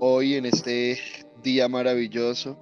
hoy 0.00 0.34
en 0.34 0.44
este 0.44 0.98
día 1.40 1.68
maravilloso. 1.68 2.58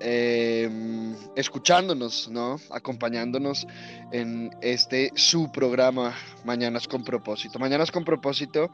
Em, 0.00 1.14
escuchándonos, 1.34 2.28
¿no? 2.28 2.56
Acompañándonos 2.70 3.66
en 4.12 4.50
este 4.60 5.12
su 5.14 5.50
programa 5.50 6.14
Mañanas 6.44 6.86
con 6.86 7.04
propósito. 7.04 7.58
Mañanas 7.58 7.90
con 7.90 8.04
propósito 8.04 8.70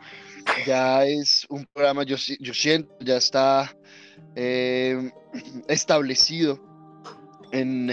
ya 0.67 1.05
es 1.05 1.47
un 1.49 1.67
programa, 1.67 2.03
yo, 2.03 2.17
yo 2.41 2.53
siento, 2.53 2.93
ya 3.01 3.19
está 3.19 3.73
em, 4.35 5.13
establecido 5.69 6.61
en, 7.53 7.93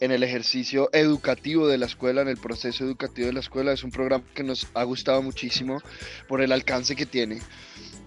en 0.00 0.10
el 0.10 0.22
ejercicio 0.22 0.90
educativo 0.92 1.66
de 1.68 1.78
la 1.78 1.86
escuela, 1.86 2.22
en 2.22 2.28
el 2.28 2.36
proceso 2.36 2.84
educativo 2.84 3.26
de 3.26 3.32
la 3.32 3.40
escuela. 3.40 3.72
Es 3.72 3.84
un 3.84 3.90
programa 3.90 4.24
que 4.34 4.42
nos 4.42 4.66
ha 4.74 4.84
gustado 4.84 5.22
muchísimo 5.22 5.80
por 6.28 6.42
el 6.42 6.52
alcance 6.52 6.96
que 6.96 7.06
tiene. 7.06 7.40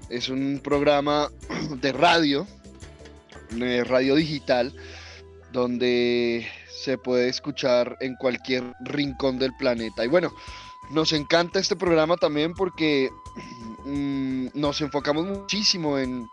Es 0.10 0.30
un 0.30 0.62
programa 0.64 1.30
de 1.82 1.92
radio 1.92 2.48
radio 3.86 4.16
digital, 4.16 4.74
donde 5.52 6.48
se 6.70 6.98
puede 6.98 7.30
escuchar 7.30 7.98
en 8.00 8.16
cualquier 8.16 8.64
rincón 8.82 9.40
del 9.40 9.54
planeta. 9.58 10.06
Y 10.06 10.08
bueno, 10.08 10.32
nos 10.92 11.14
encanta 11.14 11.60
este 11.60 11.76
programa 11.76 12.18
también 12.18 12.54
porque 12.54 13.10
mm, 13.86 14.48
nos 14.54 14.82
enfocamos 14.82 15.26
muchísimo 15.26 15.98
en, 15.98 16.30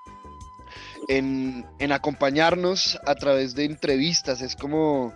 en, 1.09 1.66
en, 1.78 1.92
acompañarnos 1.92 2.98
a 3.06 3.14
través 3.14 3.54
de 3.54 3.64
entrevistas. 3.64 4.42
Es 4.42 4.56
como, 4.56 5.14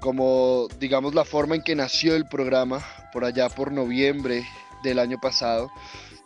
como, 0.00 0.68
digamos, 0.78 1.14
la 1.14 1.24
forma 1.24 1.54
en 1.54 1.62
que 1.62 1.76
nació 1.76 2.16
el 2.16 2.26
programa 2.26 2.84
por 3.12 3.24
allá 3.24 3.48
por 3.48 3.70
noviembre 3.70 4.46
del 4.82 4.98
año 4.98 5.18
pasado, 5.20 5.70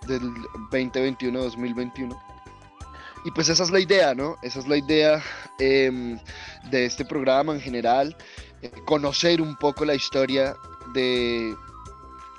del 0.07 0.23
2021-2021. 0.71 2.17
Y 3.25 3.31
pues 3.31 3.49
esa 3.49 3.65
es 3.65 3.71
la 3.71 3.81
idea, 3.81 4.15
¿no? 4.15 4.37
Esa 4.43 4.61
es 4.61 4.69
la 4.69 4.77
idea 4.77 5.23
em, 5.59 6.19
de 6.71 6.85
este 6.85 7.05
programa 7.05 7.55
en 7.55 7.61
general, 7.61 8.17
eh, 8.63 8.71
conocer 8.85 9.41
un 9.41 9.57
poco 9.57 9.85
la 9.85 9.95
historia 9.95 10.55
de, 10.93 11.55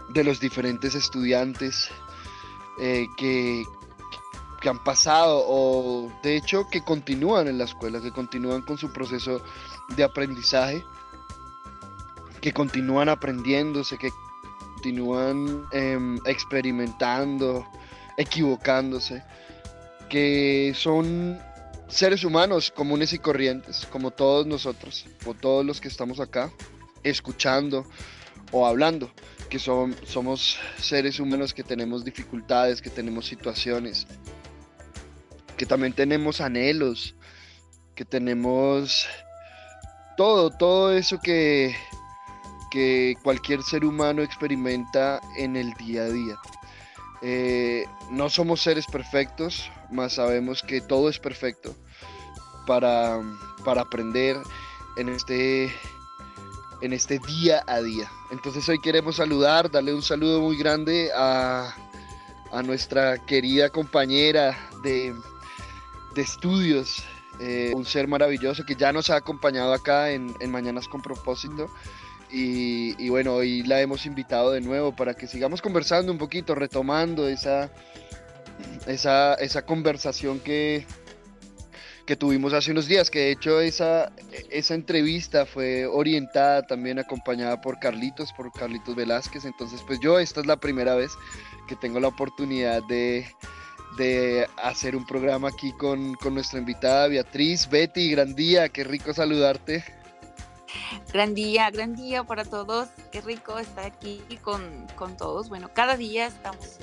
de 0.09 0.24
los 0.24 0.40
diferentes 0.40 0.94
estudiantes 0.94 1.90
eh, 2.80 3.08
que, 3.18 3.64
que 4.62 4.70
han 4.70 4.84
pasado 4.84 5.44
o 5.48 6.12
de 6.22 6.38
hecho 6.38 6.68
que 6.70 6.84
continúan 6.84 7.48
en 7.48 7.58
la 7.58 7.64
escuela, 7.64 8.00
que 8.00 8.12
continúan 8.12 8.62
con 8.62 8.78
su 8.78 8.94
proceso 8.94 9.42
de 9.96 10.04
aprendizaje, 10.04 10.84
que 12.46 12.54
continúan 12.54 13.10
aprendiéndose, 13.10 13.98
que 13.98 14.12
continúan 14.76 15.66
em, 15.72 16.20
experimentando, 16.28 17.66
equivocándose 18.18 19.24
que 20.10 20.72
son 20.76 21.40
seres 21.88 22.24
humanos 22.24 22.70
comunes 22.70 23.14
y 23.14 23.18
corrientes, 23.18 23.88
como 23.88 24.12
todos 24.12 24.46
nosotros, 24.46 25.08
o 25.26 25.34
todos 25.34 25.66
los 25.66 25.82
que 25.82 25.88
estamos 25.88 26.20
acá, 26.20 26.52
escuchando 27.02 27.84
o 28.52 28.68
hablando, 28.68 29.12
que 29.50 29.58
son, 29.58 29.96
somos 30.06 30.59
seres 30.78 31.20
humanos 31.20 31.52
que 31.52 31.64
tenemos 31.64 32.06
dificultades, 32.06 32.80
que 32.80 32.92
tenemos 32.92 33.26
situaciones, 33.26 34.06
que 35.58 35.66
también 35.66 35.94
tenemos 35.94 36.42
anhelos, 36.42 37.16
que 37.96 38.06
tenemos 38.06 39.08
todo, 40.16 40.52
todo 40.52 40.94
eso 40.94 41.20
que, 41.20 41.76
que 42.76 43.16
cualquier 43.23 43.64
ser 43.64 43.86
humano 43.86 44.22
experimenta 44.22 45.22
en 45.38 45.56
el 45.56 45.73
día 45.76 46.02
a 46.02 46.09
día. 46.09 46.36
Eh, 47.22 47.86
no 48.12 48.30
somos 48.30 48.62
seres 48.62 48.86
perfectos, 48.86 49.72
más 49.92 50.16
sabemos 50.16 50.62
que 50.62 50.81
todo 50.81 51.08
es 51.08 51.18
perfecto 51.18 51.73
para, 52.68 53.22
para 53.64 53.80
aprender 53.80 54.36
en 54.98 55.08
este, 55.08 55.73
en 56.81 56.91
este 56.91 57.18
día 57.19 57.63
a 57.66 57.80
día. 57.80 58.12
Entonces 58.30 58.68
hoy 58.68 58.81
queremos 58.81 59.16
saludar, 59.16 59.72
darle 59.72 59.94
un 59.94 60.03
saludo 60.03 60.42
muy 60.42 60.57
grande 60.57 61.12
a, 61.16 61.74
a 62.52 62.62
nuestra 62.62 63.25
querida 63.25 63.69
compañera 63.69 64.57
de, 64.84 65.16
de 66.13 66.22
estudios, 66.22 67.06
eh, 67.40 67.72
un 67.74 67.86
ser 67.86 68.09
maravilloso 68.09 68.66
que 68.66 68.75
ya 68.75 68.92
nos 68.92 69.09
ha 69.09 69.16
acompañado 69.16 69.74
acá 69.74 70.12
en, 70.12 70.36
en 70.42 70.52
Mañanas 70.52 70.90
con 70.90 71.02
propósito. 71.02 71.69
Y, 72.31 73.09
bueno, 73.09 73.36
hoy 73.36 73.63
la 73.63 73.80
hemos 73.81 74.06
invitado 74.06 74.52
de 74.52 74.62
nuevo 74.62 74.96
para 74.96 75.13
que 75.13 75.28
sigamos 75.28 75.62
conversando 75.62 76.12
un 76.12 76.18
poquito, 76.18 76.56
retomando 76.56 77.28
esa, 77.28 77.69
esa, 78.88 79.36
esa 79.36 79.66
conversación 79.66 80.40
que, 80.40 80.86
que 82.06 82.16
tuvimos 82.16 82.53
hace 82.53 82.72
unos 82.72 82.88
días, 82.88 83.09
que 83.09 83.19
de 83.19 83.31
hecho 83.31 83.62
esa, 83.62 84.12
esa 84.50 84.75
entrevista 84.75 85.46
fue 85.46 85.86
orientada 85.86 86.63
también 86.63 87.00
acompañada 87.00 87.62
por 87.62 87.80
Carlitos, 87.80 88.34
por 88.34 88.52
Carlitos 88.52 88.96
Velázquez, 88.96 89.46
entonces 89.46 89.81
pues 89.86 90.00
yo 90.00 90.19
esta 90.19 90.42
es 90.42 90.46
la 90.46 90.57
primera 90.57 90.96
vez 90.96 91.12
que 91.68 91.75
tengo 91.75 92.00
la 92.00 92.09
oportunidad 92.09 92.84
de, 92.84 93.25
de 93.97 94.47
hacer 94.57 94.96
un 94.96 95.06
programa 95.06 95.50
aquí 95.50 95.72
con, 95.74 96.16
con 96.16 96.34
nuestra 96.34 96.59
invitada 96.59 97.07
Beatriz, 97.07 97.68
Betty, 97.69 98.12
gran 98.12 98.36
día, 98.36 98.69
qué 98.69 98.84
rico 98.84 99.13
saludarte. 99.13 99.84
Gran 101.13 101.34
día, 101.34 101.69
gran 101.72 101.96
día 101.96 102.24
para 102.24 102.46
todos, 102.46 102.90
qué 103.12 103.22
rico 103.22 103.58
estar 103.59 103.86
aquí 103.86 104.22
con, 104.41 104.88
con 104.96 105.18
todos, 105.18 105.50
bueno, 105.50 105.69
cada 105.74 105.97
día 105.97 106.28
estamos 106.28 106.80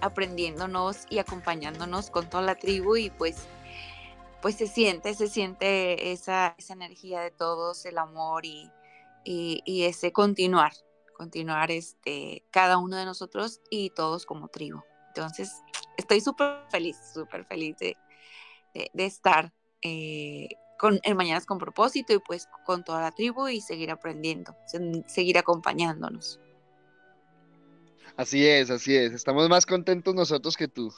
aprendiéndonos 0.00 1.06
y 1.10 1.18
acompañándonos 1.18 2.10
con 2.10 2.28
toda 2.28 2.42
la 2.42 2.56
tribu 2.56 2.96
y 2.96 3.10
pues 3.10 3.46
pues 4.42 4.56
se 4.56 4.66
siente, 4.66 5.14
se 5.14 5.28
siente 5.28 6.10
esa, 6.10 6.56
esa 6.58 6.72
energía 6.74 7.20
de 7.20 7.30
todos, 7.30 7.86
el 7.86 7.96
amor 7.96 8.44
y, 8.44 8.70
y, 9.24 9.84
ese 9.84 10.12
continuar, 10.12 10.72
continuar 11.16 11.70
este, 11.70 12.44
cada 12.50 12.76
uno 12.76 12.96
de 12.96 13.04
nosotros 13.04 13.60
y 13.70 13.90
todos 13.90 14.26
como 14.26 14.48
tribu. 14.48 14.82
Entonces, 15.08 15.62
estoy 15.96 16.20
súper 16.20 16.64
feliz, 16.70 16.98
súper 17.14 17.44
feliz 17.44 17.76
de, 17.78 17.96
de, 18.74 19.04
estar 19.06 19.52
eh, 19.80 20.48
con, 20.82 20.98
en 21.04 21.16
Mañanas 21.16 21.46
con 21.46 21.58
propósito 21.58 22.12
y 22.12 22.18
pues 22.18 22.48
con 22.66 22.82
toda 22.82 23.00
la 23.00 23.12
tribu 23.12 23.46
y 23.46 23.60
seguir 23.60 23.92
aprendiendo, 23.92 24.56
seguir 25.06 25.38
acompañándonos. 25.38 26.40
Así 28.16 28.44
es, 28.44 28.68
así 28.68 28.96
es. 28.96 29.12
Estamos 29.12 29.48
más 29.48 29.64
contentos 29.64 30.12
nosotros 30.12 30.56
que 30.56 30.66
tú. 30.66 30.92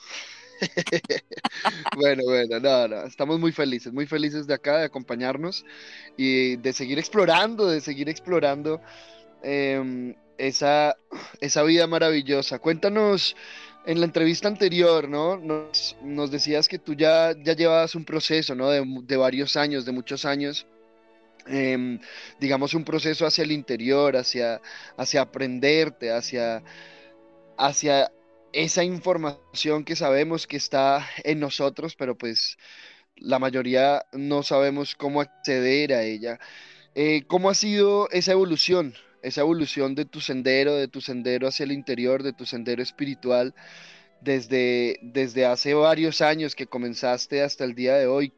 bueno, 1.99 2.23
bueno, 2.25 2.61
no, 2.61 2.89
no, 2.89 3.03
estamos 3.03 3.39
muy 3.39 3.53
felices, 3.53 3.93
muy 3.93 4.07
felices 4.07 4.47
de 4.47 4.55
acá, 4.55 4.79
de 4.79 4.85
acompañarnos 4.87 5.67
y 6.17 6.57
de 6.57 6.73
seguir 6.73 6.99
explorando, 6.99 7.69
de 7.69 7.83
seguir 7.83 8.09
explorando 8.09 8.81
em, 9.43 10.15
esa, 10.39 10.97
esa 11.43 11.63
vida 11.63 11.87
maravillosa. 11.87 12.59
Cuéntanos, 12.59 13.37
en 13.87 14.01
la 14.01 14.07
entrevista 14.07 14.49
anterior, 14.49 15.09
¿no? 15.09 15.37
Nos, 15.37 16.31
decías 16.31 16.69
que 16.69 16.79
tú 16.79 16.95
ya, 16.95 17.35
ya 17.43 17.55
llevabas 17.55 17.95
un 17.95 18.05
proceso, 18.05 18.55
¿no? 18.55 18.71
De, 18.71 18.85
de 19.03 19.17
varios 19.17 19.57
años, 19.57 19.85
de 19.85 19.93
muchos 19.93 20.25
años. 20.25 20.67
Em, 21.47 22.01
digamos 22.41 22.73
un 22.73 22.85
proceso 22.85 23.27
hacia 23.27 23.45
el 23.45 23.53
interior, 23.53 24.17
hacia, 24.17 24.63
hacia 24.97 25.21
aprenderte, 25.23 26.11
hacia, 26.11 26.63
hacia 27.59 28.11
esa 28.53 28.85
información 28.85 29.85
que 29.85 29.97
sabemos 29.97 30.47
que 30.47 30.57
está 30.57 31.07
en 31.23 31.41
nosotros, 31.41 31.97
pero 31.97 32.17
pues 32.17 32.57
la 33.17 33.39
mayoría 33.39 34.07
no 34.13 34.43
sabemos 34.43 34.95
cómo 34.95 35.21
acceder 35.21 35.93
a 35.93 36.03
ella. 36.05 36.39
Eh, 36.95 37.25
¿Cómo 37.27 37.51
ha 37.51 37.55
sido 37.55 38.09
esa 38.11 38.33
evolución? 38.33 38.95
Esa 39.25 39.41
evolución 39.41 39.95
de 39.95 40.05
tu 40.05 40.21
sendero, 40.21 40.77
de 40.77 40.89
tu 40.89 41.01
sendero 41.01 41.49
hacia 41.49 41.65
el 41.65 41.73
interior, 41.73 42.23
de 42.23 42.33
tu 42.33 42.47
sendero 42.47 42.83
espiritual, 42.83 43.55
desde, 44.21 44.99
desde 45.03 45.47
hace 45.47 45.75
varios 45.75 46.21
años 46.21 46.55
que 46.55 46.67
comenzaste 46.67 47.43
hasta 47.43 47.65
el 47.65 47.75
día 47.75 47.95
de 47.97 48.07
hoy. 48.07 48.33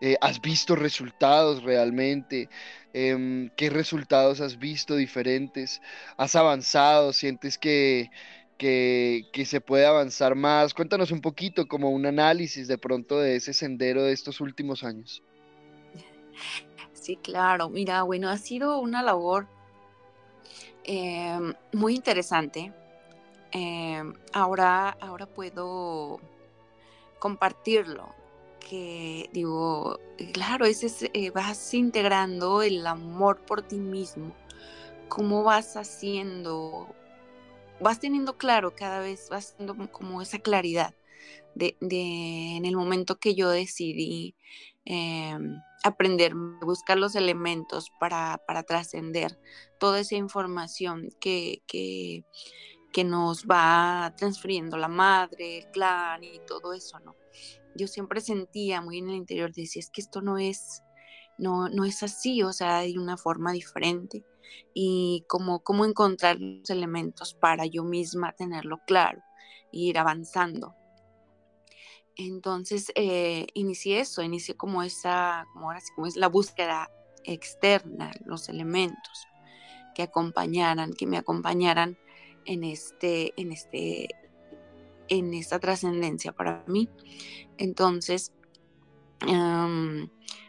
Eh, 0.00 0.16
¿Has 0.20 0.40
visto 0.40 0.74
resultados 0.74 1.62
realmente? 1.62 2.48
Em, 2.92 3.50
¿Qué 3.56 3.70
resultados 3.70 4.40
has 4.40 4.58
visto 4.58 4.96
diferentes? 4.96 5.80
¿Has 6.16 6.34
avanzado? 6.34 7.12
¿Sientes 7.12 7.56
que, 7.56 8.10
que, 8.58 9.44
se 9.44 9.60
puede 9.60 9.86
avanzar 9.86 10.34
más. 10.34 10.74
Cuéntanos 10.74 11.10
un 11.10 11.20
poquito 11.20 11.66
como 11.66 11.90
un 11.90 12.06
análisis 12.06 12.68
de 12.68 12.78
pronto 12.78 13.18
de 13.18 13.36
ese 13.36 13.52
sendero 13.52 14.04
de 14.04 14.12
estos 14.12 14.40
últimos 14.40 14.84
años. 14.84 15.22
Sí, 16.92 17.16
claro. 17.16 17.68
Mira, 17.68 18.02
bueno, 18.02 18.28
ha 18.28 18.38
sido 18.38 18.78
una 18.78 19.02
labor 19.02 19.48
em, 20.84 21.54
muy 21.72 21.94
interesante. 21.94 22.72
Em, 23.52 24.14
ahora, 24.32 24.90
ahora 25.00 25.26
puedo 25.26 26.20
compartirlo. 27.18 28.14
Que 28.60 29.28
digo, 29.32 29.98
claro, 30.32 30.66
ese 30.66 31.10
eh, 31.14 31.30
vas 31.30 31.74
integrando 31.74 32.62
el 32.62 32.86
amor 32.86 33.40
por 33.40 33.62
ti 33.62 33.76
mismo. 33.76 34.34
¿Cómo 35.08 35.42
vas 35.42 35.76
haciendo 35.76 36.88
vas 37.80 37.98
teniendo 38.00 38.36
claro 38.38 38.74
cada 38.74 39.00
vez, 39.00 39.28
vas 39.28 39.54
teniendo 39.56 39.90
como 39.90 40.22
esa 40.22 40.38
claridad 40.38 40.94
de, 41.54 41.76
en 41.80 42.64
el 42.64 42.76
momento 42.76 43.18
que 43.18 43.34
yo 43.34 43.50
decidí 43.50 44.34
eh, 44.84 45.38
aprender, 45.84 46.34
buscar 46.34 46.98
los 46.98 47.14
elementos 47.14 47.92
para, 47.98 48.40
trascender 48.66 49.38
toda 49.78 50.00
esa 50.00 50.16
información 50.16 51.08
que, 51.20 51.62
que, 51.66 52.24
que, 52.92 53.04
nos 53.04 53.46
va 53.46 54.14
transfiriendo 54.16 54.76
la 54.76 54.88
madre, 54.88 55.58
el 55.58 55.70
clan 55.70 56.22
y 56.24 56.40
todo 56.46 56.72
eso, 56.72 56.98
¿no? 57.00 57.16
Yo 57.74 57.86
siempre 57.86 58.20
sentía 58.20 58.80
muy 58.80 58.98
en 58.98 59.08
el 59.08 59.16
interior, 59.16 59.52
decía, 59.52 59.80
es 59.80 59.90
que 59.90 60.02
esto 60.02 60.20
no 60.20 60.38
es, 60.38 60.82
no, 61.38 61.68
no 61.68 61.84
es 61.84 62.02
así, 62.02 62.42
o 62.42 62.52
sea, 62.52 62.78
hay 62.78 62.98
una 62.98 63.16
forma 63.16 63.52
diferente 63.52 64.24
y 64.74 65.24
cómo, 65.28 65.60
cómo 65.60 65.84
encontrar 65.84 66.38
los 66.38 66.68
elementos 66.70 67.34
para 67.34 67.66
yo 67.66 67.84
misma 67.84 68.32
tenerlo 68.32 68.80
claro 68.86 69.22
e 69.72 69.78
ir 69.78 69.98
avanzando. 69.98 70.74
Entonces 72.16 72.92
eh, 72.94 73.46
inicié 73.54 74.00
eso, 74.00 74.22
inicié 74.22 74.56
como 74.56 74.82
esa, 74.82 75.46
como 75.52 75.66
ahora 75.66 75.80
como 75.94 76.06
es 76.06 76.16
la 76.16 76.28
búsqueda 76.28 76.90
externa, 77.24 78.10
los 78.24 78.48
elementos 78.48 79.26
que 79.94 80.02
acompañaran, 80.02 80.92
que 80.92 81.06
me 81.06 81.18
acompañaran 81.18 81.98
en 82.44 82.64
este, 82.64 83.32
en 83.40 83.52
este, 83.52 84.08
en 85.08 85.34
esta 85.34 85.58
trascendencia 85.58 86.32
para 86.32 86.64
mí. 86.66 86.88
Entonces, 87.58 88.32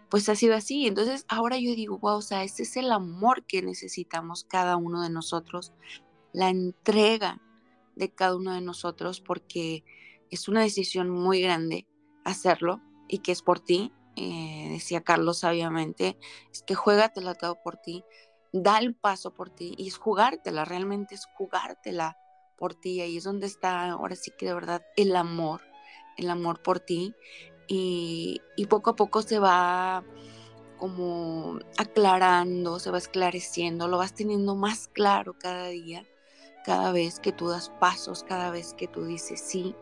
pues 0.09 0.29
ha 0.29 0.35
sido 0.35 0.55
así. 0.55 0.87
Entonces 0.87 1.25
ahora 1.27 1.57
yo 1.57 1.75
digo, 1.75 1.97
wow, 1.99 2.17
o 2.17 2.21
sea, 2.21 2.43
ese 2.43 2.63
es 2.63 2.77
el 2.77 2.91
amor 2.91 3.45
que 3.45 3.61
necesitamos 3.61 4.43
cada 4.43 4.77
uno 4.77 5.01
de 5.01 5.09
nosotros, 5.09 5.73
la 6.33 6.49
entrega 6.49 7.41
de 7.95 8.09
cada 8.09 8.35
uno 8.35 8.53
de 8.53 8.61
nosotros, 8.61 9.21
porque 9.21 9.83
es 10.33 10.47
una 10.47 10.61
decisión 10.61 11.09
muy 11.09 11.41
grande 11.41 11.87
hacerlo 12.25 12.81
y 13.07 13.19
que 13.19 13.31
es 13.31 13.41
por 13.41 13.59
ti. 13.59 13.91
Eh, 14.15 14.69
decía 14.71 15.01
Carlos 15.01 15.39
sabiamente, 15.39 16.17
es 16.51 16.63
que 16.63 16.75
juégatela 16.75 17.35
todo 17.35 17.61
por 17.63 17.77
ti, 17.77 18.03
da 18.51 18.77
el 18.79 18.95
paso 18.95 19.33
por 19.33 19.49
ti 19.49 19.73
y 19.77 19.87
es 19.87 19.97
jugártela, 19.97 20.65
realmente 20.65 21.15
es 21.15 21.25
jugártela 21.35 22.17
por 22.57 22.75
ti. 22.75 23.01
Ahí 23.01 23.17
es 23.17 23.23
donde 23.23 23.47
está 23.47 23.91
ahora 23.91 24.15
sí 24.15 24.31
que 24.37 24.47
de 24.47 24.53
verdad 24.53 24.83
el 24.95 25.15
amor, 25.15 25.61
el 26.17 26.29
amor 26.29 26.61
por 26.61 26.79
ti 26.79 27.15
y, 27.67 28.41
poco 28.69 28.91
a 28.91 28.95
poco 28.95 29.21
se 29.21 29.39
va 29.39 30.03
como 30.77 31.59
aclarando, 31.77 32.79
se 32.79 32.91
va 32.91 32.97
esclareciendo, 32.97 33.87
lo 33.87 33.97
vas 33.97 34.13
teniendo 34.13 34.55
más 34.55 34.89
claro 34.89 35.37
cada 35.39 35.67
día, 35.67 36.05
cada 36.65 36.91
vez 36.91 37.19
que 37.19 37.31
tú 37.31 37.47
das 37.47 37.69
pasos, 37.79 38.23
cada 38.23 38.49
vez 38.51 38.73
que 38.73 38.87
tú 38.87 39.05
dices, 39.05 39.39
sí, 39.39 39.75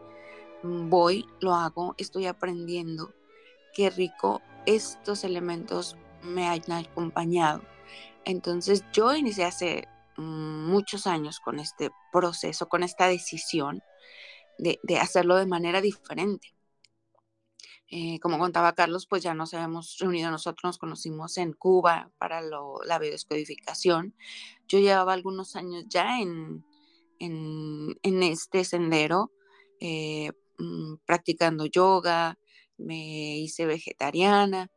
voy, 0.64 1.26
lo 1.40 1.54
hago, 1.54 1.96
estoy 1.98 2.26
aprendiendo, 2.28 3.14
qué 3.74 3.90
rico 3.90 4.42
estos 4.66 5.24
elementos 5.24 5.98
me 6.24 6.48
hayan 6.48 6.86
acompañado. 6.86 7.62
Entonces 8.26 8.84
yo 8.94 9.16
inicié 9.16 9.46
hace 9.46 9.88
muchos 10.18 11.08
años 11.08 11.40
con 11.40 11.60
este 11.60 11.90
proceso, 12.12 12.70
con 12.70 12.84
esta 12.84 13.08
decisión 13.08 13.82
de, 14.58 14.80
de 14.84 14.98
hacerlo 15.00 15.36
de 15.36 15.48
manera 15.48 15.82
diferente. 15.82 16.54
Eh, 17.94 18.22
como 18.22 18.40
contaba 18.40 18.74
Carlos, 18.74 19.06
pues 19.06 19.22
ya 19.22 19.34
nos 19.34 19.54
habíamos 19.54 19.98
reunido, 20.00 20.32
nosotros 20.32 20.64
nos 20.64 20.78
conocimos 20.78 21.38
en 21.38 21.52
Cuba 21.52 22.10
para 22.18 22.42
la 22.42 23.00
biodescodificación. 23.00 24.16
Yo 24.66 24.80
llevaba 24.80 25.12
algunos 25.12 25.58
años 25.58 25.84
ya 25.90 26.22
en, 26.22 26.66
en, 27.20 28.24
este 28.24 28.64
sendero, 28.64 29.34
eh, 29.82 30.32
mm, 30.62 30.98
practicando 31.06 31.66
yoga, 31.66 32.38
me 32.78 33.38
hice 33.40 33.66
vegetariana, 33.66 34.70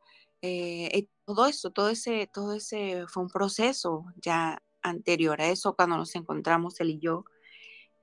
eh, 0.42 1.06
todo 1.24 1.46
eso, 1.46 1.70
todo 1.70 1.88
ese, 1.88 2.28
todo 2.32 2.54
ese 2.54 3.06
fue 3.08 3.22
un 3.22 3.30
proceso 3.30 4.04
ya 4.22 4.58
anterior 4.82 5.40
a 5.40 5.48
eso, 5.48 5.74
cuando 5.74 5.96
nos 5.96 6.14
encontramos 6.16 6.80
él 6.80 6.90
y 6.90 6.98
yo. 6.98 7.24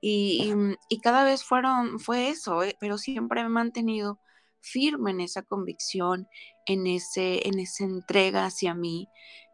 Y, 0.00 0.52
y 0.88 1.00
cada 1.00 1.22
vez 1.24 1.44
fueron, 1.44 2.00
fue 2.00 2.28
eso, 2.28 2.62
pero 2.80 2.98
siempre 2.98 3.42
me 3.42 3.46
he 3.46 3.50
mantenido 3.50 4.18
firme 4.60 5.12
en 5.12 5.20
esa 5.20 5.42
convicción, 5.42 6.26
en, 6.66 6.86
ese, 6.88 7.46
en 7.46 7.60
esa 7.60 7.84
entrega 7.84 8.46
hacia 8.46 8.74
mí, 8.74 9.08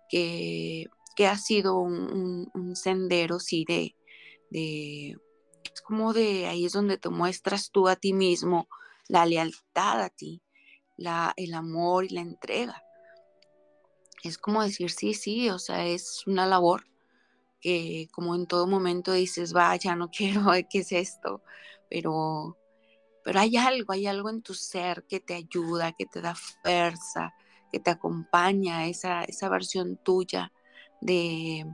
que, 0.09 0.87
que 1.17 1.27
ha 1.27 1.37
sido 1.37 1.79
un, 1.79 2.49
sendero, 2.75 3.41
sí, 3.41 3.65
de, 3.67 3.95
de, 4.51 5.17
es 5.75 5.81
como 5.83 6.13
de 6.13 6.47
ahí 6.47 6.67
es 6.67 6.73
donde 6.73 6.99
te 6.99 7.09
muestras 7.09 7.71
tú 7.71 7.89
a 7.89 7.97
ti 7.97 8.13
mismo 8.13 8.69
la 9.09 9.27
lealtad 9.27 10.03
a 10.03 10.11
ti, 10.11 10.43
la, 10.97 11.33
el 11.37 11.55
amor 11.55 12.05
y 12.05 12.11
la 12.11 12.21
entrega. 12.21 12.83
Es 14.23 14.37
como 14.39 14.63
decir, 14.63 14.91
sí, 14.91 15.15
sí, 15.15 15.49
o 15.51 15.59
sea, 15.59 15.87
es 15.87 16.27
una 16.27 16.47
labor 16.47 16.85
que 17.61 18.09
como 18.13 18.35
en 18.35 18.47
todo 18.47 18.67
momento 18.67 19.13
dices, 19.13 19.53
vaya, 19.53 19.97
no 19.97 20.11
quiero, 20.11 20.51
¿qué 20.69 20.81
es 20.81 20.93
esto? 20.93 21.43
Pero 21.89 22.57
pero 23.29 23.41
hay 23.41 23.59
algo, 23.59 23.93
hay 23.93 24.07
algo 24.07 24.31
en 24.31 24.41
tu 24.41 24.55
ser 24.55 25.05
que 25.07 25.21
te 25.21 25.35
ayuda, 25.35 25.93
que 25.93 26.07
te 26.07 26.23
da 26.23 26.35
fuerza, 26.35 27.35
que 27.71 27.79
te 27.79 27.91
acompaña, 27.91 28.87
esa, 28.87 29.23
esa 29.25 29.51
versión 29.51 29.99
tuya 29.99 30.51
de, 31.03 31.67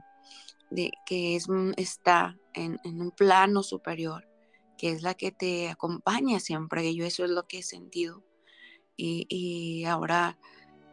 de 0.71 0.91
que 1.07 1.37
es, 1.37 1.47
está 1.77 2.37
en, 2.55 2.79
un 2.85 3.11
plano 3.11 3.63
superior, 3.63 4.29
que 4.79 4.91
es 4.91 5.03
la 5.03 5.15
que 5.15 5.33
te 5.33 5.69
acompaña 5.69 6.41
siempre. 6.41 6.85
Y 6.85 6.97
yo 6.97 7.05
eso 7.05 7.25
es 7.25 7.31
lo 7.31 7.47
que 7.47 7.59
he 7.59 7.63
sentido. 7.63 8.23
Y, 8.97 9.85
ahora 9.87 10.39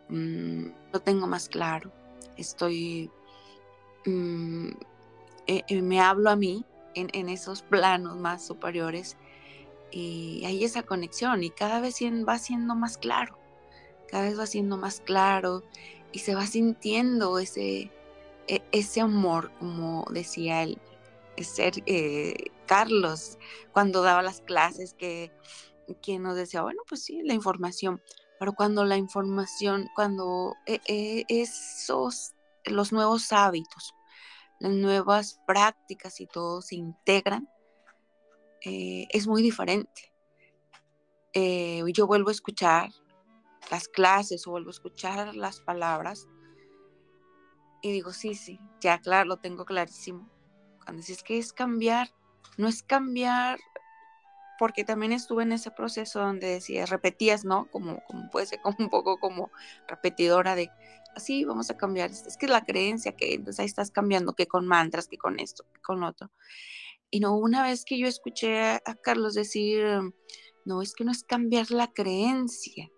mm, 0.10 0.66
lo 0.94 1.00
tengo 1.02 1.28
más 1.28 1.50
claro. 1.50 1.92
Estoy, 2.38 3.12
mm, 4.06 4.70
eh, 5.48 5.64
eh, 5.68 5.82
me 5.82 6.00
hablo 6.00 6.30
a 6.30 6.36
mí 6.36 6.66
en, 6.96 7.10
en 7.14 7.30
esos 7.30 7.62
planos 7.62 8.18
más 8.18 8.46
superiores 8.46 9.18
y 9.92 10.44
hay 10.46 10.64
esa 10.64 10.84
conexión 10.84 11.44
y 11.44 11.50
cada 11.50 11.82
vez 11.82 11.96
va 12.02 12.40
siendo 12.40 12.76
más 12.76 12.98
claro, 12.98 13.38
cada 14.10 14.24
vez 14.24 14.40
va 14.40 14.46
siendo 14.46 14.78
más 14.78 15.02
claro 15.02 15.64
y 16.12 16.20
se 16.20 16.36
va 16.36 16.46
sintiendo 16.48 17.40
ese, 17.40 17.92
e, 18.48 18.62
ese 18.72 19.02
amor, 19.02 19.52
como 19.60 20.06
decía 20.12 20.64
el, 20.64 20.80
ser 21.44 21.74
eh, 21.86 22.36
Carlos 22.66 23.38
cuando 23.72 24.02
daba 24.02 24.22
las 24.22 24.42
clases, 24.42 24.94
que, 24.94 25.32
que 26.02 26.20
nos 26.20 26.36
decía, 26.36 26.62
bueno, 26.62 26.82
pues 26.88 27.04
sí, 27.04 27.22
la 27.24 27.34
información, 27.34 28.02
pero 28.40 28.54
cuando 28.54 28.86
la 28.86 28.98
información, 28.98 29.88
cuando 29.96 30.56
e, 30.66 30.80
e, 30.88 31.26
esos, 31.28 32.34
los 32.66 32.92
nuevos 32.92 33.32
hábitos, 33.32 33.94
las 34.60 34.74
nuevas 34.74 35.40
prácticas 35.46 36.20
y 36.20 36.28
todo 36.28 36.62
se 36.62 36.76
integran, 36.76 37.50
eh, 38.64 39.08
es 39.10 39.28
muy 39.28 39.42
diferente. 39.42 40.14
Eh, 41.34 41.84
yo 41.94 42.08
vuelvo 42.08 42.30
a 42.30 42.34
escuchar 42.34 42.90
las 43.70 43.88
clases 43.88 44.46
o 44.48 44.52
vuelvo 44.52 44.70
a 44.70 44.72
escuchar 44.72 45.36
las 45.36 45.62
palabras 45.62 46.28
y 47.82 47.92
digo, 47.92 48.14
sí, 48.14 48.36
sí, 48.36 48.60
ya 48.80 49.00
claro, 49.00 49.30
lo 49.30 49.38
tengo 49.38 49.66
clarísimo. 49.66 50.30
Cuando 50.84 51.02
dices 51.02 51.24
que 51.24 51.38
es 51.38 51.54
cambiar, 51.54 52.10
no 52.58 52.68
es 52.68 52.84
cambiar, 52.84 53.60
porque 54.60 54.84
también 54.84 55.12
estuve 55.12 55.44
en 55.44 55.54
ese 55.54 55.72
proceso 55.72 56.20
donde 56.20 56.48
decías, 56.48 56.90
repetías, 56.90 57.46
¿no? 57.46 57.68
Como, 57.72 58.04
como 58.06 58.30
puede 58.30 58.46
ser 58.46 58.62
como 58.62 58.78
un 58.80 58.90
poco 58.90 59.20
como 59.20 59.50
repetidora 59.88 60.56
de, 60.56 60.70
así 61.16 61.46
vamos 61.46 61.70
a 61.70 61.78
cambiar. 61.78 62.12
Es 62.12 62.38
que 62.38 62.46
es 62.46 62.52
la 62.52 62.64
creencia 62.64 63.14
que 63.14 63.34
entonces 63.34 63.60
ahí 63.60 63.66
estás 63.66 63.92
cambiando, 63.92 64.34
que 64.34 64.48
con 64.48 64.68
mantras, 64.68 65.08
que 65.08 65.18
con 65.18 65.40
esto, 65.40 65.66
que 65.74 65.82
con 65.82 66.04
otro. 66.04 66.32
Y 67.10 67.20
no, 67.20 67.36
una 67.36 67.64
vez 67.64 67.84
que 67.86 67.98
yo 67.98 68.08
escuché 68.08 68.60
a, 68.60 68.80
Carlos 69.04 69.34
decir, 69.34 69.84
no, 70.66 70.82
es 70.82 70.94
que 70.94 71.04
no 71.04 71.12
es 71.12 71.24
cambiar 71.24 71.72
la 71.72 71.92
creencia, 71.92 72.90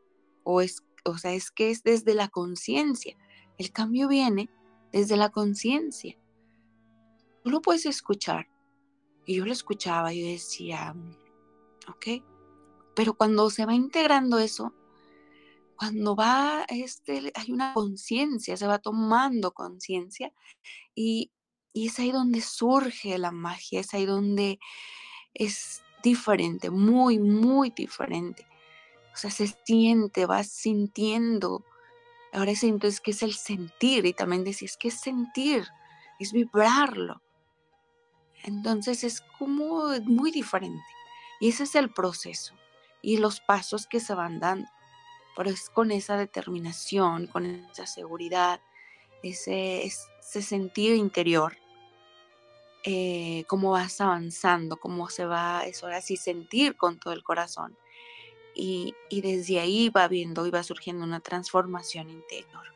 o, 0.43 0.61
es, 0.61 0.83
o 1.05 1.17
sea, 1.17 1.33
es 1.33 1.49
que 1.49 1.71
es 1.71 1.83
desde 1.83 2.13
la 2.13 2.27
conciencia. 2.27 3.17
El 3.57 3.71
cambio 3.71 4.07
viene 4.07 4.49
desde 4.91 5.17
la 5.17 5.29
conciencia. 5.29 6.15
Tú 7.43 7.49
lo 7.49 7.61
puedes 7.61 7.85
escuchar. 7.85 8.47
Y 9.25 9.35
yo 9.35 9.45
lo 9.45 9.53
escuchaba 9.53 10.13
y 10.13 10.21
yo 10.21 10.27
decía, 10.27 10.95
ok, 11.87 12.23
pero 12.95 13.13
cuando 13.13 13.49
se 13.49 13.65
va 13.65 13.73
integrando 13.73 14.37
eso, 14.37 14.73
cuando 15.77 16.15
va, 16.15 16.65
este, 16.67 17.31
hay 17.33 17.51
una 17.51 17.73
conciencia, 17.73 18.57
se 18.57 18.67
va 18.67 18.79
tomando 18.79 19.53
conciencia 19.53 20.33
y, 20.93 21.31
y 21.73 21.87
es 21.87 21.99
ahí 21.99 22.11
donde 22.11 22.41
surge 22.41 23.17
la 23.17 23.31
magia, 23.31 23.79
es 23.79 23.93
ahí 23.93 24.05
donde 24.05 24.59
es 25.33 25.81
diferente, 26.03 26.69
muy, 26.69 27.17
muy 27.17 27.71
diferente. 27.71 28.45
O 29.13 29.17
sea, 29.17 29.31
se 29.31 29.47
siente, 29.65 30.25
vas 30.25 30.47
sintiendo. 30.47 31.63
Ahora 32.33 32.51
es 32.51 32.99
que 33.01 33.11
es 33.11 33.23
el 33.23 33.33
sentir 33.33 34.05
y 34.05 34.13
también 34.13 34.43
decís 34.43 34.75
que 34.77 34.89
es 34.89 34.99
sentir, 34.99 35.65
es 36.19 36.31
vibrarlo. 36.33 37.21
Entonces 38.43 39.03
es 39.03 39.21
como 39.39 39.87
muy 40.05 40.31
diferente. 40.31 40.83
Y 41.39 41.49
ese 41.49 41.63
es 41.63 41.75
el 41.75 41.91
proceso. 41.91 42.55
y 43.05 43.17
los 43.17 43.41
pasos 43.41 43.85
que 43.85 43.99
se 43.99 44.13
van 44.13 44.39
dando. 44.39 44.69
Pero 45.35 45.49
es 45.49 45.69
con 45.69 45.91
esa 45.91 46.15
determinación, 46.15 47.27
con 47.27 47.45
esa 47.45 47.85
seguridad, 47.85 48.61
ese, 49.23 49.83
ese 49.83 50.41
sentido 50.41 50.95
interior, 50.95 51.57
eh, 52.85 53.45
cómo 53.47 53.71
vas 53.71 53.99
avanzando, 54.01 54.77
cómo 54.77 55.09
se 55.09 55.25
va, 55.25 55.63
eso 55.65 55.87
así, 55.87 56.17
sentir 56.17 56.75
con 56.77 56.99
todo 56.99 57.13
el 57.13 57.23
corazón. 57.23 57.77
Y, 58.55 58.93
y 59.09 59.21
desde 59.21 59.59
ahí 59.59 59.89
va 59.89 60.07
viendo 60.07 60.45
y 60.45 60.51
va 60.51 60.63
surgiendo 60.63 61.03
una 61.03 61.19
transformación 61.19 62.09
interior, 62.09 62.73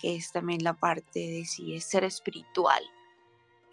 que 0.00 0.16
es 0.16 0.32
también 0.32 0.64
la 0.64 0.74
parte 0.74 1.20
de 1.20 1.44
si 1.44 1.74
es 1.74 1.84
ser 1.84 2.04
espiritual, 2.04 2.82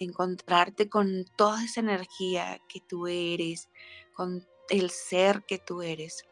encontrarte 0.06 0.90
con 0.90 1.26
toda 1.36 1.64
esa 1.64 1.80
energía 1.80 2.62
que 2.68 2.80
tú 2.82 3.08
eres, 3.08 3.70
con 4.14 4.46
el 4.70 4.90
ser 4.90 5.44
que 5.46 5.60
tú 5.60 5.82
eres. 5.82 6.26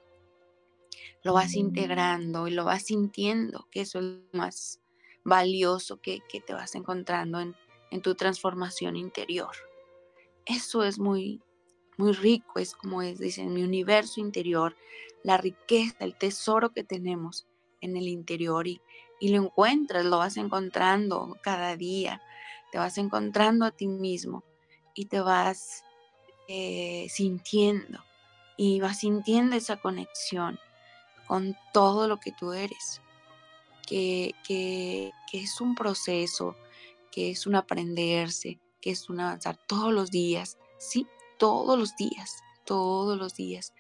Lo 1.24 1.34
vas 1.34 1.56
mm. 1.56 1.60
integrando 1.60 2.48
y 2.48 2.52
lo 2.52 2.66
vas 2.66 2.84
sintiendo, 2.84 3.68
que 3.72 3.82
eso 3.82 4.00
es 4.00 4.06
lo 4.06 4.40
más 4.40 4.80
valioso 5.24 6.02
que, 6.02 6.22
te 6.46 6.54
vas 6.54 6.76
encontrando 6.76 7.40
en, 7.40 7.56
en, 7.92 8.02
tu 8.02 8.16
transformación 8.16 8.96
interior. 8.96 9.56
Eso 10.46 10.84
es 10.84 10.98
muy, 10.98 11.42
muy 11.98 12.14
rico, 12.14 12.60
es 12.60 12.74
como 12.74 13.02
es, 13.02 13.20
dicen, 13.20 13.54
mi 13.54 13.64
universo 13.64 14.22
interior, 14.22 14.76
la 15.24 15.38
riqueza, 15.38 15.98
el 16.00 16.18
tesoro 16.18 16.72
que 16.72 16.84
tenemos 16.84 17.48
en 17.82 17.98
el 17.98 18.08
interior 18.08 18.68
y, 18.68 18.82
y 19.20 19.30
lo 19.30 19.44
encuentras, 19.44 20.06
lo 20.06 20.18
vas 20.18 20.38
encontrando 20.38 21.38
cada 21.42 21.76
día, 21.76 22.22
te 22.72 22.78
vas 22.78 22.98
encontrando 22.98 23.66
a 23.66 23.72
ti 23.72 23.88
mismo 23.88 24.44
y 24.94 25.06
te 25.06 25.20
vas 25.20 25.84
eh, 26.48 27.08
sintiendo 27.10 28.04
y 28.58 28.80
vas 28.80 29.00
sintiendo 29.00 29.56
esa 29.56 29.78
conexión 29.78 30.60
con 31.28 31.56
todo 31.74 32.08
lo 32.08 32.20
que 32.20 32.32
tú 32.32 32.54
eres, 32.54 33.02
que, 33.88 34.34
que, 34.46 35.12
es 35.32 35.62
un 35.62 35.76
proceso, 35.76 36.56
que 37.12 37.32
es 37.32 37.46
un 37.46 37.56
aprenderse, 37.56 38.60
que 38.82 38.92
es 38.92 39.10
un 39.10 39.20
avanzar 39.20 39.58
todos 39.68 39.94
los 39.94 40.12
días, 40.12 40.58
sí, 40.78 41.08
todos 41.38 41.78
los 41.78 41.96
días, 41.96 42.44
todos 42.66 43.18
los 43.18 43.36
días, 43.36 43.74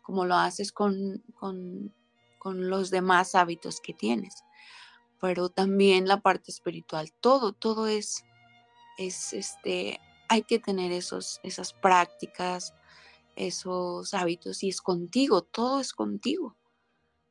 como 0.00 0.24
lo 0.24 0.36
haces 0.36 0.72
con, 0.72 1.22
con, 1.34 1.92
con 2.38 2.70
los 2.70 2.90
demás 2.90 3.34
hábitos 3.34 3.80
que 3.80 3.92
tienes 3.92 4.44
pero 5.22 5.50
también 5.50 6.08
la 6.08 6.20
parte 6.20 6.50
espiritual, 6.50 7.12
todo, 7.20 7.52
todo 7.52 7.86
es 7.86 8.24
es 8.98 9.32
este, 9.32 10.00
hay 10.28 10.42
que 10.42 10.58
tener 10.58 10.92
esos, 10.92 11.40
esas 11.42 11.72
prácticas, 11.72 12.74
esos 13.36 14.14
hábitos 14.14 14.62
y 14.62 14.68
es 14.68 14.80
contigo, 14.80 15.42
todo 15.42 15.80
es 15.80 15.92
contigo. 15.92 16.56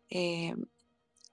Eh, 0.09 0.55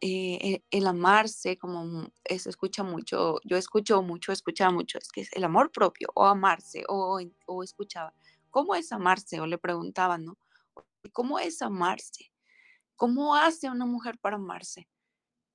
eh, 0.00 0.62
el, 0.70 0.86
amarse, 0.86 1.58
como 1.58 2.10
se 2.24 2.48
escucha 2.48 2.84
mucho, 2.84 3.40
yo 3.44 3.56
escucho 3.56 4.00
mucho, 4.02 4.30
escuchaba 4.30 4.70
mucho, 4.70 4.98
es 4.98 5.10
que 5.10 5.22
es 5.22 5.32
el 5.32 5.42
amor 5.44 5.72
propio, 5.72 6.08
o 6.14 6.24
amarse, 6.24 6.84
o, 6.88 7.20
o 7.46 7.62
escuchaba, 7.64 8.14
¿cómo 8.50 8.74
es 8.76 8.92
amarse? 8.92 9.40
O 9.40 9.46
le 9.46 9.58
preguntaban, 9.58 10.24
¿no? 10.24 10.38
¿Cómo 11.12 11.38
es 11.38 11.62
amarse? 11.62 12.32
¿Cómo 12.96 13.34
hace 13.34 13.68
una 13.70 13.86
mujer 13.86 14.18
para 14.18 14.36
amarse? 14.36 14.88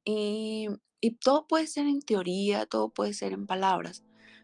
Y, 0.04 0.68
y 1.00 1.12
todo 1.16 1.48
puede 1.48 1.68
ser 1.68 1.88
en 1.88 2.02
teoría, 2.02 2.66
todo 2.66 2.90
puede 2.90 3.14
ser 3.14 3.32
en 3.34 3.48
palabras, 3.48 4.04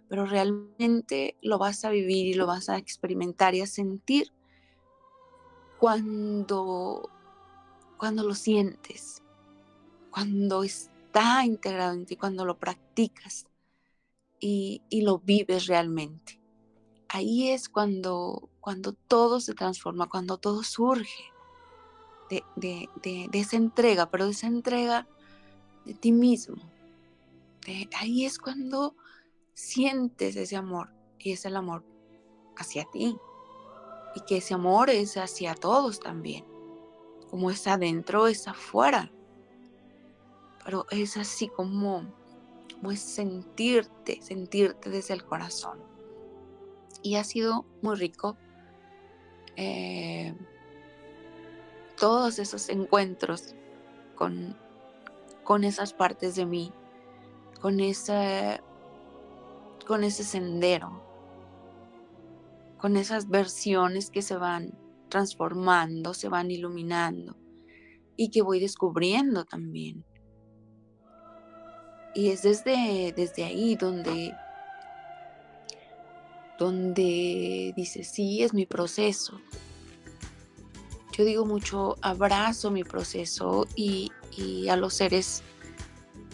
pero 0.10 0.26
realmente 0.26 1.38
lo 1.42 1.60
vas 1.60 1.86
a 1.86 1.92
vivir 1.92 2.26
y 2.26 2.34
lo 2.34 2.48
vas 2.48 2.68
a 2.68 2.78
experimentar 2.78 3.54
y 3.54 3.62
a 3.62 3.68
sentir 3.68 4.34
cuando, 5.78 7.10
cuando 7.98 8.24
lo 8.24 8.34
sientes, 8.34 9.24
cuando 10.10 10.64
está 10.64 11.46
integrado 11.46 11.94
en 11.94 12.06
ti, 12.08 12.18
cuando 12.18 12.44
lo 12.44 12.58
practicas 12.58 13.46
y, 14.40 14.82
lo 14.92 15.20
vives 15.20 15.68
realmente. 15.68 16.40
Ahí 17.08 17.50
es 17.50 17.70
cuando, 17.70 18.50
cuando 18.60 18.94
todo 18.94 19.40
se 19.40 19.54
transforma, 19.54 20.10
cuando 20.10 20.38
todo 20.38 20.64
surge 20.64 21.24
de, 22.30 22.44
de 22.56 23.30
esa 23.34 23.58
entrega, 23.58 24.10
pero 24.10 24.26
de 24.26 24.32
esa 24.32 24.48
entrega 24.48 25.08
de 25.86 25.94
ti 25.94 26.12
mismo. 26.12 26.58
ahí 27.96 28.26
es 28.26 28.38
cuando 28.40 28.96
sientes 29.60 30.38
ese 30.38 30.56
amor 30.56 30.90
y 31.20 31.34
es 31.34 31.44
el 31.44 31.58
amor 31.58 31.84
hacia 32.56 32.86
ti. 32.86 33.18
Y 34.16 34.22
que 34.22 34.38
ese 34.38 34.54
amor 34.54 34.90
es 34.90 35.18
hacia 35.18 35.54
todos 35.54 36.00
también. 36.00 36.46
Como 37.30 37.52
es 37.52 37.68
adentro, 37.68 38.28
es 38.28 38.48
afuera. 38.48 39.12
Pero 40.64 40.86
es 40.90 41.18
así 41.18 41.48
como, 41.50 42.12
como 42.74 42.92
es 42.92 43.02
sentirte, 43.02 44.20
sentirte 44.22 44.90
desde 44.90 45.14
el 45.14 45.26
corazón. 45.26 45.80
Y 47.04 47.16
ha 47.16 47.24
sido 47.24 47.66
muy 47.82 47.96
rico 47.98 48.38
eh, 49.58 50.34
todos 51.98 52.40
esos 52.40 52.70
encuentros 52.70 53.56
con, 54.16 54.58
con 55.44 55.64
esas 55.64 55.94
partes 55.94 56.36
de 56.36 56.46
mí, 56.46 56.72
con 57.62 57.80
esa 57.80 58.64
con 59.90 60.04
ese 60.04 60.24
sendero, 60.24 61.02
con 62.78 62.96
esas 62.96 63.28
versiones 63.28 64.12
que 64.12 64.22
se 64.22 64.38
van 64.38 64.78
transformando, 65.10 66.14
se 66.14 66.30
van 66.30 66.52
iluminando 66.52 67.36
y 68.16 68.30
que 68.30 68.44
voy 68.44 68.60
descubriendo 68.60 69.46
también. 69.46 70.06
Y 72.14 72.30
es 72.30 72.44
desde, 72.44 73.16
desde 73.18 73.44
ahí 73.46 73.76
donde, 73.78 74.32
donde 76.60 77.74
dice, 77.76 78.04
sí, 78.04 78.44
es 78.44 78.54
mi 78.54 78.68
proceso. 78.68 79.42
Yo 81.18 81.26
digo 81.26 81.48
mucho, 81.48 81.96
abrazo 82.04 82.70
mi 82.70 82.84
proceso 82.84 83.66
y, 83.76 84.12
y 84.38 84.70
a 84.70 84.76
los 84.76 84.94
seres 84.94 85.42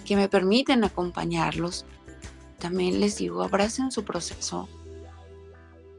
que 0.04 0.18
me 0.18 0.28
permiten 0.28 0.84
acompañarlos, 0.84 1.86
también 2.66 3.00
les 3.00 3.18
digo, 3.18 3.44
abracen 3.44 3.92
su 3.92 4.04
proceso. 4.04 4.68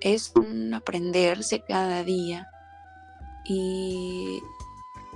Es 0.01 0.33
un 0.35 0.75
aprenderse 0.75 1.63
cada 1.63 2.03
día 2.03 2.49
y 3.45 4.43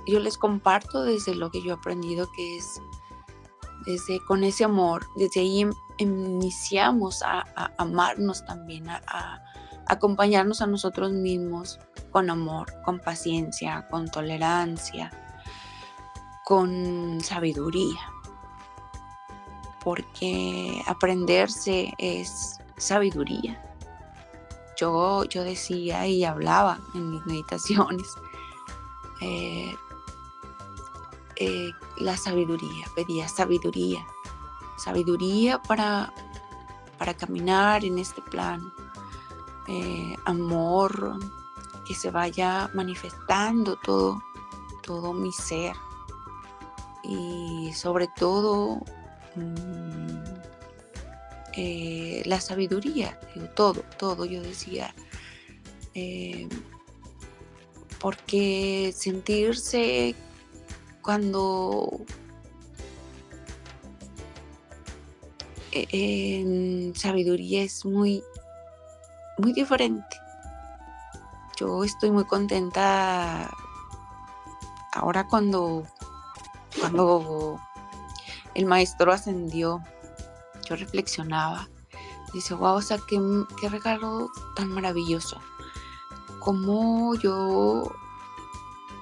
yo 0.07 0.21
les 0.21 0.37
comparto 0.37 1.03
desde 1.03 1.35
lo 1.35 1.51
que 1.51 1.61
yo 1.61 1.71
he 1.71 1.73
aprendido 1.73 2.31
que 2.33 2.55
es 2.55 2.81
desde 3.85 4.23
con 4.27 4.45
ese 4.45 4.63
amor, 4.63 5.05
desde 5.17 5.41
ahí 5.41 5.59
em, 5.59 5.73
iniciamos 5.97 7.21
a, 7.21 7.43
amarnos 7.77 8.45
también, 8.45 8.89
a, 8.89 9.43
acompañarnos 9.87 10.61
a 10.61 10.67
nosotros 10.67 11.11
mismos 11.11 11.79
con 12.11 12.29
amor, 12.29 12.71
con 12.85 12.99
paciencia, 12.99 13.89
con 13.89 14.09
tolerancia, 14.09 15.11
con 16.45 17.19
sabiduría 17.19 18.10
porque 19.83 20.81
aprenderse 20.87 21.93
es 21.97 22.57
sabiduría. 22.77 23.61
Yo, 24.77 25.25
yo 25.25 25.43
decía 25.43 26.07
y 26.07 26.23
hablaba 26.23 26.79
en 26.93 27.11
mis 27.11 27.25
meditaciones 27.25 28.07
eh, 29.21 29.75
eh, 31.35 31.71
la 31.97 32.17
sabiduría, 32.17 32.87
pedía 32.95 33.27
sabiduría, 33.27 34.05
sabiduría 34.77 35.61
para, 35.61 36.11
para 36.97 37.13
caminar 37.13 37.85
en 37.85 37.99
este 37.99 38.21
plan, 38.21 38.73
eh, 39.67 40.15
amor, 40.25 41.19
que 41.85 41.93
se 41.93 42.09
vaya 42.09 42.69
manifestando 42.73 43.75
todo, 43.77 44.23
todo 44.81 45.13
mi 45.13 45.31
ser 45.31 45.75
y 47.03 47.71
sobre 47.73 48.07
todo 48.07 48.81
Mm, 49.35 50.23
eh, 51.53 52.21
la 52.25 52.39
sabiduría, 52.39 53.19
todo, 53.55 53.83
todo, 53.97 54.25
yo 54.25 54.41
decía, 54.41 54.93
eh, 55.93 56.47
porque 57.99 58.93
sentirse 58.95 60.15
cuando 61.01 62.05
eh, 65.71 65.87
en 65.91 66.95
sabiduría 66.95 67.63
es 67.63 67.85
muy, 67.85 68.23
muy 69.37 69.53
diferente. 69.53 70.17
Yo 71.59 71.83
estoy 71.83 72.11
muy 72.11 72.25
contenta 72.25 73.49
ahora 74.93 75.27
cuando, 75.27 75.85
cuando 76.79 77.59
el 78.55 78.65
maestro 78.65 79.11
ascendió, 79.11 79.81
yo 80.67 80.75
reflexionaba, 80.75 81.69
dice, 82.33 82.53
wow, 82.53 82.75
o 82.75 82.81
sea, 82.81 82.99
qué, 83.07 83.19
qué 83.59 83.69
regalo 83.69 84.29
tan 84.55 84.69
maravilloso. 84.69 85.39
Como 86.39 87.15
yo 87.15 87.91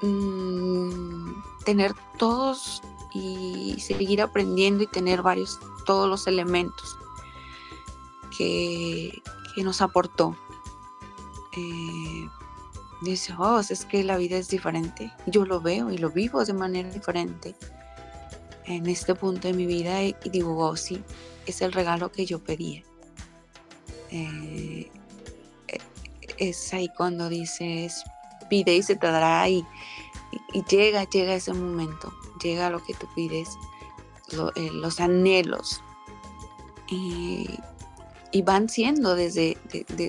mm, 0.01 1.31
tener 1.63 1.93
todos 2.17 2.81
y 3.13 3.79
seguir 3.79 4.21
aprendiendo 4.21 4.83
y 4.83 4.87
tener 4.87 5.21
varios, 5.21 5.59
todos 5.85 6.09
los 6.09 6.27
elementos 6.27 6.97
que, 8.37 9.21
nos 9.57 9.81
aportó. 9.81 10.37
Eh, 11.57 12.29
dice, 13.01 13.35
oh, 13.37 13.59
es 13.59 13.83
que 13.83 14.05
la 14.05 14.15
vida 14.15 14.37
es 14.37 14.47
diferente. 14.47 15.11
Yo 15.25 15.45
lo 15.45 15.59
veo 15.59 15.91
y 15.91 15.97
lo 15.97 16.11
vivo 16.11 16.45
de 16.45 16.53
manera 16.53 16.89
diferente 16.89 17.57
en 18.69 18.85
este 18.87 19.15
punto 19.15 19.47
de 19.47 19.53
mi 19.53 19.65
vida 19.65 20.03
y 20.03 20.15
digo, 20.31 20.75
sí, 20.77 21.03
es 21.47 21.61
el 21.61 21.73
regalo 21.73 22.11
que 22.11 22.25
yo 22.25 22.39
pedía. 22.39 22.83
Eh, 24.11 24.89
eh, 25.67 25.77
es 26.37 26.71
ahí 26.73 26.87
cuando 26.95 27.29
dices, 27.29 28.03
pide 28.47 28.75
y 28.75 28.83
se 28.83 28.95
te 28.95 29.07
dará 29.07 29.49
y, 29.49 29.65
llega, 30.69 31.03
llega 31.09 31.33
ese 31.33 31.53
momento, 31.53 32.13
llega 32.43 32.69
lo 32.69 32.83
que 32.83 32.93
tú 32.93 33.07
pides, 33.15 33.49
eh, 34.55 34.69
los 34.71 34.99
anhelos. 34.99 35.81
Y, 36.87 37.59
van 38.43 38.69
siendo 38.69 39.15
desde 39.15 39.57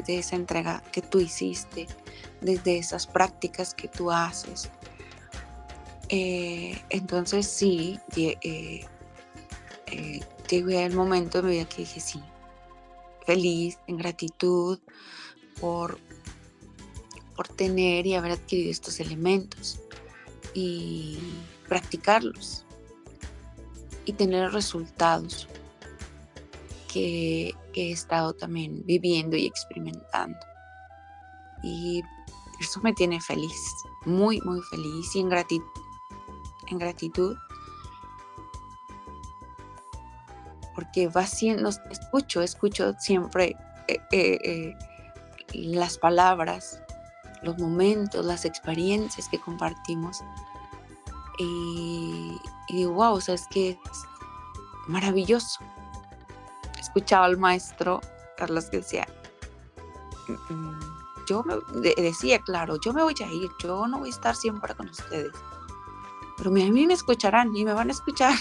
esa 0.06 0.36
entrega 0.36 0.82
que 0.92 1.00
tú 1.00 1.20
hiciste, 1.20 1.88
desde 2.42 2.78
esas 2.78 3.06
prácticas 3.06 3.74
que 3.74 3.88
tú 3.88 4.10
haces. 4.10 4.70
Eh, 6.12 6.76
entonces 6.88 7.46
sí, 7.46 8.00
eh, 8.16 8.84
eh, 9.86 10.20
llegué 10.50 10.84
al 10.84 10.92
momento 10.92 11.40
de 11.40 11.48
mi 11.48 11.54
vida 11.54 11.68
que 11.68 11.82
dije 11.82 12.00
sí, 12.00 12.20
feliz, 13.24 13.78
en 13.86 13.96
gratitud 13.96 14.80
por, 15.60 16.00
por 17.36 17.46
tener 17.46 18.08
y 18.08 18.16
haber 18.16 18.32
adquirido 18.32 18.72
estos 18.72 18.98
elementos 18.98 19.80
y 20.52 21.16
practicarlos 21.68 22.64
y 24.04 24.12
tener 24.12 24.50
resultados 24.50 25.46
que 26.92 27.54
he 27.74 27.92
estado 27.92 28.32
también 28.32 28.84
viviendo 28.84 29.36
y 29.36 29.46
experimentando. 29.46 30.38
Y 31.62 32.02
eso 32.60 32.80
me 32.80 32.92
tiene 32.94 33.20
feliz, 33.20 33.54
muy, 34.06 34.40
muy 34.40 34.60
feliz 34.62 35.14
y 35.14 35.20
en 35.20 35.28
gratitud. 35.28 35.89
En 36.70 36.78
gratitud 36.78 37.36
porque 40.80 41.08
va 41.08 41.26
siendo, 41.26 41.68
escucho, 41.68 42.40
escucho 42.40 42.94
siempre 42.98 43.54
eh, 43.86 44.00
eh, 44.12 44.38
eh, 44.42 44.76
las 45.52 45.98
palabras, 45.98 46.80
los 47.42 47.58
momentos, 47.58 48.24
las 48.24 48.46
experiencias 48.46 49.28
que 49.28 49.38
compartimos. 49.38 50.22
Y, 51.38 52.34
digo, 52.70 52.94
wow, 52.94 53.12
o 53.12 53.20
sea, 53.20 53.34
es 53.34 53.46
que 53.48 53.70
es 53.70 54.04
maravilloso. 54.86 55.60
Escuchaba 56.78 57.26
al 57.26 57.36
maestro 57.36 58.00
Carlos 58.38 58.66
que 58.66 58.78
decía, 58.78 59.06
mm, 60.28 60.54
mm, 60.54 60.80
yo 61.28 61.42
me, 61.42 61.56
decía, 61.96 62.40
claro, 62.40 62.78
yo 62.80 62.94
me 62.94 63.02
voy 63.02 63.14
a 63.20 63.26
ir, 63.30 63.50
yo 63.62 63.86
no 63.86 63.98
voy 63.98 64.08
a 64.08 64.12
estar 64.12 64.34
siempre 64.34 64.74
con 64.74 64.88
ustedes, 64.88 65.32
pero 66.40 66.50
a 66.50 66.54
mí 66.54 66.86
me 66.86 66.94
escucharán 66.94 67.54
y 67.54 67.66
me 67.66 67.74
van 67.74 67.90
a 67.90 67.92
escuchar. 67.92 68.34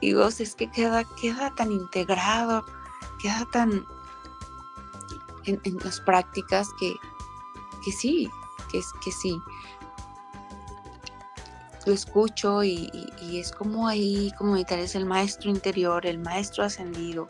y 0.00 0.14
vos 0.14 0.40
es 0.40 0.54
que 0.54 0.70
queda, 0.70 1.04
queda 1.04 1.54
tan 1.54 1.70
integrado, 1.70 2.64
queda 3.20 3.46
tan 3.52 3.84
en, 5.44 5.60
las 5.84 6.00
prácticas 6.00 6.70
que, 6.80 6.94
que 7.84 7.92
sí, 7.92 8.30
que, 8.72 8.80
que 9.04 9.12
sí. 9.12 9.38
Lo 11.84 11.92
escucho 11.92 12.64
y, 12.64 12.90
es 13.20 13.52
como 13.52 13.86
ahí, 13.86 14.32
como 14.38 14.62
tal 14.64 14.78
es 14.78 14.94
el 14.94 15.04
maestro 15.04 15.50
interior, 15.50 16.06
el 16.06 16.18
maestro 16.18 16.64
ascendido, 16.64 17.28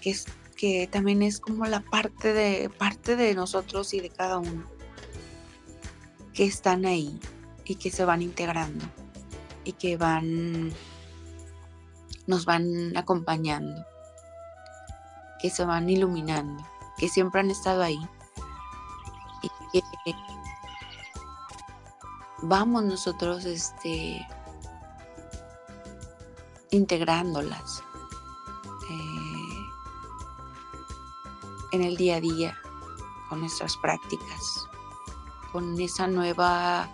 que 0.00 0.10
es 0.10 0.26
que 0.56 0.88
también 0.88 1.22
es 1.22 1.38
como 1.38 1.66
la 1.66 1.80
parte 1.80 2.32
de, 2.32 2.68
parte 2.68 3.14
de 3.14 3.34
nosotros 3.34 3.94
y 3.94 4.00
de 4.00 4.10
cada 4.10 4.38
uno, 4.38 4.64
que 6.32 6.44
están 6.44 6.84
ahí 6.84 7.20
y 7.64 7.76
que 7.76 7.90
se 7.90 8.04
van 8.04 8.22
integrando 8.22 8.84
y 9.64 9.72
que 9.72 9.96
van, 9.96 10.72
nos 12.26 12.44
van 12.44 12.96
acompañando, 12.96 13.84
que 15.40 15.50
se 15.50 15.64
van 15.64 15.88
iluminando, 15.88 16.64
que 16.98 17.08
siempre 17.08 17.40
han 17.40 17.50
estado 17.50 17.82
ahí 17.82 18.00
y 19.42 19.80
que 19.80 19.82
vamos 22.42 22.84
nosotros 22.84 23.44
este 23.44 24.26
integrándolas 26.70 27.82
en 31.72 31.82
el 31.82 31.96
día 31.96 32.16
a 32.16 32.20
día 32.20 32.58
con 33.28 33.40
nuestras 33.40 33.76
prácticas, 33.78 34.68
con 35.52 35.80
esa 35.80 36.06
nueva 36.06 36.88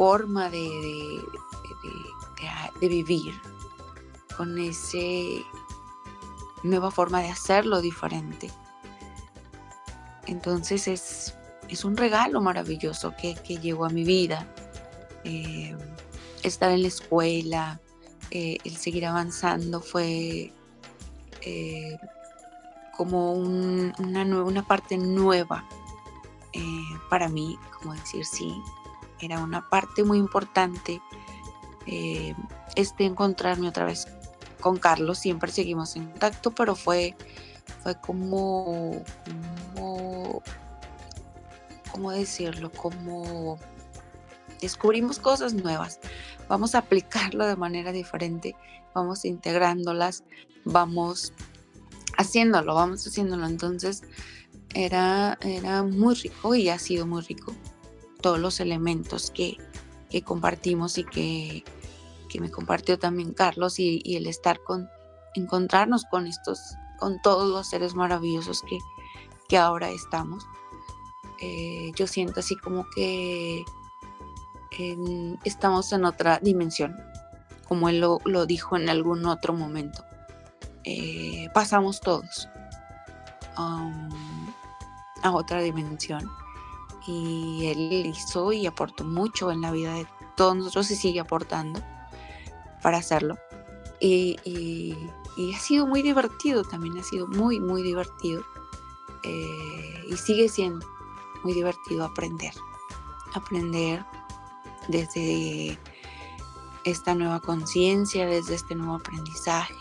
forma 0.00 0.48
de, 0.48 1.22
de, 2.80 2.88
vivir, 2.88 3.34
con 4.34 4.58
esa 4.58 4.96
nueva 6.62 6.90
forma 6.90 7.20
de 7.20 7.28
hacerlo 7.28 7.82
diferente. 7.82 8.50
Entonces 10.26 10.88
es, 10.88 11.34
es 11.68 11.84
un 11.84 11.98
regalo 11.98 12.40
maravilloso 12.40 13.12
que, 13.20 13.34
que, 13.34 13.58
llegó 13.58 13.84
a 13.84 13.90
mi 13.90 14.04
vida. 14.04 14.48
Eh, 15.24 15.76
estar 16.44 16.70
en 16.70 16.80
la 16.80 16.88
escuela, 16.88 17.78
eh, 18.30 18.56
el 18.64 18.78
seguir 18.78 19.04
avanzando 19.04 19.82
fue 19.82 20.50
eh, 21.42 21.98
como 22.96 23.34
una, 23.34 24.22
una 24.24 24.66
parte 24.66 24.96
nueva 24.96 25.68
para 27.10 27.28
mí, 27.28 27.58
como 27.78 27.92
decir, 27.92 28.24
sí, 28.24 28.54
era 29.20 29.40
una 29.40 29.68
parte 29.68 30.04
muy 30.04 30.18
importante 30.18 31.00
eh, 31.86 32.34
este 32.76 33.04
encontrarme 33.04 33.68
otra 33.68 33.84
vez 33.84 34.06
con 34.60 34.76
Carlos, 34.76 35.18
siempre 35.18 35.50
seguimos 35.50 35.96
en 35.96 36.06
contacto, 36.06 36.50
pero 36.50 36.74
fue, 36.76 37.16
fue 37.82 37.98
como, 38.00 39.02
como, 39.74 40.42
¿cómo 41.90 42.10
decirlo? 42.12 42.70
Como 42.70 43.58
descubrimos 44.60 45.18
cosas 45.18 45.54
nuevas, 45.54 45.98
vamos 46.48 46.74
a 46.74 46.78
aplicarlo 46.78 47.46
de 47.46 47.56
manera 47.56 47.90
diferente, 47.90 48.54
vamos 48.94 49.24
integrándolas, 49.24 50.24
vamos 50.64 51.32
haciéndolo, 52.18 52.74
vamos 52.74 53.06
haciéndolo. 53.06 53.46
Entonces 53.46 54.02
era, 54.74 55.38
era 55.40 55.82
muy 55.82 56.14
rico 56.14 56.54
y 56.54 56.68
ha 56.68 56.78
sido 56.78 57.06
muy 57.06 57.22
rico 57.22 57.54
todos 58.20 58.38
los 58.38 58.60
elementos 58.60 59.30
que, 59.30 59.56
compartimos 60.24 60.98
y 60.98 61.04
que, 61.04 61.64
me 62.38 62.50
compartió 62.50 62.98
también 62.98 63.32
Carlos 63.32 63.78
y, 63.78 64.02
el 64.16 64.26
estar 64.26 64.62
con, 64.62 64.88
encontrarnos 65.34 66.04
con 66.10 66.26
estos, 66.26 66.60
con 66.98 67.20
todos 67.22 67.48
los 67.48 67.68
seres 67.68 67.94
maravillosos 67.94 68.62
que, 68.62 68.78
que 69.48 69.58
ahora 69.58 69.90
estamos. 69.90 70.44
Eh, 71.40 71.92
yo 71.96 72.06
siento 72.06 72.40
así 72.40 72.56
como 72.56 72.86
que 72.94 73.64
estamos 75.44 75.92
en 75.92 76.04
otra 76.04 76.38
dimensión, 76.38 76.96
como 77.68 77.88
él 77.88 78.00
lo 78.00 78.46
dijo 78.46 78.76
en 78.76 78.88
algún 78.88 79.26
otro 79.26 79.52
momento. 79.52 80.04
Eh, 80.84 81.48
pasamos 81.52 82.00
todos 82.00 82.48
um, 83.58 84.08
a 85.22 85.32
otra 85.32 85.60
dimensión. 85.60 86.28
Y 87.10 87.66
él 87.66 88.06
hizo 88.06 88.52
y 88.52 88.66
aportó 88.66 89.02
mucho 89.04 89.50
en 89.50 89.62
la 89.62 89.72
vida 89.72 89.94
de 89.94 90.06
todos 90.36 90.54
nosotros 90.54 90.90
y 90.92 90.96
sigue 90.96 91.18
aportando 91.18 91.82
para 92.82 92.98
hacerlo. 92.98 93.36
Y, 94.00 94.96
ha 95.54 95.58
sido 95.58 95.86
muy 95.86 96.02
divertido, 96.02 96.62
también 96.62 96.98
ha 96.98 97.02
sido 97.02 97.26
muy, 97.26 97.58
muy 97.58 97.82
divertido. 97.82 98.44
Eh, 99.24 100.04
y 100.08 100.16
sigue 100.16 100.48
siendo 100.48 100.86
muy 101.42 101.52
divertido 101.52 102.04
aprender. 102.04 102.54
Aprender 103.34 104.04
desde 104.88 105.78
esta 106.84 107.14
nueva 107.14 107.40
conciencia, 107.40 108.26
desde 108.26 108.54
este 108.54 108.74
nuevo 108.76 108.94
aprendizaje, 108.94 109.74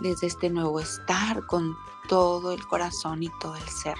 desde 0.00 0.26
este 0.26 0.50
nuevo 0.50 0.80
estar 0.80 1.46
con 1.46 1.76
todo 2.08 2.52
el 2.52 2.66
corazón 2.66 3.22
y 3.22 3.30
todo 3.40 3.54
el 3.54 3.68
ser. 3.68 3.96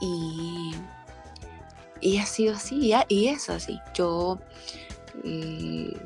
Y, 0.00 0.72
y 2.00 2.18
ha 2.18 2.26
sido 2.26 2.54
así, 2.54 2.92
y 3.08 3.28
es 3.28 3.50
así. 3.50 3.78
Yo 3.94 4.38
eh, 5.24 5.96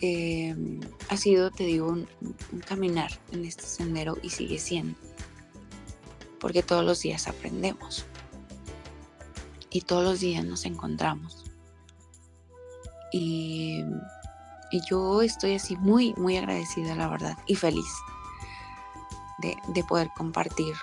em, 0.00 0.80
ha 1.08 1.16
sido, 1.16 1.50
te 1.50 1.64
digo, 1.64 1.88
un, 1.88 2.08
caminar 2.66 3.10
en 3.32 3.44
este 3.44 3.62
sendero 3.62 4.18
y 4.22 4.30
sigue 4.30 4.58
siendo. 4.58 4.98
Porque 6.40 6.62
todos 6.62 6.84
los 6.84 7.00
días 7.00 7.28
aprendemos. 7.28 8.04
y 9.70 9.80
todos 9.80 10.04
los 10.04 10.20
días 10.20 10.44
nos 10.44 10.66
encontramos. 10.66 11.44
Y, 13.12 13.84
yo 14.90 15.22
estoy 15.22 15.54
así 15.54 15.76
muy, 15.76 16.14
muy 16.14 16.36
agradecida, 16.36 16.96
la 16.96 17.08
verdad, 17.08 17.38
y 17.46 17.54
feliz 17.54 17.88
de, 19.38 19.56
de 19.68 19.84
poder 19.84 20.10
compartir 20.16 20.74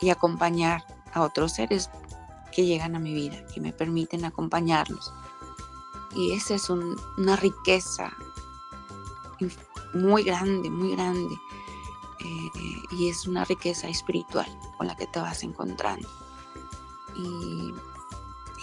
y 0.00 0.10
acompañar 0.10 0.84
a 1.12 1.22
otros 1.22 1.52
seres 1.52 1.90
que 2.52 2.64
llegan 2.64 2.96
a 2.96 2.98
mi 2.98 3.14
vida, 3.14 3.36
que 3.52 3.60
me 3.60 3.72
permiten 3.72 4.24
acompañarlos. 4.24 5.12
Y 6.14 6.32
esa 6.32 6.54
es 6.54 6.70
una 6.70 7.36
riqueza 7.36 8.12
muy 9.94 10.22
grande, 10.22 10.70
muy 10.70 10.92
grande. 10.92 11.34
Eh, 12.20 12.82
y 12.92 13.08
es 13.08 13.26
una 13.26 13.44
riqueza 13.44 13.88
espiritual 13.88 14.46
con 14.78 14.86
la 14.86 14.96
que 14.96 15.06
te 15.06 15.20
vas 15.20 15.42
encontrando. 15.42 16.08
Y 17.14 17.72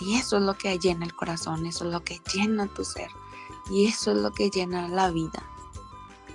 y 0.03 0.15
eso 0.15 0.37
es 0.37 0.43
lo 0.43 0.57
que 0.57 0.77
llena 0.79 1.05
el 1.05 1.15
corazón, 1.15 1.65
eso 1.65 1.85
es 1.85 1.91
lo 1.91 2.03
que 2.03 2.19
llena 2.33 2.67
tu 2.67 2.83
ser. 2.83 3.09
Y 3.69 3.85
eso 3.85 4.11
es 4.11 4.17
lo 4.17 4.31
que 4.31 4.49
llena 4.49 4.87
la 4.87 5.09
vida. 5.11 5.43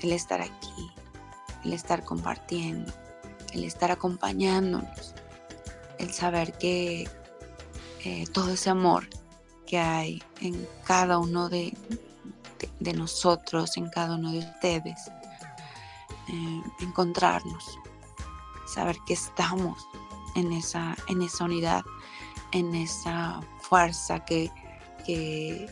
El 0.00 0.12
estar 0.12 0.40
aquí, 0.40 0.90
el 1.64 1.72
estar 1.72 2.04
compartiendo, 2.04 2.92
el 3.52 3.64
estar 3.64 3.90
acompañándonos, 3.90 5.14
el 5.98 6.12
saber 6.12 6.56
que 6.58 7.08
eh, 8.04 8.26
todo 8.32 8.52
ese 8.52 8.70
amor 8.70 9.08
que 9.66 9.78
hay 9.78 10.22
en 10.40 10.66
cada 10.84 11.18
uno 11.18 11.48
de, 11.48 11.76
nosotros, 12.94 13.76
en 13.76 13.90
cada 13.90 14.14
uno 14.14 14.32
de 14.32 14.38
ustedes, 14.38 15.10
eh, 16.28 16.62
encontrarnos, 16.80 17.78
saber 18.66 18.96
que 19.06 19.14
estamos 19.14 19.86
en 20.36 20.52
esa, 20.52 20.96
en 21.08 21.22
esa 21.22 21.44
unidad, 21.44 21.82
en 22.52 22.74
esa 22.74 23.40
fuerza 23.60 24.24
que, 24.24 24.50
que, 25.04 25.68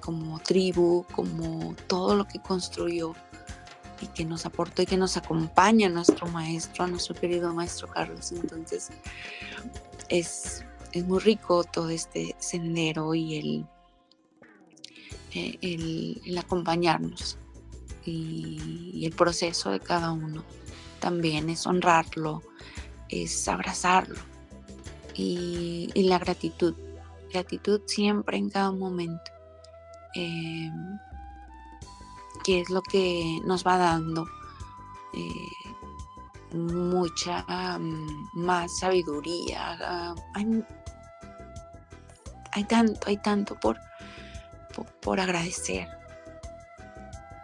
como 0.00 0.38
tribu, 0.38 1.04
como 1.14 1.74
todo 1.86 2.14
lo 2.14 2.26
que 2.26 2.40
construyó 2.40 3.14
y 4.00 4.06
que 4.08 4.24
nos 4.24 4.46
aportó 4.46 4.82
y 4.82 4.86
que 4.86 4.96
nos 4.96 5.16
acompaña 5.16 5.88
nuestro 5.88 6.26
maestro, 6.28 6.86
nuestro 6.86 7.14
querido 7.14 7.52
maestro 7.52 7.88
Carlos. 7.88 8.32
Entonces 8.32 8.90
es, 10.08 10.64
muy 11.06 11.20
rico 11.20 11.64
todo 11.64 11.90
este 11.90 12.34
sendero 12.38 13.14
y 13.14 13.36
el, 13.36 13.66
eh, 15.34 15.58
el, 16.24 16.38
acompañarnos 16.38 17.38
y, 18.04 18.92
y, 18.94 19.06
el 19.06 19.12
proceso 19.12 19.70
de 19.70 19.80
cada 19.80 20.12
uno. 20.12 20.44
También 20.98 21.48
es 21.50 21.66
honrarlo, 21.66 22.42
es 23.08 23.46
abrazarlo 23.46 24.18
y, 25.18 26.02
la 26.08 26.18
gratitud. 26.18 26.74
Gratitud 27.32 27.82
siempre 27.86 28.38
en 28.38 28.48
cada 28.48 28.72
momento. 28.72 29.30
Eh, 30.14 30.70
que 32.48 32.62
es 32.62 32.70
lo 32.70 32.80
que 32.80 33.42
nos 33.44 33.62
va 33.62 33.76
dando 33.76 34.26
eh, 35.12 35.50
mucha 36.54 37.44
mm, 37.78 38.30
más 38.32 38.78
sabiduría. 38.78 40.14
hay, 40.32 40.64
tanto, 42.64 43.06
hay 43.06 43.18
tanto 43.18 43.54
por, 43.60 43.76
por, 45.02 45.20
agradecer. 45.20 45.88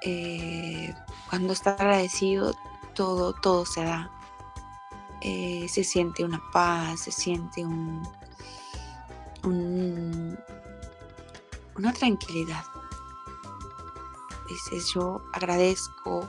Eh, 0.00 0.94
cuando 1.28 1.52
estás 1.52 1.78
agradecido, 1.78 2.54
todo, 2.94 3.34
todo 3.34 3.66
se 3.66 3.84
da. 3.84 4.10
Eh, 5.20 5.66
se 5.68 5.84
siente 5.84 6.24
una 6.24 6.40
paz, 6.50 7.00
se 7.00 7.12
siente 7.12 7.62
un, 7.62 8.08
una 11.76 11.92
tranquilidad. 11.92 12.64
Dices, 14.48 14.92
yo 14.92 15.22
agradezco, 15.32 16.28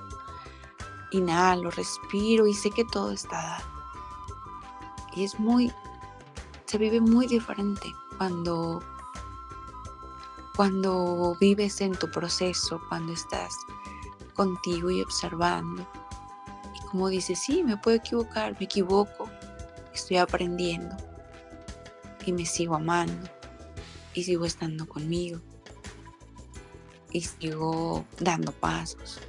inhalo, 1.11 1.69
respiro 1.71 2.47
y 2.47 2.53
sé 2.53 2.71
que 2.71 2.85
todo 2.85 3.11
está 3.11 3.41
dado. 3.41 3.65
Y 5.15 5.23
es 5.23 5.39
muy, 5.39 5.71
se 6.65 6.77
vive 6.77 7.01
muy 7.01 7.27
diferente 7.27 7.93
cuando, 8.17 8.81
cuando 10.55 11.35
vives 11.39 11.81
en 11.81 11.95
tu 11.95 12.09
proceso, 12.09 12.81
cuando 12.89 13.13
estás 13.13 13.53
contigo 14.33 14.89
y 14.89 15.01
observando 15.01 15.85
como 16.95 17.09
dice, 17.09 17.35
sí, 17.35 17.61
me 17.61 17.75
puedo 17.75 17.97
equivocar, 17.97 18.55
me 18.57 18.67
equivoco, 18.67 19.29
estoy 19.93 20.15
aprendiendo 20.15 20.95
y 22.25 22.31
me 22.31 22.45
sigo 22.45 22.75
amando 22.75 23.27
y 24.13 24.23
sigo 24.23 24.45
estando 24.45 24.87
conmigo 24.87 25.41
y 27.15 27.21
sigo 27.21 28.05
dando 28.19 28.51
pasos. 28.51 29.21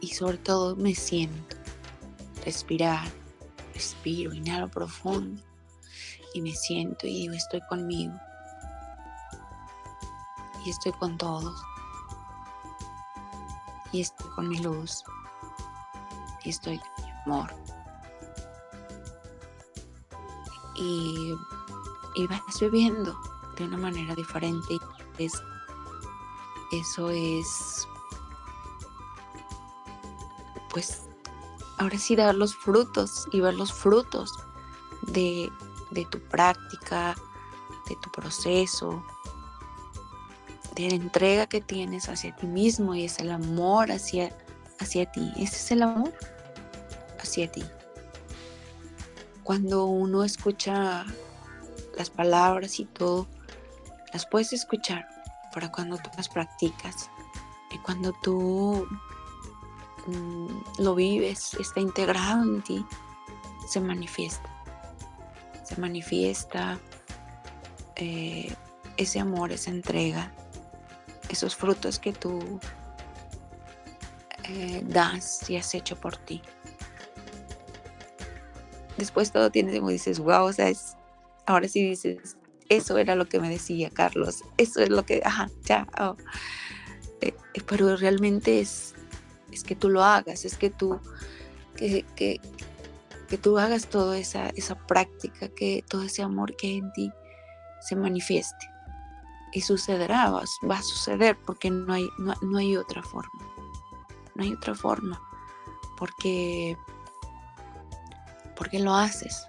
Y 0.00 0.08
sobre 0.08 0.38
todo 0.38 0.74
me 0.74 0.94
siento, 0.94 1.56
respirar, 2.42 3.06
respiro, 3.74 4.32
inhalo 4.32 4.70
profundo 4.70 5.42
y 6.32 6.40
me 6.40 6.54
siento 6.54 7.06
y 7.06 7.20
digo, 7.20 7.34
estoy 7.34 7.60
conmigo 7.68 8.14
y 10.64 10.70
estoy 10.70 10.92
con 10.92 11.18
todos 11.18 11.62
y 13.92 14.00
estoy 14.00 14.30
con 14.30 14.48
mi 14.48 14.58
luz 14.58 15.04
y 16.44 16.48
estoy 16.48 16.78
con 16.78 17.04
mi 17.04 17.10
amor. 17.26 17.54
Y, 20.76 21.34
y 22.14 22.26
vas 22.26 22.58
viviendo 22.58 23.14
de 23.58 23.64
una 23.64 23.76
manera 23.76 24.14
diferente 24.14 24.78
y 25.18 25.24
es, 25.24 25.34
eso 26.72 27.10
es 27.10 27.86
pues 30.70 31.02
ahora 31.78 31.98
sí 31.98 32.14
dar 32.14 32.34
los 32.34 32.54
frutos 32.54 33.26
y 33.32 33.40
ver 33.40 33.54
los 33.54 33.72
frutos 33.72 34.32
de, 35.08 35.50
de 35.90 36.04
tu 36.06 36.20
práctica, 36.20 37.16
de 37.88 37.96
tu 37.96 38.10
proceso, 38.12 39.02
de 40.76 40.90
la 40.90 40.94
entrega 40.94 41.46
que 41.46 41.60
tienes 41.60 42.08
hacia 42.08 42.36
ti 42.36 42.46
mismo 42.46 42.94
y 42.94 43.04
es 43.04 43.18
el 43.18 43.30
amor 43.30 43.90
hacia 43.90 44.32
hacia 44.80 45.10
ti. 45.10 45.32
Ese 45.36 45.56
es 45.56 45.70
el 45.72 45.82
amor 45.82 46.12
hacia 47.20 47.50
ti. 47.50 47.64
Cuando 49.44 49.86
uno 49.86 50.24
escucha 50.24 51.04
las 51.96 52.10
palabras 52.10 52.80
y 52.80 52.86
todo, 52.86 53.26
las 54.12 54.26
puedes 54.26 54.52
escuchar, 54.52 55.08
para 55.52 55.70
cuando 55.70 55.96
tú 55.96 56.10
las 56.16 56.28
practicas 56.28 57.10
y 57.70 57.78
cuando 57.78 58.12
tú 58.12 58.86
mm, 60.06 60.82
lo 60.82 60.94
vives, 60.94 61.54
está 61.54 61.80
integrado 61.80 62.42
en 62.42 62.62
ti, 62.62 62.84
se 63.68 63.80
manifiesta. 63.80 64.48
Se 65.64 65.80
manifiesta 65.80 66.78
eh, 67.96 68.54
ese 68.96 69.20
amor, 69.20 69.52
esa 69.52 69.70
entrega, 69.70 70.32
esos 71.28 71.54
frutos 71.54 71.98
que 71.98 72.12
tú 72.12 72.58
eh, 74.44 74.82
das 74.84 75.48
y 75.48 75.56
has 75.56 75.74
hecho 75.74 75.94
por 75.96 76.16
ti. 76.16 76.42
Después 78.96 79.30
todo 79.30 79.50
tiene 79.50 79.78
como 79.78 79.90
dices, 79.90 80.18
wow, 80.18 80.46
o 80.46 80.50
es, 80.50 80.96
ahora 81.46 81.68
sí 81.68 81.88
dices, 81.88 82.36
eso 82.70 82.96
era 82.96 83.14
lo 83.14 83.28
que 83.28 83.38
me 83.38 83.50
decía 83.50 83.90
Carlos, 83.90 84.44
eso 84.56 84.80
es 84.80 84.88
lo 84.88 85.04
que, 85.04 85.20
ajá, 85.24 85.50
ya, 85.64 85.86
oh". 86.00 86.16
eh, 87.20 87.34
eh, 87.54 87.60
pero 87.66 87.94
realmente 87.96 88.60
es, 88.60 88.94
es 89.52 89.62
que 89.62 89.76
tú 89.76 89.90
lo 89.90 90.02
hagas, 90.02 90.46
es 90.46 90.56
que 90.56 90.70
tú, 90.70 90.98
que, 91.76 92.06
que, 92.16 92.40
tú 93.42 93.58
hagas 93.58 93.88
toda 93.88 94.16
esa, 94.16 94.48
esa 94.50 94.74
práctica, 94.86 95.48
que 95.48 95.84
todo 95.86 96.04
ese 96.04 96.22
amor 96.22 96.56
que 96.56 96.68
hay 96.68 96.78
en 96.78 96.92
ti 96.92 97.12
se 97.80 97.94
manifieste. 97.94 98.70
Y 99.52 99.62
sucederá, 99.62 100.30
va, 100.30 100.44
va 100.68 100.78
a 100.78 100.82
suceder 100.82 101.36
porque 101.44 101.70
no 101.70 101.92
hay, 101.92 102.08
no, 102.18 102.34
no 102.40 102.58
hay 102.58 102.76
otra 102.76 103.02
forma 103.02 103.50
no 104.34 104.46
hay 104.46 104.54
otra 104.54 104.74
forma, 104.74 105.20
porque, 105.96 106.76
porque 108.56 108.78
lo 108.78 108.94
haces, 108.94 109.46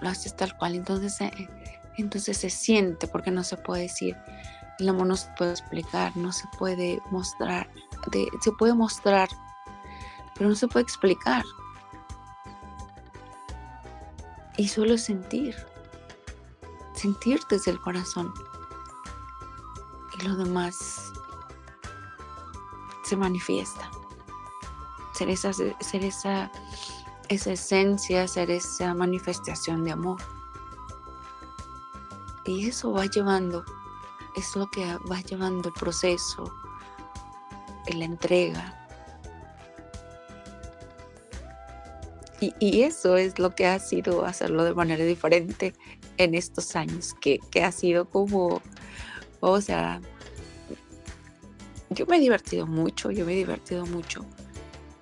lo 0.00 0.08
haces 0.08 0.36
tal 0.36 0.56
cual, 0.58 0.74
entonces, 0.74 1.20
eh, 1.20 1.48
entonces 2.02 2.36
se 2.36 2.50
siente, 2.50 3.06
porque 3.06 3.30
no 3.30 3.44
se 3.44 3.56
puede 3.56 3.82
decir, 3.82 4.16
el 4.78 4.88
amor 4.88 5.06
no 5.06 5.16
se 5.16 5.28
puede 5.36 5.52
explicar, 5.52 6.16
no 6.16 6.32
se 6.32 6.46
puede 6.58 7.00
mostrar, 7.10 7.68
se 8.40 8.52
puede 8.52 8.74
mostrar, 8.74 9.28
pero 10.34 10.50
no 10.50 10.56
se 10.56 10.68
puede 10.68 10.82
explicar. 10.82 11.44
Y 14.58 14.68
solo 14.68 14.96
sentir, 14.96 15.54
sentir 16.94 17.40
desde 17.50 17.72
el 17.72 17.80
corazón. 17.80 18.32
Y 20.18 20.24
lo 20.26 20.36
demás 20.36 21.12
se 23.04 23.16
manifiesta. 23.16 23.90
Ser 25.14 25.30
esa, 25.30 25.52
ser 25.52 26.04
esa 26.04 26.50
esa 27.28 27.52
esencia, 27.52 28.28
ser 28.28 28.50
esa 28.50 28.94
manifestación 28.94 29.84
de 29.84 29.92
amor. 29.92 30.20
Y 32.46 32.68
eso 32.68 32.92
va 32.92 33.06
llevando, 33.06 33.64
es 34.36 34.54
lo 34.54 34.70
que 34.70 34.84
va 35.10 35.20
llevando 35.22 35.68
el 35.68 35.74
proceso, 35.74 36.52
la 37.94 38.04
entrega. 38.04 38.72
Y, 42.40 42.82
eso 42.82 43.16
es 43.16 43.38
lo 43.38 43.54
que 43.54 43.66
ha 43.66 43.78
sido 43.78 44.26
hacerlo 44.26 44.64
de 44.64 44.74
manera 44.74 45.02
diferente 45.04 45.72
en 46.18 46.34
estos 46.34 46.76
años, 46.76 47.14
que, 47.14 47.40
que 47.50 47.64
ha 47.64 47.72
sido 47.72 48.10
como, 48.10 48.60
o 49.40 49.60
sea, 49.62 50.02
yo 51.88 52.04
me 52.06 52.18
he 52.18 52.20
divertido 52.20 52.66
mucho, 52.66 53.10
yo 53.10 53.24
me 53.24 53.32
he 53.32 53.36
divertido 53.36 53.86
mucho, 53.86 54.26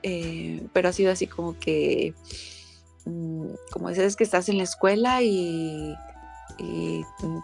eh, 0.04 0.64
pero 0.72 0.88
ha 0.88 0.92
sido 0.92 1.10
así 1.10 1.26
como 1.26 1.58
que, 1.58 2.14
mm, 3.04 3.46
como 3.72 3.88
dices 3.88 4.14
que 4.14 4.24
estás 4.24 4.48
en 4.48 4.58
la 4.58 4.64
escuela 4.64 5.20
y, 5.22 5.96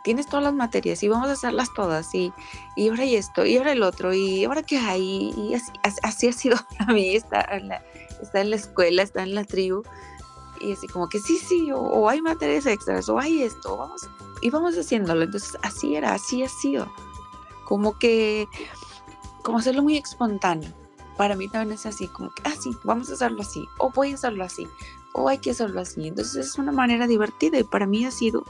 tienes 0.05 0.27
todas 0.27 0.45
las 0.45 0.55
materias 0.55 1.03
y 1.03 1.09
vamos 1.09 1.29
a 1.29 1.33
hacerlas 1.33 1.73
todas 1.75 2.15
y, 2.15 2.33
y 2.77 2.89
ahora 2.89 3.05
y 3.05 3.17
esto 3.17 3.45
y 3.45 3.57
ahora 3.57 3.73
el 3.73 3.83
otro 3.83 4.15
y 4.15 4.45
ahora 4.45 4.63
qué 4.63 4.79
hay 4.79 5.35
y 5.37 5.55
así, 5.55 5.73
así 6.03 6.29
ha 6.29 6.33
sido 6.33 6.57
para 6.79 6.93
mí, 6.93 7.17
está 7.17 7.41
en, 7.51 7.69
la, 7.69 7.83
en 8.35 8.51
la 8.51 8.57
escuela, 8.57 9.03
está 9.03 9.23
en 9.23 9.35
la 9.35 9.45
tribu 9.45 9.83
y 10.61 10.73
así 10.73 10.87
como 10.89 11.09
que 11.09 11.19
sí, 11.21 11.39
sí, 11.39 11.71
o, 11.73 12.09
hay 12.09 12.21
materias 12.21 12.67
extras 12.67 13.09
o 13.09 13.19
hay 13.19 13.43
esto, 13.43 13.77
vamos, 13.77 14.09
y 14.43 14.51
vamos 14.51 14.77
haciéndolo, 14.77 15.25
entonces 15.25 15.57
así 15.63 15.97
era, 15.97 16.13
así 16.13 16.43
ha 16.43 16.49
sido, 16.49 16.93
como 17.65 17.99
que 17.99 18.47
como 19.43 19.59
hacerlo 19.59 19.83
muy 19.83 19.97
espontáneo. 19.97 20.71
Para 21.17 21.35
mí 21.35 21.49
también 21.49 21.79
es 21.79 21.87
así, 21.87 22.09
como 22.09 22.31
que, 22.31 22.43
ah, 22.45 22.55
vamos 22.85 23.11
a 23.11 23.15
hacerlo 23.15 23.43
así, 23.43 23.67
o 23.79 23.91
voy 23.91 24.13
a 24.13 24.15
hacerlo 24.15 24.45
así, 24.45 24.67
o 25.13 25.29
hay 25.29 25.39
que 25.39 25.51
hacerlo 25.51 25.81
así. 25.81 26.09
Entonces 26.09 26.47
es 26.47 26.59
una 26.59 26.73
manera 26.73 27.07
divertida 27.07 27.59
y 27.59 27.65
para 27.65 27.87
mí 27.87 28.05
ha 28.05 28.11
sido 28.11 28.45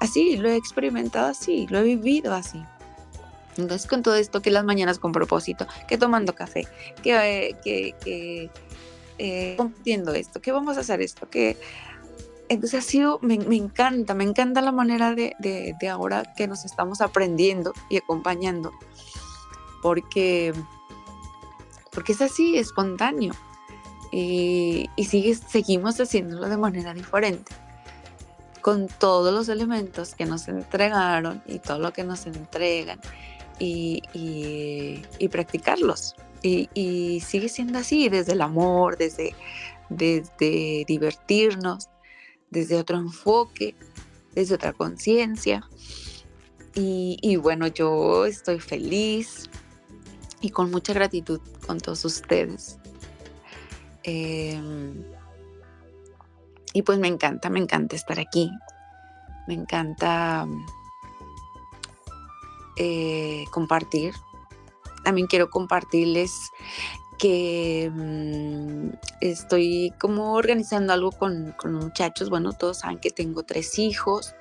así, 0.00 0.36
lo 0.36 0.48
he 0.48 0.56
experimentado 0.56 1.28
así, 1.28 1.66
lo 1.68 1.78
he 1.78 1.82
vivido 1.82 2.34
así. 2.34 2.62
Entonces 3.56 3.88
con 3.88 4.02
todo 4.02 4.14
esto, 4.14 4.40
que 4.40 4.50
las 4.50 4.64
mañanas 4.64 4.98
con 4.98 5.12
propósito, 5.12 5.66
que 5.88 5.98
tomando 5.98 6.34
café, 6.34 6.66
que, 7.02 7.56
eh, 7.64 8.50
eh, 9.18 9.54
compartiendo 9.56 10.14
esto, 10.14 10.40
que 10.40 10.52
vamos 10.52 10.76
a 10.76 10.80
hacer 10.80 11.00
esto, 11.00 11.28
que... 11.28 11.56
Entonces 12.50 12.82
ha 12.82 12.88
sido, 12.88 13.18
me, 13.20 13.34
encanta, 13.34 14.14
me 14.14 14.24
encanta 14.24 14.62
la 14.62 14.72
manera 14.72 15.14
de, 15.14 15.34
de, 15.38 15.74
de 15.78 15.88
ahora 15.90 16.32
que 16.34 16.48
nos 16.48 16.64
estamos 16.64 17.02
aprendiendo 17.02 17.74
y 17.90 17.98
acompañando 17.98 18.72
porque, 19.82 20.52
porque 21.92 22.12
es 22.12 22.22
así, 22.22 22.56
espontáneo. 22.56 23.34
Y, 24.10 24.88
sigue, 25.06 25.34
seguimos 25.34 26.00
haciéndolo 26.00 26.48
de 26.48 26.56
manera 26.56 26.94
diferente, 26.94 27.52
con 28.68 28.86
todos 28.86 29.32
los 29.32 29.48
elementos 29.48 30.14
que 30.14 30.26
nos 30.26 30.46
entregaron 30.46 31.42
y 31.46 31.58
todo 31.58 31.78
lo 31.78 31.90
que 31.94 32.04
nos 32.04 32.26
entregan 32.26 33.00
y, 33.58 34.02
practicarlos. 35.30 36.14
Y, 36.42 37.22
sigue 37.24 37.48
siendo 37.48 37.78
así, 37.78 38.10
desde 38.10 38.32
el 38.32 38.42
amor, 38.42 38.98
desde, 38.98 39.34
desde 39.88 40.84
divertirnos, 40.86 41.88
desde 42.50 42.76
otro 42.76 42.98
enfoque, 42.98 43.74
desde 44.34 44.56
otra 44.56 44.74
conciencia. 44.74 45.66
Y, 46.74 47.16
y, 47.22 47.36
bueno, 47.36 47.68
yo 47.68 48.26
estoy 48.26 48.60
feliz, 48.60 49.48
y 50.42 50.50
con 50.50 50.70
mucha 50.70 50.92
gratitud 50.92 51.40
con 51.66 51.80
todos 51.80 52.04
ustedes. 52.04 52.76
Em, 54.02 55.04
y 56.72 56.82
pues 56.82 56.98
me 56.98 57.08
encanta, 57.08 57.50
me 57.50 57.60
encanta 57.60 57.96
estar 57.96 58.18
aquí. 58.18 58.50
Me 59.46 59.54
encanta 59.54 60.46
eh, 62.76 63.44
compartir. 63.50 64.14
También 65.04 65.26
quiero 65.26 65.48
compartirles 65.48 66.50
que 67.18 67.90
mm, 67.92 68.90
estoy 69.20 69.92
como 69.98 70.34
organizando 70.34 70.92
algo 70.92 71.12
con, 71.12 71.52
con, 71.52 71.74
muchachos. 71.74 72.30
Bueno, 72.30 72.52
todos 72.52 72.80
saben 72.80 72.98
que 72.98 73.10
tengo 73.10 73.42
tres 73.42 73.78
hijos. 73.78 74.34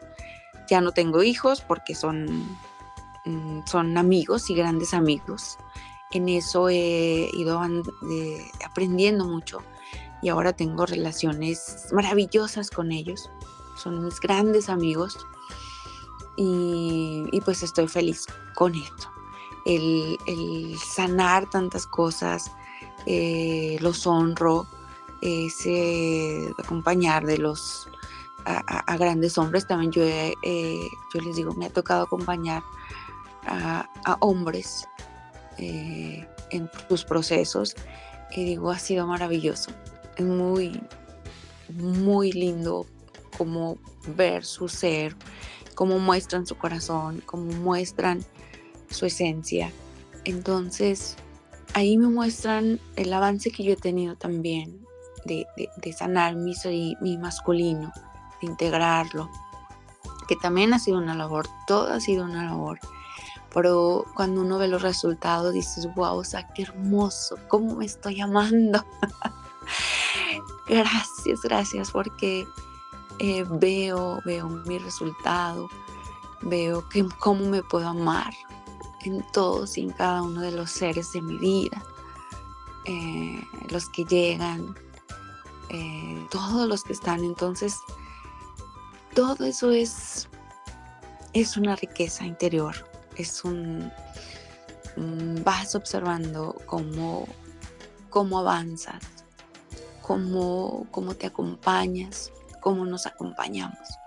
Ya 0.69 0.81
no 0.81 0.91
tengo 0.91 1.23
hijos 1.23 1.61
porque 1.61 1.95
son, 1.95 2.43
mm, 3.25 3.61
son 3.65 3.97
amigos 3.97 4.49
y 4.49 4.55
grandes 4.55 4.93
amigos 4.93 5.57
en 6.11 6.29
eso 6.29 6.69
he 6.69 7.29
ido 7.33 7.61
eh, 8.11 8.51
aprendiendo 8.65 9.25
mucho 9.25 9.59
y 10.27 10.29
ahora 10.29 10.51
tengo 10.51 10.85
relaciones 10.85 11.87
maravillosas 11.93 12.69
con 12.69 12.91
ellos. 12.91 13.29
Son 13.77 14.03
mis 14.03 14.19
grandes 14.19 14.67
amigos 14.67 15.17
y, 16.35 17.39
pues 17.45 17.63
estoy 17.63 17.87
feliz 17.87 18.25
con 18.53 18.75
esto. 18.75 19.09
El, 19.65 20.77
sanar 20.77 21.49
tantas 21.49 21.87
cosas, 21.87 22.51
eh, 23.05 23.77
los 23.79 24.05
honro, 24.05 24.67
ese 25.21 26.49
acompañar 26.57 27.25
de 27.25 27.37
los 27.37 27.87
a, 28.43 28.97
grandes 28.97 29.37
hombres. 29.37 29.65
También 29.65 29.93
yo, 29.93 30.03
eh, 30.03 30.89
yo 31.13 31.21
les 31.21 31.37
digo, 31.37 31.53
me 31.53 31.67
ha 31.67 31.69
tocado 31.69 32.03
acompañar 32.03 32.63
a, 33.45 33.87
hombres 34.19 34.89
eh, 35.57 36.27
en 36.49 36.69
sus 36.89 37.05
procesos 37.05 37.75
y 38.35 38.43
digo, 38.43 38.71
ha 38.71 38.79
sido 38.79 39.07
maravilloso. 39.07 39.71
Es 40.17 40.25
muy, 40.25 40.81
muy 41.69 42.31
lindo 42.31 42.85
como 43.37 43.77
ver 44.15 44.43
su 44.43 44.67
ser, 44.67 45.15
cómo 45.75 45.99
muestran 45.99 46.45
su 46.45 46.57
corazón, 46.57 47.21
cómo 47.25 47.51
muestran 47.53 48.25
su 48.89 49.05
esencia. 49.05 49.71
Entonces, 50.25 51.15
ahí 51.73 51.97
me 51.97 52.07
muestran 52.07 52.79
el 52.95 53.13
avance 53.13 53.51
que 53.51 53.63
yo 53.63 53.73
he 53.73 53.77
tenido 53.77 54.15
también 54.15 54.85
de, 55.25 55.45
sanar 55.93 56.35
mi, 56.35 56.53
mi 57.01 57.17
masculino, 57.17 57.91
de 58.41 58.47
integrarlo, 58.47 59.29
que 60.27 60.35
también 60.37 60.73
ha 60.73 60.79
sido 60.79 60.97
una 60.97 61.15
labor, 61.15 61.47
todo 61.67 61.91
ha 61.91 61.99
sido 61.99 62.23
una 62.23 62.43
labor 62.43 62.79
pero 63.57 64.05
cuando 64.13 64.41
uno 64.41 64.57
ve 64.59 64.67
los 64.67 64.83
resultados 64.83 65.51
dices, 65.51 65.87
wow, 65.95 66.17
o 66.17 66.23
sea, 66.23 66.47
qué 66.53 66.61
hermoso, 66.61 67.37
cómo 67.47 67.75
me 67.75 67.85
estoy 67.85 68.21
amando. 68.21 68.85
gracias, 70.67 71.41
gracias, 71.41 71.91
porque 71.91 72.47
eh, 73.19 73.45
veo, 73.49 74.21
veo 74.25 74.47
mi 74.47 74.79
resultado, 74.79 75.69
veo 76.41 76.87
que, 76.89 77.07
cómo 77.19 77.45
me 77.49 77.63
puedo 77.63 77.87
amar 77.87 78.33
en 79.05 79.25
todos 79.31 79.77
y 79.77 79.81
en 79.81 79.91
cada 79.91 80.21
uno 80.21 80.41
de 80.41 80.51
los 80.51 80.71
seres 80.71 81.11
de 81.13 81.21
mi 81.21 81.37
vida, 81.37 81.83
eh, 82.85 83.41
los 83.69 83.89
que 83.89 84.03
llegan, 84.05 84.75
eh, 85.69 86.27
todos 86.31 86.67
los 86.67 86.83
que 86.83 86.93
están. 86.93 87.23
Entonces, 87.23 87.77
todo 89.13 89.45
eso 89.45 89.71
es, 89.71 90.27
es 91.33 91.57
una 91.57 91.75
riqueza 91.75 92.25
interior 92.25 92.75
es 93.17 93.43
un, 93.43 93.91
vas 95.43 95.75
observando 95.75 96.55
cómo, 96.65 97.27
cómo 98.09 98.39
avanzas, 98.39 99.03
cómo, 100.07 100.87
cómo 100.89 101.15
te 101.15 101.27
acompañas, 101.27 102.31
cómo 102.61 102.85
nos 102.85 103.05
acompañamos. 103.05 103.99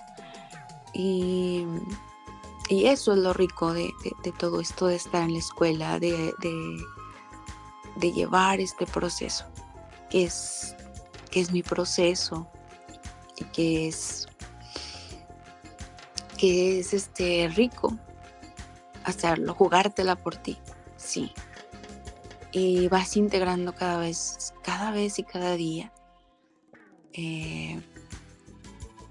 Y, 0.95 1.67
eso 2.71 3.13
es 3.13 3.19
lo 3.19 3.33
rico 3.33 3.75
de, 3.75 3.91
todo 4.39 4.61
esto 4.61 4.87
de 4.87 4.95
estar 4.97 5.23
en 5.25 5.33
la 5.33 5.41
escuela, 5.41 5.99
de, 5.99 6.33
de, 7.97 8.13
llevar 8.13 8.61
este 8.61 8.87
proceso, 8.87 9.45
que 10.09 10.25
es, 10.25 10.75
que 11.31 11.41
es 11.41 11.51
mi 11.51 11.63
proceso 11.65 12.49
y 13.37 13.45
que 13.47 13.89
es, 13.89 14.29
que 16.39 16.79
es 16.79 16.95
este 16.95 17.51
rico 17.55 17.99
hacerlo, 19.05 19.53
jugártela 19.55 20.15
por 20.15 20.37
ti, 20.37 20.57
sí. 20.97 21.35
Y 22.53 22.89
vas 22.89 23.17
integrando 23.17 23.75
cada 23.75 23.99
vez, 23.99 24.55
cada 24.63 24.91
vez 24.91 25.19
y 25.19 25.23
cada 25.23 25.55
día 25.55 25.93
eh, 27.13 27.81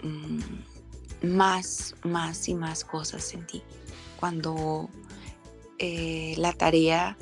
mm, 0.04 1.28
más, 1.28 1.96
más 2.04 2.48
y 2.50 2.56
más 2.56 2.84
cosas 2.84 3.34
en 3.34 3.46
ti. 3.48 3.64
Cuando 4.20 4.90
eh, 5.78 6.36
la 6.38 6.54
tarea, 6.54 7.18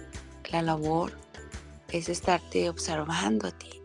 la 0.51 0.61
labor 0.61 1.13
es 1.89 2.09
estarte 2.09 2.69
observando 2.69 3.47
a 3.47 3.51
ti, 3.51 3.81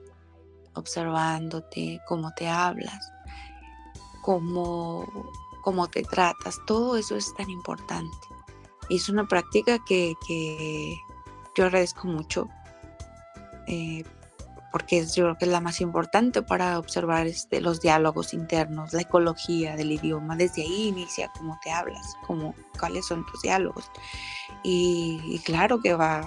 observándote, 0.75 2.01
cómo 2.09 2.33
te 2.35 2.49
hablas, 2.49 3.13
cómo, 4.23 5.07
cómo 5.63 5.89
te 5.89 6.03
tratas, 6.03 6.59
todo 6.67 6.97
eso 6.97 7.17
es 7.17 7.35
tan 7.35 7.51
importante. 7.51 8.17
Y 8.89 8.97
es 8.97 9.09
una 9.09 9.27
práctica 9.27 9.79
que, 9.85 10.15
yo 11.57 11.65
agradezco 11.65 12.09
mucho 12.09 12.49
eh, 13.67 14.05
porque 14.73 14.99
es, 14.99 15.15
yo 15.15 15.25
creo 15.25 15.39
que 15.39 15.45
es 15.45 15.51
la 15.51 15.61
más 15.61 15.81
importante 15.81 16.43
para 16.43 16.79
observar 16.79 17.27
este, 17.27 17.61
los 17.61 17.81
diálogos 17.81 18.33
internos, 18.33 18.95
la 18.95 19.03
ecología 19.03 19.77
del 19.77 19.93
idioma. 19.93 20.35
Desde 20.35 20.63
ahí 20.63 20.89
inicia 20.89 21.31
cómo 21.37 21.59
te 21.63 21.71
hablas, 21.71 22.17
cómo, 22.27 22.55
cuáles 22.81 23.07
son 23.07 23.25
tus 23.27 23.43
diálogos. 23.43 23.91
Y, 24.63 25.41
claro 25.45 25.81
que 25.81 25.95
va, 25.95 26.27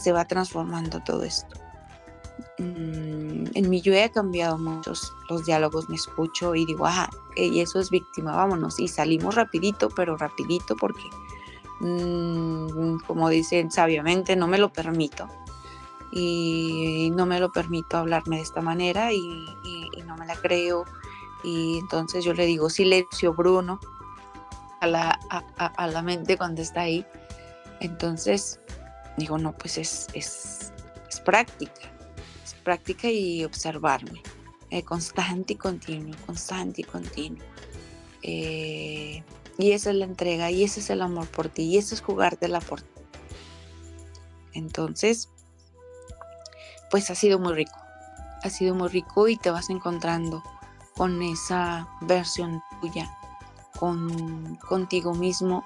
se 0.00 0.12
va 0.12 0.24
transformando 0.24 1.02
todo 1.02 1.24
esto. 1.24 1.58
Mm, 2.58 3.46
en 3.54 3.70
mi 3.70 3.80
yo 3.80 3.92
he 3.92 4.10
cambiado 4.10 4.56
muchos 4.56 5.12
los 5.28 5.44
diálogos, 5.44 5.88
me 5.88 5.96
escucho 5.96 6.54
y 6.54 6.64
digo, 6.64 6.86
ah, 6.86 7.10
y 7.36 7.60
eso 7.60 7.80
es 7.80 7.90
víctima, 7.90 8.36
vámonos. 8.36 8.78
Y 8.78 8.86
salimos 8.86 9.34
rapidito, 9.34 9.88
pero 9.90 10.16
rapidito 10.16 10.76
porque, 10.76 11.02
mm, 11.80 12.98
como 13.06 13.28
dicen 13.28 13.70
sabiamente, 13.70 14.36
no 14.36 14.46
me 14.46 14.58
lo 14.58 14.72
permito 14.72 15.28
y 16.10 17.10
no 17.14 17.26
me 17.26 17.40
lo 17.40 17.52
permito 17.52 17.98
hablarme 17.98 18.36
de 18.36 18.42
esta 18.42 18.62
manera 18.62 19.12
y, 19.12 19.20
no 20.06 20.16
me 20.16 20.26
la 20.26 20.36
creo. 20.36 20.84
Y 21.42 21.78
entonces 21.78 22.24
yo 22.24 22.32
le 22.32 22.46
digo 22.46 22.70
silencio, 22.70 23.34
Bruno, 23.34 23.80
a 24.80 24.86
la, 24.86 25.18
a, 25.58 25.86
la 25.88 26.02
mente 26.02 26.38
cuando 26.38 26.62
está 26.62 26.82
ahí. 26.82 27.04
Entonces 27.80 28.60
digo, 29.16 29.36
no, 29.36 29.52
pues 29.52 29.78
es, 29.78 30.06
es, 30.14 30.72
práctica, 31.24 31.90
es 32.44 32.54
práctica 32.54 33.10
y 33.10 33.44
observarme, 33.44 34.22
eh, 34.70 34.82
constante 34.84 35.54
y 35.54 35.56
continuo, 35.56 36.14
constante 36.24 36.82
y 36.82 36.84
continuo. 36.84 37.44
Eh, 38.22 39.22
y 39.58 39.72
esa 39.72 39.90
es 39.90 39.96
la 39.96 40.04
entrega, 40.04 40.50
y 40.50 40.64
ese 40.64 40.80
es 40.80 40.90
el 40.90 41.02
amor 41.02 41.26
por 41.28 41.48
ti, 41.48 41.62
y 41.62 41.78
eso 41.78 41.94
es 41.94 42.02
jugártela 42.02 42.60
por 42.60 42.82
ti. 42.82 42.88
Entonces, 44.52 45.28
pues 46.90 47.10
ha 47.10 47.14
sido 47.14 47.38
muy 47.38 47.54
rico. 47.54 47.76
Ha 48.42 48.50
sido 48.50 48.74
muy 48.74 48.88
rico 48.88 49.28
y 49.28 49.36
te 49.36 49.50
vas 49.50 49.70
encontrando 49.70 50.42
con 50.96 51.22
esa 51.22 51.88
versión 52.02 52.62
tuya, 52.80 53.10
con 53.78 54.56
contigo 54.56 55.14
mismo 55.14 55.62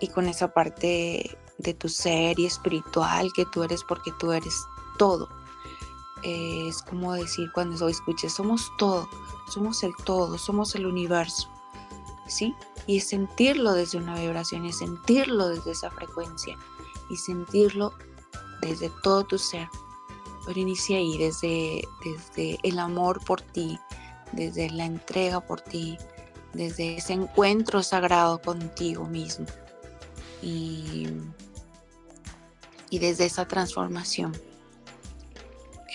y 0.00 0.08
con 0.08 0.28
esa 0.28 0.48
parte 0.52 1.36
de 1.58 1.74
tu 1.74 1.88
ser 1.88 2.38
y 2.38 2.46
espiritual 2.46 3.32
que 3.34 3.44
tú 3.46 3.64
eres 3.64 3.82
porque 3.84 4.12
tú 4.18 4.32
eres 4.32 4.54
todo. 4.98 5.28
es 6.22 6.82
como 6.82 7.12
decir 7.12 7.50
cuando 7.52 7.88
escuches, 7.88 8.32
somos 8.32 8.70
todo, 8.78 9.08
somos 9.52 9.82
el 9.82 9.92
todo, 10.04 10.38
somos 10.38 10.74
el 10.74 10.86
universo. 10.86 11.48
¿Sí? 12.28 12.54
Y 12.86 13.00
sentirlo 13.00 13.72
desde 13.72 13.98
una 13.98 14.14
vibración, 14.18 14.64
y 14.64 14.72
sentirlo 14.72 15.48
desde 15.48 15.72
esa 15.72 15.90
frecuencia, 15.90 16.56
y 17.10 17.16
sentirlo 17.16 17.92
desde 18.60 18.90
todo 19.02 19.24
tu 19.24 19.38
ser. 19.38 19.68
Pero 20.46 20.60
inicia 20.60 20.98
ahí, 20.98 21.18
desde, 21.18 21.82
desde 22.04 22.58
el 22.62 22.78
amor 22.78 23.24
por 23.24 23.40
ti, 23.40 23.78
desde 24.32 24.70
la 24.70 24.84
entrega 24.84 25.40
por 25.40 25.60
ti, 25.60 25.98
desde 26.52 26.96
ese 26.96 27.14
encuentro 27.14 27.82
sagrado 27.82 28.40
contigo 28.40 29.06
mismo. 29.06 29.46
Y, 30.42 31.08
y 32.90 32.98
desde 32.98 33.26
esa 33.26 33.46
transformación 33.46 34.32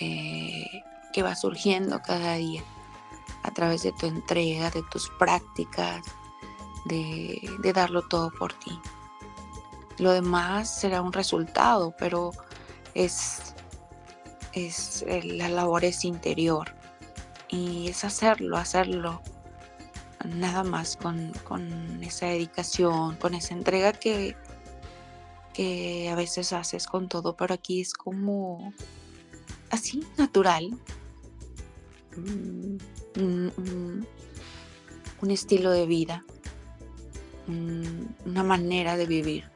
eh, 0.00 0.82
que 1.12 1.22
va 1.22 1.36
surgiendo 1.36 2.00
cada 2.02 2.34
día 2.34 2.62
a 3.44 3.50
través 3.52 3.82
de 3.82 3.92
tu 3.92 4.06
entrega, 4.06 4.70
de 4.70 4.82
tus 4.90 5.08
prácticas, 5.18 6.04
de, 6.84 7.40
de 7.60 7.72
darlo 7.72 8.02
todo 8.02 8.30
por 8.30 8.52
ti. 8.52 8.78
Lo 9.98 10.12
demás 10.12 10.80
será 10.80 11.02
un 11.02 11.12
resultado, 11.12 11.94
pero 11.98 12.32
es, 12.94 13.54
es 14.52 15.04
la 15.24 15.48
labor 15.48 15.84
es 15.84 16.04
interior 16.04 16.74
y 17.48 17.88
es 17.88 18.04
hacerlo, 18.04 18.56
hacerlo 18.56 19.22
nada 20.24 20.64
más 20.64 20.96
con, 20.96 21.32
esa 22.02 22.26
dedicación, 22.26 23.16
con 23.16 23.34
esa 23.34 23.54
entrega 23.54 23.92
que, 23.92 24.36
que 25.52 26.08
a 26.10 26.14
veces 26.14 26.52
haces 26.52 26.86
con 26.86 27.08
todo, 27.08 27.36
pero 27.36 27.54
aquí 27.54 27.80
es 27.80 27.94
como 27.94 28.72
así, 29.70 30.04
natural. 30.16 30.76
Mm, 32.16 32.76
un 35.20 35.30
estilo 35.30 35.70
de 35.70 35.86
vida, 35.86 36.24
una 37.46 38.42
manera 38.42 38.96
de 38.96 39.06
vivir. 39.06 39.50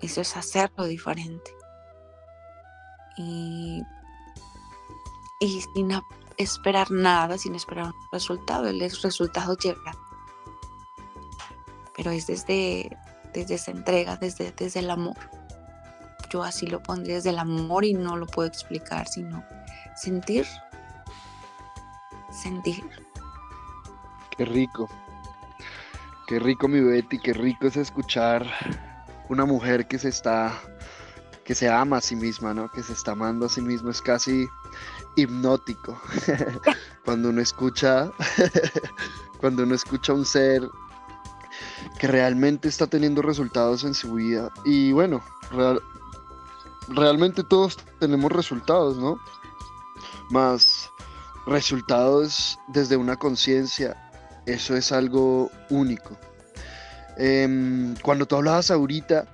Eso 0.00 0.20
es 0.20 0.36
hacerlo 0.36 0.84
diferente 0.84 1.52
y, 3.16 3.82
sin 5.74 5.92
esperar 6.36 6.90
nada, 6.90 7.38
sin 7.38 7.54
esperar 7.54 7.86
un 7.86 7.94
resultado. 8.12 8.68
El 8.68 8.80
resultado 8.80 9.56
llega. 9.56 9.92
Pero 11.96 12.10
es 12.10 12.26
desde, 12.26 12.96
desde 13.34 13.54
esa 13.54 13.70
entrega, 13.72 14.16
desde, 14.16 14.52
desde 14.52 14.80
el 14.80 14.90
amor. 14.90 15.16
Yo 16.30 16.42
así 16.42 16.66
lo 16.66 16.82
pondría 16.82 17.16
desde 17.16 17.30
el 17.30 17.38
amor 17.38 17.84
y 17.84 17.92
no 17.92 18.16
lo 18.16 18.26
puedo 18.26 18.48
explicar, 18.48 19.06
sino 19.08 19.44
sentir. 19.96 20.46
Sentir. 22.30 22.84
Qué 24.36 24.44
rico. 24.44 24.88
Qué 26.30 26.38
rico 26.38 26.68
mi 26.68 26.78
Betty, 26.78 27.18
qué 27.18 27.32
rico 27.32 27.66
es 27.66 27.76
escuchar 27.76 28.46
una 29.28 29.46
mujer 29.46 29.88
que 29.88 29.98
se 29.98 30.10
está 30.10 30.62
que 31.42 31.56
se 31.56 31.68
ama 31.68 31.96
a 31.96 32.00
sí 32.00 32.14
misma, 32.14 32.54
¿no? 32.54 32.70
Que 32.70 32.84
se 32.84 32.92
está 32.92 33.10
amando 33.10 33.46
a 33.46 33.48
sí 33.48 33.60
mismo, 33.60 33.90
es 33.90 34.00
casi 34.00 34.46
hipnótico. 35.16 36.00
cuando 37.04 37.30
uno 37.30 37.40
escucha, 37.40 38.12
cuando 39.40 39.64
uno 39.64 39.74
escucha 39.74 40.12
a 40.12 40.14
un 40.14 40.24
ser 40.24 40.62
que 41.98 42.06
realmente 42.06 42.68
está 42.68 42.86
teniendo 42.86 43.22
resultados 43.22 43.82
en 43.82 43.94
su 43.94 44.14
vida. 44.14 44.52
Y 44.64 44.92
bueno, 44.92 45.20
realmente 46.86 47.42
todos 47.42 47.76
tenemos 47.98 48.30
resultados, 48.30 48.96
¿no? 48.98 49.18
Más 50.30 50.92
resultados 51.48 52.56
desde 52.68 52.96
una 52.96 53.16
conciencia, 53.16 54.09
eso 54.46 54.76
es 54.76 54.92
algo 54.92 55.50
único. 55.68 56.18
Em, 57.16 57.94
cuando 58.02 58.26
tú 58.26 58.36
hablabas 58.36 58.70
ahorita 58.70 59.26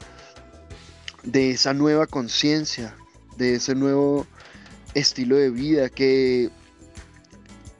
de 1.23 1.51
esa 1.51 1.73
nueva 1.75 2.07
conciencia, 2.07 2.97
de 3.37 3.57
ese 3.57 3.75
nuevo 3.75 4.27
estilo 4.95 5.37
de 5.37 5.51
vida 5.51 5.89
que... 5.89 6.51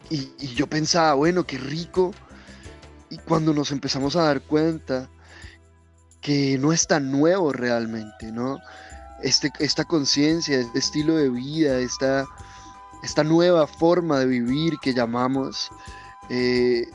Y, 0.09 0.31
yo 0.55 0.69
pensaba, 0.69 1.15
bueno, 1.15 1.45
qué 1.45 1.59
rico. 1.59 2.13
Y 3.11 3.19
cuando 3.19 3.53
nos 3.53 3.73
empezamos 3.73 4.15
a 4.15 4.23
dar 4.23 4.43
cuenta 4.43 5.09
que 6.21 6.59
no 6.59 6.73
es 6.73 6.87
tan 6.87 7.11
nuevo 7.11 7.53
realmente, 7.53 8.31
¿no? 8.31 8.59
Este, 9.23 9.51
esta 9.59 9.85
conciencia, 9.85 10.61
este 10.61 10.79
estilo 10.79 11.17
de 11.17 11.31
vida, 11.31 11.79
esta, 11.79 12.27
esta 13.03 13.25
nueva 13.25 13.67
forma 13.67 14.21
de 14.21 14.27
vivir 14.27 14.79
que 14.81 14.95
llamamos, 14.95 15.71
eh, 16.29 16.87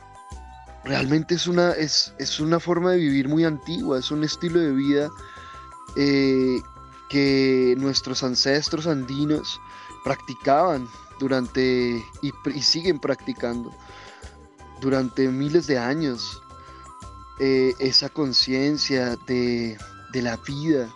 realmente 0.84 1.36
es 1.36 1.48
una, 1.48 1.72
es, 1.72 2.14
es, 2.18 2.40
una 2.40 2.60
forma 2.60 2.92
de 2.92 2.98
vivir 2.98 3.28
muy 3.28 3.46
antigua, 3.46 4.00
es 4.00 4.12
un 4.12 4.24
estilo 4.24 4.60
de 4.60 4.72
vida 4.72 5.10
eh, 5.96 6.62
que 7.10 7.76
nuestros 7.78 8.24
ancestros 8.24 8.88
andinos 8.88 9.60
practicaban 10.04 10.88
durante 11.20 12.04
y, 12.22 12.62
siguen 12.62 13.00
practicando 13.00 13.72
durante 14.80 15.28
miles 15.28 15.68
de 15.68 15.78
años 15.78 16.42
eh, 17.40 17.74
esa 17.80 18.10
conciencia 18.10 19.16
de, 19.28 19.78
la 20.14 20.38
vida, 20.38 20.90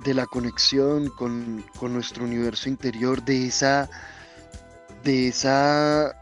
de 0.00 0.14
la 0.14 0.26
conexión 0.26 1.10
con, 1.10 1.64
con, 1.78 1.92
nuestro 1.92 2.24
universo 2.24 2.68
interior, 2.68 3.22
de 3.24 3.46
esa, 3.46 3.88
de 5.04 5.28
esa 5.28 6.17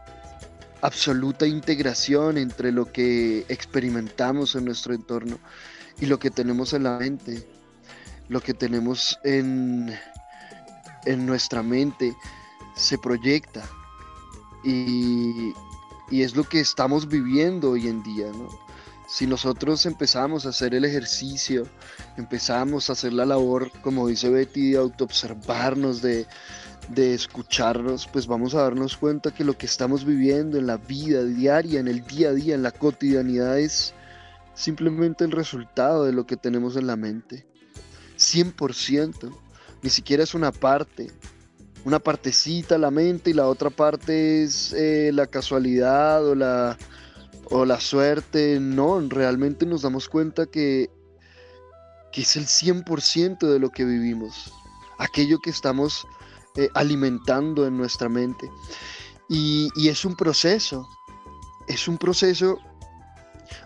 absoluta 0.81 1.47
integración 1.47 2.37
entre 2.37 2.71
lo 2.71 2.91
que 2.91 3.45
experimentamos 3.49 4.55
en 4.55 4.65
nuestro 4.65 4.93
entorno 4.93 5.39
y 5.99 6.05
lo 6.05 6.19
que 6.19 6.29
tenemos 6.29 6.73
en 6.73 6.83
la 6.83 6.97
mente, 6.99 7.47
lo 8.29 8.41
que 8.41 8.53
tenemos 8.53 9.19
en, 9.23 9.93
en 11.05 11.25
nuestra 11.25 11.63
mente, 11.63 12.15
se 12.75 12.97
proyecta. 12.97 13.63
Y, 14.63 15.53
y, 16.09 16.21
es 16.21 16.35
lo 16.35 16.43
que 16.43 16.59
estamos 16.59 17.07
viviendo 17.07 17.71
hoy 17.71 17.87
en 17.87 18.03
día, 18.03 18.27
¿no? 18.27 18.49
Si 19.07 19.25
nosotros 19.25 19.85
empezamos 19.85 20.45
a 20.45 20.49
hacer 20.49 20.75
el 20.75 20.83
ejercicio, 20.83 21.65
empezamos 22.17 22.89
a 22.89 22.93
hacer 22.93 23.13
la 23.13 23.25
labor, 23.25 23.71
como 23.81 24.07
dice 24.07 24.29
Betty, 24.29 24.71
de 24.71 24.79
autoobservarnos, 24.79 26.01
de, 26.01 26.27
de 26.89 27.13
escucharnos, 27.13 28.07
pues 28.07 28.27
vamos 28.27 28.55
a 28.55 28.61
darnos 28.61 28.97
cuenta 28.97 29.33
que 29.33 29.43
lo 29.43 29.57
que 29.57 29.65
estamos 29.65 30.05
viviendo 30.05 30.57
en 30.57 30.67
la 30.67 30.77
vida 30.77 31.23
diaria, 31.23 31.79
en 31.79 31.87
el 31.87 32.05
día 32.05 32.29
a 32.29 32.33
día, 32.33 32.55
en 32.55 32.63
la 32.63 32.71
cotidianidad 32.71 33.59
es, 33.59 33.93
simplemente 34.57 35.23
el 35.23 35.31
resultado 35.31 36.03
de 36.03 36.11
lo 36.11 36.25
que 36.25 36.35
tenemos 36.35 36.75
en 36.75 36.87
la 36.87 36.95
mente. 36.95 37.45
100%. 38.17 39.31
ni 39.83 39.89
siquiera 39.89 40.23
es 40.23 40.33
una 40.33 40.51
parte. 40.51 41.11
Una 41.85 41.99
partecita 41.99 42.77
la 42.77 42.91
mente 42.91 43.29
y 43.29 43.33
la 43.33 43.47
otra 43.47 43.69
parte 43.69 44.43
es 44.43 44.73
eh, 44.73 45.11
la 45.13 45.27
casualidad 45.27 46.25
o 46.25 46.35
la, 46.35 46.77
o 47.45 47.65
la 47.65 47.79
suerte. 47.79 48.59
No, 48.59 48.99
realmente 49.07 49.65
nos 49.65 49.83
damos 49.83 50.09
cuenta 50.09 50.47
que, 50.47 50.89
que 52.11 52.21
es 52.21 52.35
el 52.35 52.45
100% 52.45 53.47
de 53.47 53.59
lo 53.59 53.69
que 53.69 53.85
vivimos. 53.85 54.51
Aquello 54.97 55.37
que 55.39 55.51
estamos 55.51 56.07
eh, 56.57 56.71
alimentando 56.73 57.67
en 57.67 57.77
nuestra 57.77 58.09
mente. 58.09 58.51
Y, 59.29 59.69
es 59.87 60.05
un 60.05 60.15
proceso. 60.15 60.89
Es 61.67 61.87
un 61.87 61.99
proceso. 61.99 62.57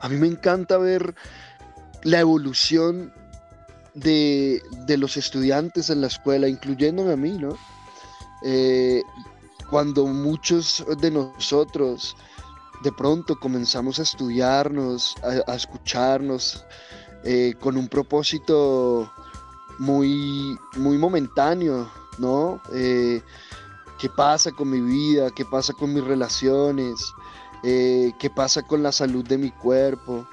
A 0.02 0.10
mí 0.10 0.18
me 0.18 0.28
encanta 0.28 0.78
ver 0.78 1.16
la 2.04 2.20
evolución 2.20 3.14
de, 3.94 4.62
los 4.98 5.16
estudiantes 5.16 5.90
en 5.90 6.02
la 6.02 6.08
escuela, 6.08 6.50
incluyéndome 6.50 7.14
a 7.14 7.16
mí, 7.16 7.38
¿no? 7.38 7.58
Eh, 8.44 9.04
cuando 9.70 10.06
muchos 10.06 10.84
de 11.00 11.12
nosotros 11.12 12.18
de 12.84 12.92
pronto 12.92 13.40
comenzamos 13.40 14.00
a 14.00 14.04
estudiarnos, 14.04 15.16
a, 15.48 15.56
escucharnos, 15.56 16.66
eh, 17.24 17.54
con 17.58 17.78
un 17.78 17.88
propósito 17.88 19.10
muy, 19.80 20.58
muy 20.76 20.98
momentáneo, 20.98 21.90
¿no? 22.18 22.62
Eh, 22.74 23.22
¿Qué 24.00 24.10
pasa 24.10 24.52
con 24.52 24.70
mi 24.70 24.82
vida? 24.82 25.30
¿Qué 25.32 25.46
pasa 25.46 25.74
con 25.74 25.94
mis 25.94 26.04
relaciones? 26.04 27.14
¿Qué 27.64 28.32
pasa 28.36 28.64
con 28.64 28.82
la 28.82 28.92
salud 28.92 29.24
de 29.28 29.38
mi 29.38 29.52
cuerpo? 29.52 30.28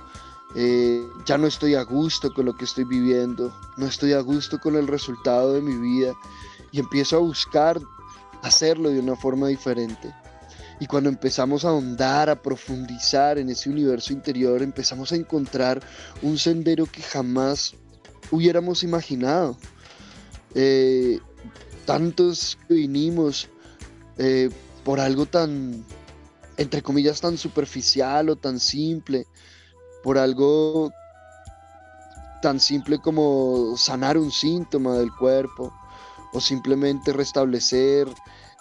Eh, 0.55 1.07
ya 1.27 1.37
no 1.37 1.47
estoy 1.47 1.75
a 1.75 1.83
gusto 1.83 2.33
con 2.33 2.47
lo 2.47 2.57
que 2.57 2.65
estoy 2.65 2.85
viviendo, 2.85 3.55
no 3.77 3.87
estoy 3.87 4.15
a 4.15 4.21
gusto 4.21 4.59
con 4.59 4.77
el 4.77 4.87
resultado 4.87 5.53
de 5.53 5.61
mi 5.61 5.77
vida 5.77 6.15
y 6.73 6.81
empiezo 6.81 7.17
a 7.17 7.21
buscar 7.21 7.79
hacerlo 8.43 8.89
de 8.91 9.01
una 9.01 9.15
forma 9.15 9.49
diferente. 9.49 10.15
Y 10.81 10.87
cuando 10.87 11.11
empezamos 11.11 11.65
a 11.65 11.69
ahondar, 11.69 12.31
a 12.31 12.41
profundizar 12.41 13.37
en 13.37 13.51
ese 13.51 13.69
universo 13.69 14.13
interior, 14.13 14.63
empezamos 14.63 15.13
a 15.13 15.17
encontrar 15.17 15.83
un 16.23 16.39
sendero 16.39 16.87
que 16.87 17.03
jamás 17.03 17.75
hubiéramos 18.31 18.83
imaginado. 18.83 19.57
Eh, 20.55 21.19
tantos 21.89 22.59
que 22.69 22.75
vinimos 22.75 23.49
eh, 24.19 24.51
por 24.85 25.01
algo 25.01 25.25
tan, 25.25 25.83
entre 26.59 26.83
comillas, 26.83 27.23
tan 27.23 27.39
superficial 27.39 28.29
o 28.29 28.37
tan 28.37 28.61
simple, 28.61 29.27
por 30.03 30.19
algo 30.19 30.93
tan 32.43 32.61
simple 32.61 32.99
como 32.99 33.75
sanar 33.79 34.19
un 34.19 34.31
síntoma 34.31 34.99
del 34.99 35.11
cuerpo 35.17 35.73
o 36.35 36.43
simplemente 36.43 37.15
restablecer 37.15 38.07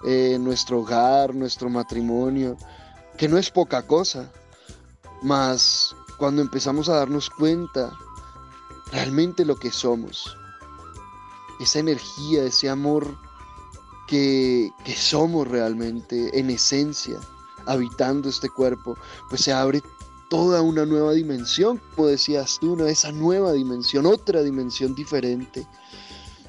eh, 0.06 0.38
nuestro 0.40 0.80
hogar, 0.80 1.36
nuestro 1.36 1.70
matrimonio, 1.70 2.56
que 3.18 3.28
no 3.28 3.38
es 3.38 3.52
poca 3.52 3.82
cosa, 3.82 4.32
mas 5.22 5.94
cuando 6.18 6.42
empezamos 6.42 6.88
a 6.88 6.96
darnos 6.96 7.30
cuenta 7.30 7.92
realmente 8.90 9.44
lo 9.44 9.58
que 9.58 9.70
somos, 9.70 10.38
esa 11.60 11.80
energía, 11.80 12.44
ese 12.44 12.70
amor 12.70 13.18
que, 14.08 14.72
que 14.84 14.96
somos 14.96 15.48
realmente 15.48 16.38
en 16.38 16.50
esencia, 16.50 17.20
habitando 17.66 18.30
este 18.30 18.50
cuerpo, 18.50 18.98
pues 19.30 19.42
se 19.42 19.54
abre 19.54 19.82
toda 20.30 20.62
una 20.62 20.86
nueva 20.86 21.14
dimensión, 21.14 21.82
como 21.96 22.08
decías 22.08 22.58
tú, 22.60 22.82
esa 22.86 23.12
nueva 23.12 23.54
dimensión, 23.54 24.06
otra 24.06 24.42
dimensión 24.44 24.96
diferente. 24.96 25.68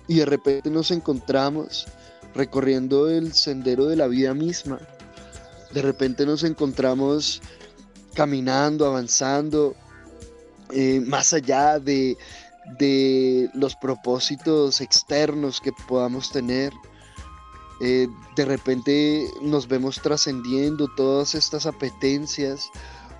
Y 0.06 0.16
de 0.16 0.26
repente 0.26 0.70
nos 0.70 0.90
encontramos 0.90 1.86
recorriendo 2.34 3.08
el 3.08 3.32
sendero 3.34 3.86
de 3.86 3.96
la 3.96 4.06
vida 4.06 4.34
misma. 4.34 4.78
De 5.72 5.82
repente 5.82 6.24
nos 6.24 6.44
encontramos 6.44 7.42
caminando, 8.14 8.86
avanzando, 8.86 9.74
eh, 10.72 11.00
más 11.06 11.32
allá 11.32 11.78
de, 11.78 12.16
de, 12.78 13.50
los 13.54 13.76
propósitos 13.76 14.80
externos 14.80 15.60
que 15.60 15.72
podamos 15.86 16.30
tener. 16.30 16.72
Eh, 17.80 18.08
de 18.34 18.44
repente 18.44 19.30
nos 19.40 19.68
vemos 19.68 20.00
trascendiendo 20.02 20.88
todas 20.96 21.34
estas 21.34 21.64
apetencias, 21.66 22.70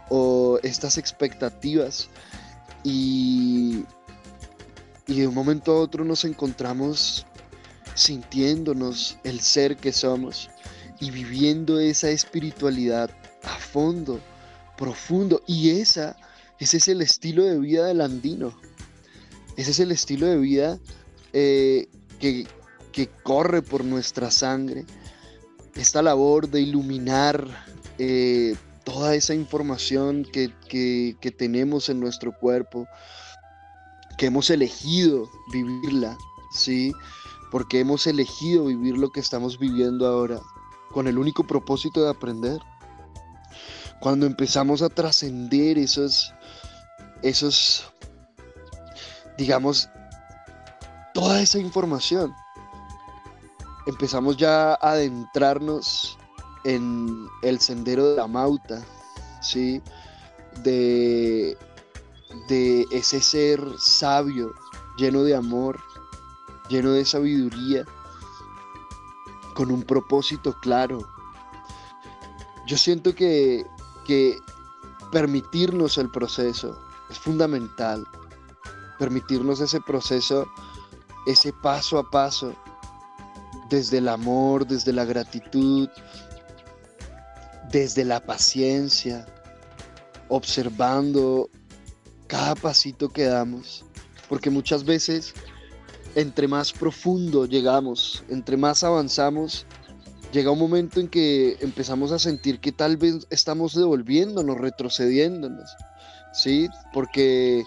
o 0.09 0.59
estas 0.62 0.99
expectativas 0.99 2.09
y, 2.84 3.84
y 5.07 5.20
de 5.20 5.26
un 5.26 5.34
momento 5.34 5.72
a 5.72 5.80
otro 5.80 6.05
nos 6.05 6.24
encontramos 6.24 7.26
sintiéndonos 7.94 9.18
el 9.24 9.40
ser 9.40 9.76
que 9.76 9.92
somos 9.92 10.51
y 11.01 11.11
viviendo 11.11 11.78
esa 11.78 12.11
espiritualidad 12.11 13.11
a 13.42 13.57
fondo, 13.59 14.20
profundo. 14.76 15.42
Y 15.46 15.70
esa, 15.80 16.16
ese 16.59 16.78
es 16.78 16.88
el 16.88 17.03
estilo 17.03 17.44
de 17.44 17.59
vida 17.59 17.86
del 17.86 18.01
andino. 18.01 18.53
Ese 19.59 19.73
es 19.73 19.81
el 19.81 19.91
estilo 19.91 20.27
de 20.27 20.37
vida 20.37 20.79
eh, 21.33 21.89
que, 22.21 22.47
corre 23.25 23.61
por 23.61 23.85
nuestra 23.85 24.31
sangre. 24.31 24.87
Esta 25.75 26.01
labor 26.01 26.49
de 26.49 26.61
iluminar 26.61 27.67
eh, 27.99 28.55
toda 28.85 29.17
esa 29.17 29.35
información 29.35 30.25
que, 30.25 30.55
tenemos 31.37 31.89
en 31.89 31.99
nuestro 31.99 32.33
cuerpo, 32.39 32.87
que 34.17 34.27
hemos 34.27 34.49
elegido 34.51 35.29
vivirla, 35.53 36.17
¿sí? 36.53 36.93
Porque 37.51 37.81
hemos 37.81 38.07
elegido 38.07 38.67
vivir 38.67 38.97
lo 38.97 39.11
que 39.11 39.19
estamos 39.19 39.59
viviendo 39.59 40.07
ahora 40.07 40.41
con 40.93 41.09
el 41.09 41.19
único 41.19 41.45
propósito 41.45 42.05
de 42.05 42.11
aprender. 42.11 42.61
Cuando 44.01 44.25
empezamos 44.25 44.83
a 44.83 44.89
trascender 44.89 45.79
esos, 45.79 46.33
esos, 47.23 47.93
digamos, 49.39 49.89
toda 51.14 51.41
esa 51.41 51.59
información, 51.59 52.34
empezamos 53.86 54.36
ya 54.36 54.72
a 54.72 54.91
adentrarnos 54.91 56.18
en 56.64 57.28
el 57.43 57.61
sendero 57.61 58.11
de 58.11 58.16
la 58.16 58.26
Mauta, 58.26 58.84
¿sí? 59.41 59.80
De, 60.64 61.57
de 62.49 62.84
ese 62.91 63.20
ser 63.20 63.62
sabio, 63.78 64.53
lleno 64.99 65.22
de 65.22 65.36
amor, 65.36 65.80
lleno 66.68 66.91
de 66.91 67.05
sabiduría, 67.05 67.84
con 69.55 69.70
un 69.70 69.82
propósito 69.84 70.53
claro. 70.61 70.99
Yo 72.66 72.76
siento 72.76 73.14
que, 73.14 73.64
que 74.05 74.39
permitirnos 75.12 75.97
el 75.97 76.11
proceso 76.11 76.76
es 77.09 77.18
fundamental. 77.18 78.07
Permitirnos 78.99 79.61
ese 79.61 79.80
proceso, 79.80 80.46
ese 81.26 81.53
paso 81.53 81.99
a 81.99 82.11
paso, 82.11 82.55
desde 83.70 83.99
el 83.99 84.09
amor, 84.09 84.66
desde 84.66 84.92
la 84.92 85.05
gratitud, 85.05 85.88
desde 87.70 88.05
la 88.05 88.20
paciencia, 88.20 89.26
observando 90.28 91.51
cada 92.26 92.55
pasito 92.55 93.09
que 93.09 93.24
damos, 93.24 93.84
porque 94.28 94.51
muchas 94.51 94.84
veces 94.84 95.34
entre 96.14 96.49
más 96.49 96.72
profundo 96.72 97.46
llegamos, 97.46 98.24
entre 98.28 98.57
más 98.57 98.82
avanzamos, 98.82 99.66
llega 100.32 100.51
un 100.51 100.59
momento 100.59 101.01
en 101.01 101.09
que 101.09 101.57
empezamos 101.61 102.12
a 102.12 102.18
sentir 102.18 102.61
que 102.61 102.72
tal 102.72 102.96
vez 102.96 103.26
estamos 103.30 103.74
devolviéndonos, 103.74 104.59
retrocediéndonos, 104.59 105.70
¿sí? 106.32 106.68
Porque 106.92 107.62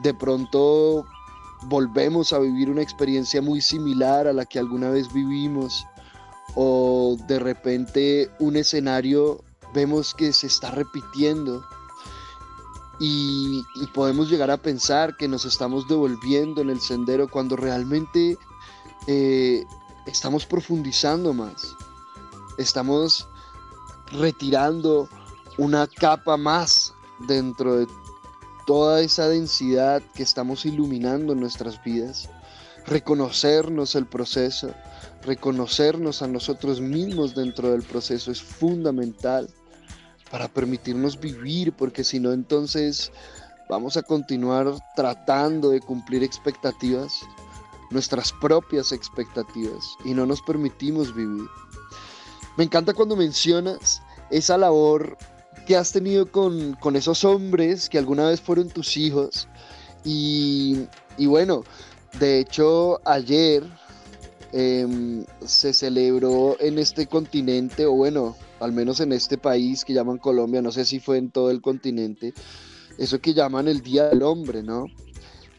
de 0.00 0.14
pronto 0.14 1.04
volvemos 1.64 2.32
a 2.32 2.38
vivir 2.38 2.70
una 2.70 2.82
experiencia 2.82 3.40
muy 3.40 3.60
similar 3.60 4.26
a 4.26 4.32
la 4.32 4.44
que 4.44 4.58
alguna 4.58 4.90
vez 4.90 5.12
vivimos 5.12 5.86
o 6.54 7.16
de 7.26 7.38
repente 7.38 8.30
un 8.40 8.56
escenario 8.56 9.42
vemos 9.74 10.14
que 10.14 10.32
se 10.32 10.46
está 10.46 10.70
repitiendo 10.70 11.64
y, 12.98 13.64
podemos 13.94 14.30
llegar 14.30 14.50
a 14.50 14.56
pensar 14.56 15.16
que 15.16 15.26
nos 15.26 15.44
estamos 15.44 15.88
devolviendo 15.88 16.60
en 16.60 16.70
el 16.70 16.80
sendero 16.80 17.28
cuando 17.28 17.56
realmente 17.56 18.38
eh, 19.08 19.64
estamos 20.06 20.46
profundizando 20.46 21.34
más, 21.34 21.74
estamos 22.58 23.28
retirando 24.12 25.08
una 25.58 25.86
capa 25.88 26.36
más 26.36 26.94
dentro 27.18 27.76
de 27.76 27.86
toda 28.66 29.00
esa 29.00 29.28
densidad 29.28 30.02
que 30.14 30.22
estamos 30.22 30.64
iluminando 30.66 31.32
en 31.32 31.40
nuestras 31.40 31.82
vidas, 31.82 32.28
reconocernos 32.86 33.94
el 33.94 34.06
proceso, 34.06 34.72
reconocernos 35.22 36.22
a 36.22 36.28
nosotros 36.28 36.80
mismos 36.80 37.34
dentro 37.34 37.70
del 37.70 37.82
proceso 37.82 38.30
es 38.30 38.42
fundamental 38.42 39.48
para 40.30 40.48
permitirnos 40.48 41.20
vivir, 41.20 41.72
porque 41.72 42.04
si 42.04 42.18
no 42.18 42.32
entonces 42.32 43.12
vamos 43.68 43.96
a 43.96 44.02
continuar 44.02 44.74
tratando 44.96 45.70
de 45.70 45.80
cumplir 45.80 46.22
expectativas, 46.22 47.20
nuestras 47.90 48.32
propias 48.32 48.92
expectativas 48.92 49.96
y 50.04 50.14
no 50.14 50.26
nos 50.26 50.40
permitimos 50.42 51.14
vivir. 51.14 51.46
Me 52.56 52.64
encanta 52.64 52.94
cuando 52.94 53.16
mencionas 53.16 54.02
esa 54.30 54.56
labor 54.56 55.16
que 55.66 55.76
has 55.76 55.92
tenido 55.92 56.30
con, 56.30 56.76
esos 56.94 57.24
hombres 57.24 57.88
que 57.88 57.98
alguna 57.98 58.28
vez 58.28 58.40
fueron 58.40 58.68
tus 58.68 58.96
hijos. 58.96 59.48
Y, 60.04 60.86
bueno, 61.18 61.64
de 62.18 62.40
hecho 62.40 63.00
ayer 63.06 63.62
em, 64.52 65.24
se 65.44 65.72
celebró 65.72 66.56
en 66.60 66.78
este 66.78 67.06
continente, 67.06 67.86
o 67.86 67.92
bueno, 67.92 68.36
al 68.60 68.72
menos 68.72 69.00
en 69.00 69.12
este 69.12 69.38
país 69.38 69.84
que 69.84 69.94
llaman 69.94 70.18
Colombia, 70.18 70.62
no 70.62 70.72
sé 70.72 70.84
si 70.84 71.00
fue 71.00 71.18
en 71.18 71.30
todo 71.30 71.50
el 71.50 71.60
continente, 71.60 72.34
eso 72.98 73.20
que 73.20 73.34
llaman 73.34 73.68
el 73.68 73.80
Día 73.80 74.08
del 74.08 74.22
Hombre, 74.22 74.62
¿no? 74.62 74.86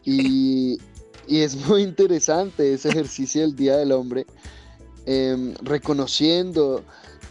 Y, 0.04 0.78
es 1.28 1.56
muy 1.56 1.82
interesante 1.82 2.74
ese 2.74 2.90
ejercicio 2.90 3.40
del 3.40 3.56
Día 3.56 3.76
del 3.78 3.92
Hombre, 3.92 4.26
em, 5.06 5.54
reconociendo 5.62 6.84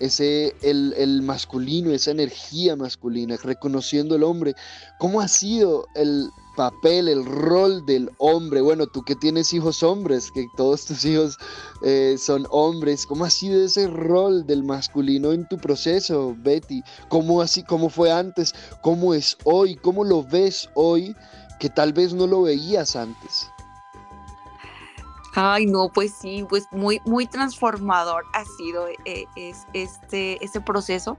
ese, 0.04 0.54
el, 0.62 0.94
el, 0.98 1.22
masculino, 1.22 1.92
esa 1.92 2.12
energía 2.12 2.76
masculina, 2.76 3.38
reconociendo 3.42 4.16
el 4.16 4.24
hombre. 4.24 4.54
¿Cómo 5.00 5.22
ha 5.22 5.30
sido 5.30 5.88
el 5.96 6.30
papel, 6.58 7.08
el 7.08 7.26
rol 7.26 7.86
del 7.86 8.12
hombre? 8.18 8.60
Bueno, 8.60 8.86
tú 8.88 9.04
que 9.04 9.16
tienes 9.16 9.54
hijos 9.54 9.82
hombres, 9.82 10.30
que 10.32 10.46
todos 10.58 10.86
tus 10.86 11.06
hijos 11.06 11.38
eh, 11.84 12.18
son 12.20 12.46
hombres, 12.52 13.06
¿cómo 13.06 13.24
ha 13.24 13.30
sido 13.30 13.64
ese 13.64 13.88
rol 13.88 14.46
del 14.46 14.64
masculino 14.64 15.32
en 15.32 15.48
tu 15.48 15.58
proceso, 15.58 16.36
Betty? 16.40 16.84
¿Cómo, 17.08 17.42
así, 17.42 17.64
cómo 17.64 17.88
fue 17.90 18.12
antes? 18.12 18.54
¿Cómo 18.82 19.14
es 19.14 19.38
hoy? 19.46 19.76
¿Cómo 19.78 20.04
lo 20.04 20.24
ves 20.24 20.70
hoy 20.74 21.16
que 21.60 21.70
tal 21.70 21.94
vez 21.94 22.14
no 22.14 22.28
lo 22.28 22.42
veías 22.42 22.98
antes? 22.98 23.53
Ay, 25.36 25.66
no, 25.66 25.90
pues 25.90 26.14
sí, 26.14 26.46
pues 26.48 26.68
muy, 26.72 27.02
muy 27.06 27.26
transformador 27.26 28.24
ha 28.34 28.46
sido 28.46 28.88
eh, 29.06 29.26
este, 29.74 30.44
ese 30.44 30.62
proceso, 30.62 31.18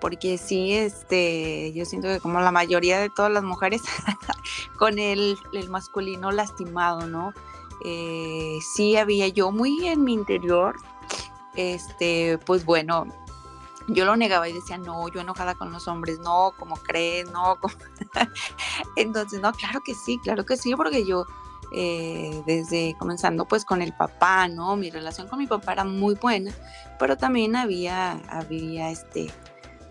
porque 0.00 0.38
sí, 0.38 0.72
este, 0.72 1.72
yo 1.74 1.84
siento 1.84 2.08
que 2.08 2.20
como 2.20 2.40
la 2.40 2.52
mayoría 2.52 2.98
de 2.98 3.10
todas 3.10 3.30
las 3.30 3.42
mujeres, 3.42 3.82
con 4.78 4.98
el, 4.98 5.36
masculino 5.68 6.32
lastimado, 6.32 7.06
¿no? 7.06 7.34
Eh, 7.84 8.58
sí 8.74 8.96
había 8.96 9.28
yo 9.28 9.50
muy 9.50 9.88
en 9.88 10.04
mi 10.04 10.14
interior, 10.14 10.76
este, 11.54 12.38
pues 12.46 12.64
bueno, 12.64 13.06
yo 13.88 14.06
lo 14.06 14.16
negaba 14.16 14.48
y 14.48 14.54
decía, 14.54 14.78
no, 14.78 15.06
yo 15.08 15.20
enojada 15.20 15.54
con 15.54 15.70
los 15.70 15.86
hombres, 15.86 16.18
no, 16.20 16.54
como 16.58 16.76
crees, 16.76 17.30
no, 17.30 17.58
entonces, 18.96 19.42
no, 19.42 19.52
claro 19.52 19.82
que 19.84 19.94
sí, 19.94 20.18
claro 20.22 20.46
que 20.46 20.56
sí, 20.56 20.74
porque 20.74 21.04
yo 21.04 21.26
eh, 21.76 22.42
desde 22.46 22.94
comenzando 23.00 23.46
pues 23.46 23.64
con 23.64 23.82
el 23.82 23.92
papá, 23.92 24.46
¿no? 24.46 24.76
Mi 24.76 24.90
relación 24.90 25.26
con 25.26 25.40
mi 25.40 25.48
papá 25.48 25.72
era 25.72 25.84
muy 25.84 26.14
buena, 26.14 26.52
pero 27.00 27.16
también 27.16 27.56
había, 27.56 28.12
había 28.28 28.90
este, 28.90 29.28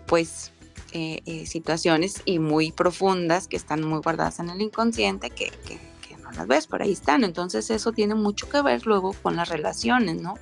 pues 0.06 0.52
eh, 0.92 1.20
eh, 1.26 1.44
situaciones 1.44 2.22
y 2.24 2.38
muy 2.38 2.72
profundas 2.72 3.48
que 3.48 3.56
están 3.56 3.82
muy 3.82 3.98
guardadas 3.98 4.38
en 4.38 4.48
el 4.48 4.62
inconsciente 4.62 5.28
que, 5.28 5.50
que, 5.66 5.78
no 6.22 6.30
las 6.32 6.46
ves, 6.46 6.66
pero 6.66 6.84
ahí 6.84 6.92
están. 6.92 7.22
Entonces 7.22 7.68
eso 7.68 7.92
tiene 7.92 8.14
mucho 8.14 8.48
que 8.48 8.62
ver 8.62 8.86
luego 8.86 9.12
con 9.22 9.36
las 9.36 9.50
relaciones, 9.50 10.22
¿no? 10.22 10.38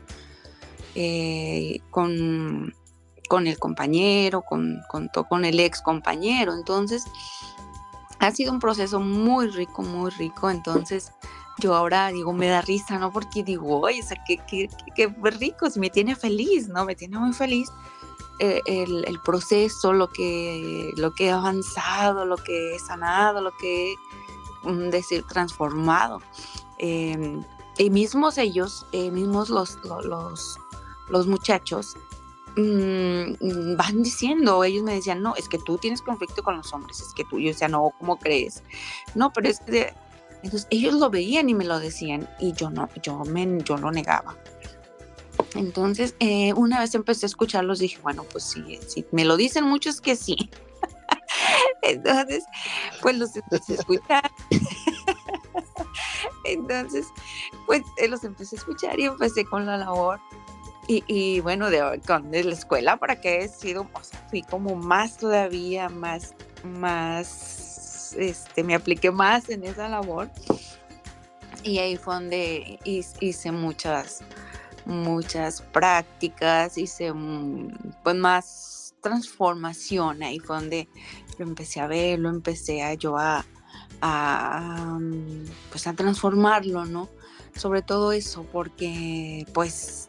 con, 1.90 2.72
con 3.28 3.47
el 3.49 3.59
compañero, 3.59 4.43
con, 4.43 4.80
con, 4.88 5.09
con 5.09 5.45
el 5.45 5.59
ex 5.59 5.82
compañero. 5.82 6.55
Entonces, 6.55 7.03
ha 8.27 8.31
sido 8.31 8.53
un 8.53 8.61
proceso 8.61 9.01
muy 9.01 9.49
rico, 9.49 9.83
muy 9.83 10.11
rico. 10.12 10.49
Entonces, 10.49 11.12
yo 11.59 11.75
ahora 11.75 12.09
digo, 12.09 12.33
me 12.33 12.49
da 12.49 12.62
risa, 12.62 12.99
¿no? 12.99 13.12
Porque 13.12 13.43
digo, 13.43 13.81
oye, 13.81 14.01
o 14.01 14.07
sea, 14.07 14.16
qué, 14.27 14.39
qué, 14.49 14.68
qué, 14.95 15.09
rico, 15.31 15.66
me 15.77 15.91
tiene 15.91 16.14
feliz, 16.14 16.68
¿no? 16.68 16.85
Me 16.85 16.95
tiene 16.95 17.18
muy 17.18 17.33
feliz 17.33 17.68
eh, 18.39 18.61
el, 18.66 19.05
el, 19.09 19.20
proceso, 19.20 19.93
lo 19.93 20.09
que, 20.09 20.93
lo 20.97 21.12
que 21.14 21.27
he 21.27 21.31
avanzado, 21.33 22.25
lo 22.25 22.37
que 22.37 22.77
he 22.77 22.79
sanado, 22.79 23.41
lo 23.41 23.51
que 23.57 23.93
he, 23.93 23.97
mm, 24.70 24.91
decir, 24.91 25.25
transformado. 25.25 26.20
Em, 26.79 27.45
y 27.77 27.91
mismos 27.91 28.39
ellos, 28.39 28.87
eh, 28.93 29.11
mismos 29.11 29.51
los, 29.51 29.79
los, 29.85 30.61
los 31.09 31.27
muchachos, 31.27 31.97
Mm, 32.57 33.76
van 33.76 34.03
diciendo, 34.03 34.62
ellos 34.62 34.82
me 34.82 34.94
decían, 34.94 35.22
no, 35.22 35.34
es 35.36 35.48
que 35.48 35.59
tú 35.59 35.78
tienes 35.78 36.03
conflicto 36.03 36.42
con 36.42 36.57
los 36.57 36.72
hombres, 36.74 37.00
es 37.00 37.14
que 37.14 37.24
tú, 37.24 37.38
yo 37.38 37.48
decía, 37.48 37.68
no, 37.68 37.92
¿cómo 37.98 38.18
crees? 38.18 38.62
No, 39.14 39.32
pero 39.32 39.48
es 39.48 39.61
que, 39.61 39.94
entonces 40.42 40.66
ellos 40.70 40.94
lo 40.94 41.09
veían 41.09 41.48
y 41.48 41.55
me 41.55 41.64
lo 41.64 41.78
decían 41.80 42.28
y 42.38 42.53
yo 42.53 42.68
no, 42.68 42.88
yo, 43.03 43.20
me, 43.24 43.59
yo 43.62 43.76
lo 43.78 43.90
negaba. 43.90 44.36
Entonces, 45.55 46.14
eh, 46.18 46.53
una 46.55 46.80
vez 46.80 46.94
empecé 46.94 47.26
a 47.26 47.28
escucharlos, 47.28 47.78
dije, 47.78 47.98
bueno, 48.03 48.24
pues 48.30 48.44
sí, 48.44 48.78
sí, 48.86 49.07
me 49.12 49.24
lo 49.24 49.36
dicen 49.36 49.64
muchos 49.64 50.00
que 50.00 50.16
sí. 50.16 50.50
Entonces, 51.82 52.44
pues 53.00 53.16
los 53.16 53.34
empecé 53.36 53.72
a 53.72 53.76
escuchar. 53.76 54.30
Entonces, 56.44 57.07
pues 57.66 57.82
eh, 57.96 58.09
los 58.09 58.24
empecé 58.24 58.57
a 58.57 58.59
escuchar 58.59 58.98
y 58.98 59.05
empecé 59.05 59.44
con 59.44 59.66
la 59.66 59.76
labor 59.76 60.20
y, 60.89 61.41
bueno, 61.41 61.70
de, 61.70 62.01
con, 62.07 62.30
de 62.30 62.45
la 62.45 62.55
escuela, 62.55 62.97
para 62.97 63.20
que 63.20 63.39
he 63.39 63.49
sido, 63.49 63.89
o 63.93 64.03
sea, 64.03 64.18
fui 64.28 64.43
como 64.43 64.74
más 64.74 65.16
todavía, 65.16 65.89
más, 65.89 66.35
más, 66.64 68.14
este, 68.18 68.64
me 68.64 68.74
apliqué 68.74 69.11
más 69.11 69.49
en 69.49 69.64
esa 69.64 69.89
labor. 69.89 70.30
Y 71.62 71.78
ahí 71.78 71.97
fue 71.97 72.14
donde 72.14 72.78
hice 72.85 73.53
muchas, 73.53 74.22
muchas 74.85 75.62
prácticas, 75.62 76.76
hice 76.76 77.12
pues 78.03 78.16
más 78.16 78.95
transformación, 79.01 80.22
ahí 80.22 80.41
fue 80.41 80.57
donde 80.57 80.89
lo 81.39 81.45
empecé 81.45 81.80
a 81.80 81.87
ver, 81.87 82.18
lo 82.18 82.30
empecé 82.30 82.83
a 82.83 82.95
yo 82.95 83.16
a, 83.16 83.45
pues 85.70 85.87
a 85.87 85.93
transformarlo, 85.93 86.85
¿no? 86.87 87.09
Sobre 87.55 87.83
todo 87.83 88.12
eso, 88.12 88.45
porque 88.51 89.47
pues 89.53 90.09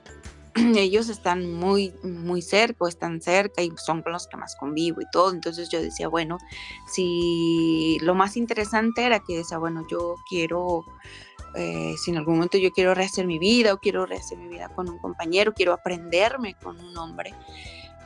ellos 0.77 1.09
están 1.09 1.53
muy, 1.53 1.93
muy 2.03 2.41
cerca, 2.41 2.87
están 2.87 3.21
cerca 3.21 3.61
y 3.61 3.71
son 3.77 4.01
con 4.01 4.13
los 4.13 4.27
que 4.27 4.37
más 4.37 4.55
convivo 4.55 5.01
y 5.01 5.05
todo. 5.11 5.31
Entonces 5.31 5.69
yo 5.69 5.81
decía, 5.81 6.07
bueno, 6.07 6.37
si 6.87 7.97
lo 8.01 8.13
más 8.15 8.37
interesante 8.37 9.05
era 9.05 9.19
que 9.19 9.37
decía, 9.37 9.57
bueno, 9.57 9.85
yo 9.89 10.15
quiero, 10.29 10.85
eh, 11.55 11.95
si 11.97 12.11
en 12.11 12.17
algún 12.17 12.35
momento 12.35 12.57
yo 12.57 12.71
quiero 12.71 12.93
rehacer 12.93 13.25
mi 13.25 13.39
vida 13.39 13.73
o 13.73 13.79
quiero 13.79 14.05
rehacer 14.05 14.37
mi 14.37 14.47
vida 14.47 14.69
con 14.69 14.89
un 14.89 14.99
compañero, 14.99 15.53
quiero 15.53 15.73
aprenderme 15.73 16.55
con 16.55 16.79
un 16.79 16.97
hombre, 16.97 17.33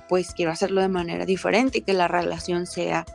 pues 0.08 0.34
quiero 0.34 0.52
hacerlo 0.52 0.82
de 0.82 0.90
manera 0.90 1.26
diferente 1.26 1.80
y 1.80 1.82
que 1.82 1.94
la 1.94 2.08
relación 2.08 2.66
sea 2.66 3.06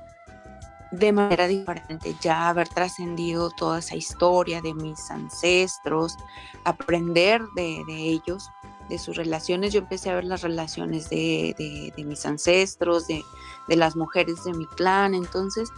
de 0.91 1.11
manera 1.11 1.47
diferente, 1.47 2.15
ya 2.21 2.51
haber 2.51 2.69
trascendido 2.69 3.49
toda 3.51 3.79
esa 3.79 3.97
historia 3.97 4.61
de 4.61 4.75
mis 4.75 5.11
ancestros, 5.11 6.19
aprender 6.65 7.41
de, 7.57 7.83
de 7.87 7.95
ellos 7.95 8.51
de 8.93 8.99
sus 8.99 9.17
relaciones, 9.17 9.73
yo 9.73 9.81
empecé 9.81 10.11
a 10.11 10.15
ver 10.15 10.25
las 10.25 10.43
relaciones 10.43 11.09
de, 11.09 11.93
mis 11.97 12.27
ancestros, 12.27 13.07
de, 13.07 13.25
las 13.69 13.97
mujeres 13.97 14.45
de 14.45 14.53
mi 14.53 14.67
clan, 14.67 15.15
entonces 15.15 15.71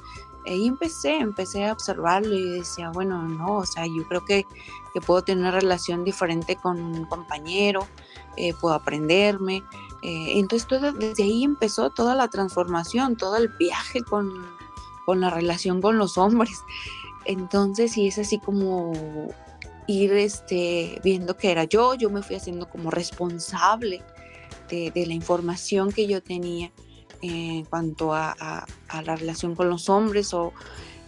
ahí 0.46 0.66
empecé, 0.66 1.18
empecé 1.18 1.64
a 1.64 1.72
observarlo 1.72 2.34
y 2.34 2.58
decía, 2.58 2.90
bueno, 2.90 3.22
no, 3.22 3.58
o 3.58 3.66
sea, 3.66 3.86
yo 3.86 4.06
creo 4.08 4.24
que, 4.24 4.44
puedo 5.06 5.22
tener 5.22 5.42
una 5.42 5.50
relación 5.50 6.04
diferente 6.04 6.54
con 6.54 6.80
un 6.80 7.04
compañero, 7.06 7.88
eh, 8.36 8.54
puedo 8.60 8.76
aprenderme. 8.76 9.64
Eh, 10.02 10.38
entonces 10.38 10.68
desde 10.96 11.24
ahí 11.24 11.42
empezó 11.42 11.90
toda 11.90 12.14
la 12.14 12.28
transformación, 12.28 13.16
todo 13.16 13.36
el 13.36 13.48
viaje 13.48 14.02
con, 14.04 14.32
con 15.04 15.20
la 15.20 15.30
relación 15.30 15.82
con 15.82 15.98
los 15.98 16.16
hombres. 16.16 16.62
Entonces 17.24 17.90
sí 17.90 18.06
es 18.06 18.18
así 18.18 18.38
como 18.38 18.92
ir 19.86 20.12
este, 20.12 21.00
viendo 21.02 21.36
que 21.36 21.50
era 21.50 21.64
yo, 21.64 21.94
yo 21.94 22.10
me 22.10 22.22
fui 22.22 22.36
haciendo 22.36 22.68
como 22.68 22.90
responsable 22.90 24.02
de, 24.68 25.06
la 25.06 25.12
información 25.12 25.92
que 25.92 26.06
yo 26.06 26.22
tenía 26.22 26.72
en 27.22 27.64
cuanto 27.64 28.12
a, 28.12 28.66
la 29.04 29.16
relación 29.16 29.54
con 29.54 29.68
los 29.68 29.88
hombres 29.88 30.34
o 30.34 30.52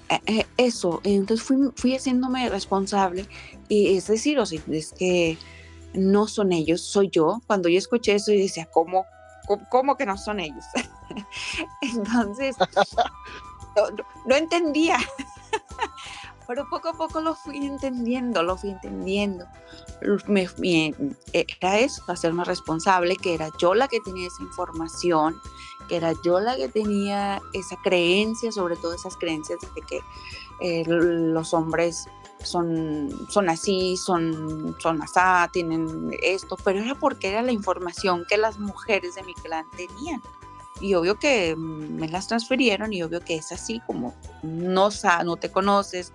eh, 0.08 0.20
eh, 0.26 0.46
eso. 0.56 1.00
Entonces 1.04 1.44
fui, 1.46 1.56
fui 1.74 1.96
haciéndome 1.96 2.48
responsable 2.48 3.26
y 3.68 3.96
es 3.96 4.06
decir, 4.06 4.38
o 4.38 4.46
sea, 4.46 4.60
es 4.70 4.92
que 4.92 5.36
no 5.94 6.28
son 6.28 6.52
ellos, 6.52 6.80
soy 6.80 7.08
yo. 7.10 7.40
Cuando 7.46 7.68
yo 7.68 7.78
escuché 7.78 8.14
eso 8.14 8.32
y 8.32 8.40
decía, 8.40 8.66
¿cómo, 8.66 9.04
cómo, 9.70 9.96
que 9.96 10.06
no 10.06 10.16
son 10.16 10.40
ellos? 10.40 10.64
Entonces, 11.82 12.56
no 14.26 14.36
entendía. 14.36 14.98
Pero 16.46 16.68
poco 16.68 16.90
a 16.90 16.92
poco 16.92 17.20
lo 17.20 17.34
fui 17.34 17.64
entendiendo, 17.64 18.42
lo 18.42 18.56
fui 18.56 18.70
entendiendo. 18.70 19.46
Me, 20.26 20.48
era 21.32 21.78
eso, 21.78 22.02
hacerme 22.08 22.44
responsable, 22.44 23.16
que 23.16 23.34
era 23.34 23.50
yo 23.58 23.74
la 23.74 23.88
que 23.88 24.00
tenía 24.00 24.28
esa 24.28 24.42
información, 24.42 25.36
que 25.88 25.96
era 25.96 26.12
yo 26.24 26.40
la 26.40 26.56
que 26.56 26.68
tenía 26.68 27.40
esa 27.52 27.76
creencia, 27.82 28.52
sobre 28.52 28.76
todo 28.76 28.94
esas 28.94 29.16
creencias 29.16 29.58
de 29.74 29.82
que 29.82 30.00
eh, 30.60 30.84
los 30.86 31.52
hombres 31.52 32.06
son, 32.42 33.26
son 33.28 33.48
así, 33.48 33.96
son, 33.96 34.76
son 34.78 35.02
asá, 35.02 35.48
tienen 35.52 36.10
esto, 36.22 36.56
pero 36.62 36.80
era 36.80 36.94
porque 36.94 37.28
era 37.28 37.42
la 37.42 37.52
información 37.52 38.24
que 38.28 38.36
las 38.36 38.58
mujeres 38.58 39.14
de 39.14 39.22
mi 39.24 39.34
clan 39.34 39.66
tenían. 39.76 40.22
Y 40.80 40.94
obvio 40.94 41.18
que 41.18 41.56
me 41.56 42.08
las 42.08 42.28
transfirieron 42.28 42.92
y 42.92 43.02
obvio 43.02 43.20
que 43.20 43.36
es 43.36 43.50
así, 43.50 43.80
como 43.86 44.14
no, 44.42 44.90
no 45.24 45.36
te 45.36 45.50
conoces, 45.50 46.12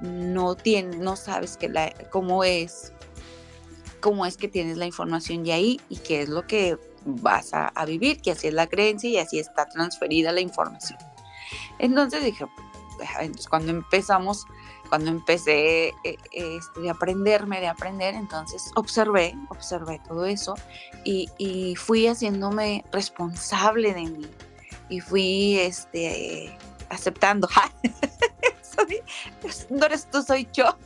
no, 0.00 0.54
tienes, 0.54 0.98
no 0.98 1.16
sabes 1.16 1.56
que 1.56 1.68
la, 1.68 1.92
cómo 2.10 2.44
es, 2.44 2.92
cómo 4.00 4.26
es 4.26 4.36
que 4.36 4.48
tienes 4.48 4.76
la 4.76 4.86
información 4.86 5.46
y 5.46 5.52
ahí 5.52 5.80
y 5.88 5.96
qué 5.96 6.22
es 6.22 6.28
lo 6.28 6.46
que 6.46 6.78
vas 7.04 7.50
a, 7.52 7.72
vivir, 7.86 8.20
que 8.20 8.32
así 8.32 8.48
es 8.48 8.54
la 8.54 8.66
creencia 8.66 9.08
y 9.08 9.18
así 9.18 9.38
está 9.38 9.66
transferida 9.68 10.32
la 10.32 10.40
información. 10.40 10.98
Entonces 11.78 12.24
dije, 12.24 12.46
entonces 13.20 13.48
cuando 13.48 13.70
empezamos 13.70 14.44
cuando 14.92 15.10
empecé 15.10 15.94
eh, 16.04 16.18
este, 16.32 16.80
de 16.80 16.90
aprenderme, 16.90 17.60
de 17.60 17.66
aprender, 17.66 18.14
entonces 18.14 18.70
observé, 18.74 19.34
observé 19.48 20.02
todo 20.06 20.26
eso 20.26 20.54
y, 21.02 21.74
fui 21.78 22.06
haciéndome 22.06 22.84
responsable 22.92 23.94
de 23.94 24.02
mí 24.02 24.26
y 24.90 25.00
fui 25.00 25.58
este, 25.58 26.54
aceptando, 26.90 27.48
no 29.70 29.86
eres 29.86 30.10
tú, 30.10 30.22
soy 30.22 30.46
yo. 30.52 30.76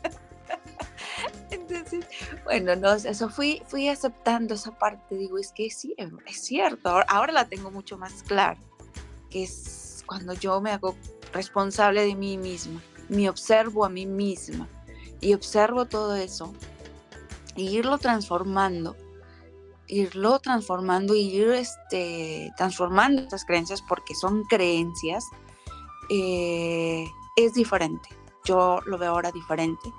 Entonces, 1.50 2.06
bueno, 2.44 2.76
no, 2.76 2.92
eso 2.92 3.28
fui, 3.28 3.60
fui 3.66 3.88
aceptando 3.88 4.54
esa 4.54 4.70
parte, 4.70 5.16
digo, 5.16 5.36
es 5.36 5.50
que 5.50 5.68
sí, 5.68 5.96
es 5.98 6.44
cierto, 6.44 6.90
ahora, 6.90 7.06
ahora 7.08 7.32
la 7.32 7.48
tengo 7.48 7.72
mucho 7.72 7.98
más 7.98 8.22
clara, 8.22 8.60
que 9.30 9.42
es 9.42 10.04
cuando 10.06 10.32
yo 10.32 10.60
me 10.60 10.70
hago 10.70 10.94
responsable 11.32 12.06
de 12.06 12.14
mí 12.14 12.38
misma 12.38 12.80
me 13.08 13.28
observo 13.28 13.84
a 13.84 13.88
mí 13.88 14.06
misma 14.06 14.68
y 15.20 15.34
observo 15.34 15.86
todo 15.86 16.14
eso 16.16 16.52
y 17.56 17.68
irlo 17.68 17.98
transformando, 17.98 18.96
irlo 19.86 20.38
transformando 20.38 21.14
y 21.14 21.22
ir 21.22 21.48
este, 21.50 22.52
transformando 22.56 23.22
estas 23.22 23.44
creencias 23.44 23.82
porque 23.82 24.14
son 24.14 24.44
creencias, 24.44 25.24
eh, 26.10 27.06
es 27.36 27.54
diferente. 27.54 28.08
Yo 28.44 28.80
lo 28.86 28.98
veo 28.98 29.10
ahora 29.10 29.32
diferente. 29.32 29.92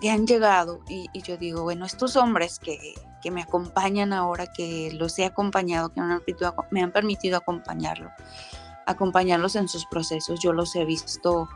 y 0.00 0.08
han 0.08 0.26
llegado 0.26 0.80
y, 0.88 1.08
yo 1.22 1.36
digo, 1.36 1.62
bueno, 1.62 1.86
estos 1.86 2.16
hombres 2.16 2.58
que, 2.58 2.76
que, 3.22 3.30
me 3.30 3.42
acompañan 3.42 4.12
ahora, 4.12 4.48
que 4.52 4.90
los 4.92 5.16
he 5.18 5.24
acompañado, 5.24 5.92
que 5.92 6.00
me 6.00 6.12
han 6.12 6.20
permitido, 6.20 6.54
me 6.72 6.82
han 6.82 6.92
permitido 6.92 7.36
acompañarlo, 7.38 8.10
acompañarlos 8.86 9.54
en 9.54 9.68
sus 9.68 9.86
procesos, 9.86 10.40
yo 10.40 10.52
los 10.52 10.74
he 10.74 10.84
visto 10.84 11.48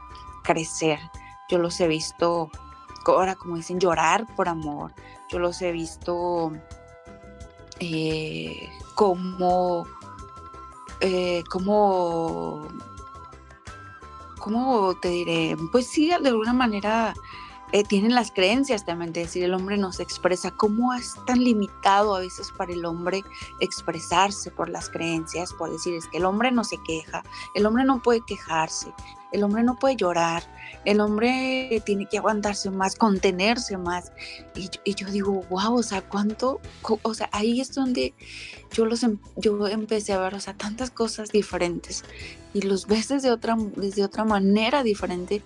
crecer. 0.45 1.01
Yo 1.49 1.59
los 1.59 1.81
he 1.81 1.89
visto, 1.89 2.51
ahora 3.07 3.35
como 3.35 3.57
dicen, 3.57 3.81
llorar 3.81 4.27
por 4.37 4.49
amor. 4.49 4.95
Yo 5.31 5.41
los 5.41 5.61
he 5.63 5.73
visto 5.73 6.53
eh, 7.81 8.69
como, 8.95 9.87
eh, 11.01 11.43
como, 11.51 12.69
¿cómo 14.39 14.95
te 15.01 15.09
diré? 15.09 15.57
Pues 15.73 15.89
sí, 15.89 16.09
de 16.09 16.29
alguna 16.29 16.53
manera 16.53 17.15
eh, 17.75 17.83
tienen 17.83 18.15
las 18.15 18.31
creencias 18.31 18.85
también, 18.85 19.13
de 19.13 19.23
decir, 19.23 19.43
el 19.43 19.53
hombre 19.53 19.77
no 19.77 19.93
se 19.93 20.05
expresa. 20.05 20.53
¿Cómo 20.53 20.95
es 20.95 21.17
tan 21.27 21.43
limitado 21.43 22.15
a 22.15 22.21
veces 22.21 22.53
para 22.53 22.73
el 22.73 22.85
hombre 22.85 23.25
expresarse 23.59 24.53
por 24.53 24.69
las 24.69 24.89
creencias? 24.89 25.53
Por 25.53 25.73
decir, 25.73 25.95
es 25.95 26.07
que 26.07 26.19
el 26.19 26.25
hombre 26.25 26.53
no 26.53 26.63
se 26.63 26.81
queja, 26.85 27.25
el 27.55 27.67
hombre 27.67 27.83
no 27.83 28.01
puede 28.01 28.21
quejarse, 28.21 28.95
el 29.35 29.43
hombre 29.43 29.65
no 29.65 29.77
puede 29.77 29.97
llorar, 29.97 30.45
el 30.85 31.01
hombre 31.01 31.83
tiene 31.85 32.07
que 32.07 32.19
aguantarse 32.19 32.71
más, 32.71 32.95
contenerse 32.95 33.77
más. 33.77 34.13
Y, 34.55 34.95
yo 34.95 35.09
digo, 35.11 35.43
wow, 35.51 35.75
o 35.75 35.83
sea, 35.83 36.03
cuánto, 36.03 36.61
o 37.03 37.15
sea, 37.15 37.29
ahí 37.33 37.61
es 37.61 37.75
donde 37.75 38.15
yo, 38.71 38.87
los, 38.87 39.03
em, 39.03 39.19
yo 39.35 39.67
empecé 39.67 40.13
a 40.13 40.21
ver, 40.21 40.35
o 40.35 40.41
sea, 40.41 40.55
tantas 40.55 40.91
cosas 40.91 41.33
diferentes 41.33 42.05
y 42.53 42.63
los 42.63 42.87
ves 42.87 43.09
desde 43.09 43.33
otra, 43.33 43.57
desde 43.75 44.05
otra 44.05 44.25
manera 44.25 44.85
diferente 44.85 45.43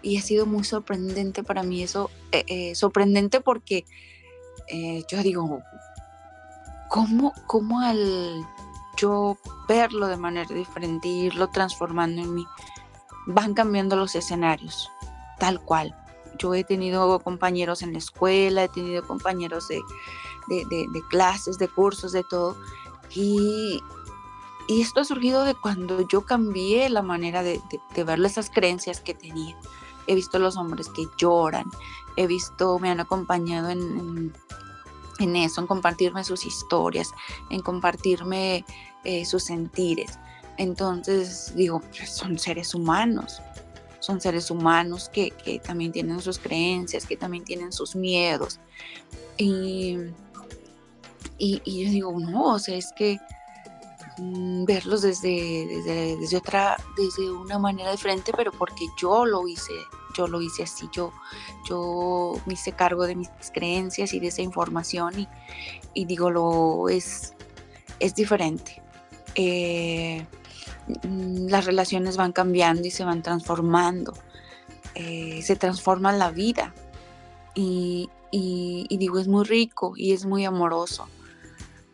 y 0.00 0.16
ha 0.16 0.22
sido 0.22 0.46
muy 0.46 0.64
sorprendente 0.64 1.42
para 1.42 1.62
mí 1.62 1.82
eso, 1.82 2.10
eh, 2.32 2.44
eh, 2.46 2.74
sorprendente 2.74 3.42
porque 3.42 3.84
eh, 4.68 5.04
yo 5.10 5.22
digo, 5.22 5.60
¿cómo, 6.88 7.34
¿cómo 7.46 7.80
al 7.80 8.46
yo 8.96 9.36
verlo 9.68 10.06
de 10.06 10.16
manera 10.16 10.54
diferente 10.54 11.06
irlo 11.06 11.48
transformando 11.48 12.22
en 12.22 12.34
mí? 12.34 12.46
Van 13.26 13.54
cambiando 13.54 13.96
los 13.96 14.14
escenarios, 14.14 14.90
tal 15.38 15.60
cual. 15.60 15.94
Yo 16.38 16.54
he 16.54 16.64
tenido 16.64 17.18
compañeros 17.20 17.82
en 17.82 17.92
la 17.92 17.98
escuela, 17.98 18.64
he 18.64 18.68
tenido 18.68 19.06
compañeros 19.06 19.68
de, 19.68 19.80
clases, 21.10 21.58
de 21.58 21.68
cursos, 21.68 22.12
de 22.12 22.24
todo. 22.24 22.56
Y, 23.14 23.80
esto 24.68 25.00
ha 25.00 25.04
surgido 25.04 25.44
de 25.44 25.54
cuando 25.54 26.06
yo 26.08 26.22
cambié 26.22 26.88
la 26.88 27.02
manera 27.02 27.44
de, 27.44 27.60
ver 28.04 28.24
esas 28.24 28.50
creencias 28.50 29.00
que 29.00 29.14
tenía. 29.14 29.56
He 30.08 30.14
visto 30.14 30.38
los 30.38 30.56
hombres 30.56 30.88
que 30.88 31.06
lloran, 31.16 31.66
he 32.16 32.26
visto, 32.26 32.78
me 32.78 32.90
han 32.90 33.00
acompañado 33.00 33.70
en, 33.70 34.32
eso, 35.18 35.60
en 35.60 35.66
compartirme 35.66 36.24
sus 36.24 36.44
historias, 36.44 37.12
en 37.50 37.60
compartirme 37.60 38.64
eh, 39.04 39.24
sus 39.24 39.44
sentires. 39.44 40.18
Entonces 40.58 41.52
digo, 41.54 41.80
pues, 41.80 42.10
son 42.10 42.38
seres 42.38 42.74
humanos, 42.74 43.42
son 44.00 44.20
seres 44.20 44.50
humanos 44.50 45.10
que, 45.12 45.32
también 45.64 45.92
tienen 45.92 46.20
sus 46.20 46.38
creencias, 46.38 47.06
que 47.06 47.16
también 47.16 47.44
tienen 47.44 47.72
sus 47.72 47.96
miedos. 47.96 48.60
Y, 49.36 49.98
y, 51.38 51.84
yo 51.84 51.90
digo, 51.90 52.20
no, 52.20 52.54
o 52.54 52.58
sea, 52.58 52.76
es 52.76 52.92
que 52.96 53.18
mm, 54.18 54.64
verlos 54.64 55.02
desde, 55.02 55.66
desde, 56.20 56.36
otra, 56.36 56.76
desde 56.96 57.30
una 57.30 57.58
manera 57.58 57.90
diferente, 57.92 58.32
pero 58.34 58.52
porque 58.52 58.86
yo 58.98 59.26
lo 59.26 59.46
hice, 59.46 59.74
yo 60.16 60.26
lo 60.26 60.40
hice 60.40 60.62
así, 60.62 60.88
yo, 60.92 61.12
yo 61.68 62.34
me 62.46 62.54
hice 62.54 62.72
cargo 62.72 63.06
de 63.06 63.16
mis 63.16 63.28
creencias 63.52 64.14
y 64.14 64.20
de 64.20 64.28
esa 64.28 64.40
información 64.40 65.18
y, 65.18 65.28
y 65.92 66.06
digo, 66.06 66.30
lo 66.30 66.88
es, 66.88 67.34
es 67.98 68.14
diferente. 68.14 68.80
Eh, 69.34 70.26
las 71.02 71.64
relaciones 71.64 72.16
van 72.16 72.32
cambiando 72.32 72.86
y 72.86 72.90
se 72.90 73.04
van 73.04 73.22
transformando, 73.22 74.14
eh, 74.94 75.40
se 75.42 75.56
transforma 75.56 76.12
la 76.12 76.30
vida. 76.30 76.74
Y, 77.54 78.08
digo, 78.90 79.18
es 79.18 79.28
muy 79.28 79.44
rico 79.44 79.94
y 79.96 80.12
es 80.12 80.26
muy 80.26 80.44
amoroso 80.44 81.08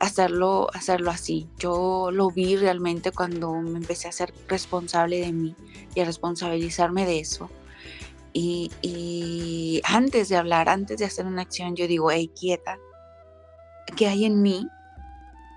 hacerlo, 0.00 0.68
hacerlo 0.74 1.10
así. 1.10 1.48
Yo 1.58 2.10
lo 2.12 2.30
vi 2.30 2.56
realmente 2.56 3.12
cuando 3.12 3.52
me 3.54 3.78
empecé 3.78 4.08
a 4.08 4.12
ser 4.12 4.34
responsable 4.48 5.20
de 5.20 5.32
mí 5.32 5.54
y 5.94 6.00
a 6.00 6.04
responsabilizarme 6.04 7.06
de 7.06 7.20
eso. 7.20 7.48
Y, 8.32 9.80
antes 9.84 10.28
de 10.28 10.36
hablar, 10.36 10.68
antes 10.68 10.98
de 10.98 11.04
hacer 11.04 11.26
una 11.26 11.42
acción, 11.42 11.76
yo 11.76 11.86
digo, 11.86 12.10
hey, 12.10 12.30
quieta, 12.38 12.78
¿qué 13.96 14.08
hay 14.08 14.24
en 14.24 14.42
mí 14.42 14.66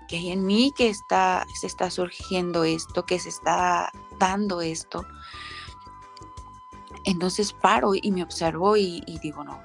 que 0.06 0.16
hay 0.16 0.32
en 0.32 0.46
mí 0.46 0.72
que 0.76 0.88
está, 0.88 1.46
se 1.54 1.66
está 1.66 1.90
surgiendo 1.90 2.64
esto, 2.64 3.04
que 3.04 3.18
se 3.18 3.28
está 3.28 3.90
dando 4.18 4.60
esto. 4.60 5.04
Entonces 7.04 7.52
paro 7.52 7.92
y 7.94 8.10
me 8.10 8.22
observo 8.22 8.76
y, 8.76 9.02
digo, 9.22 9.44
no, 9.44 9.60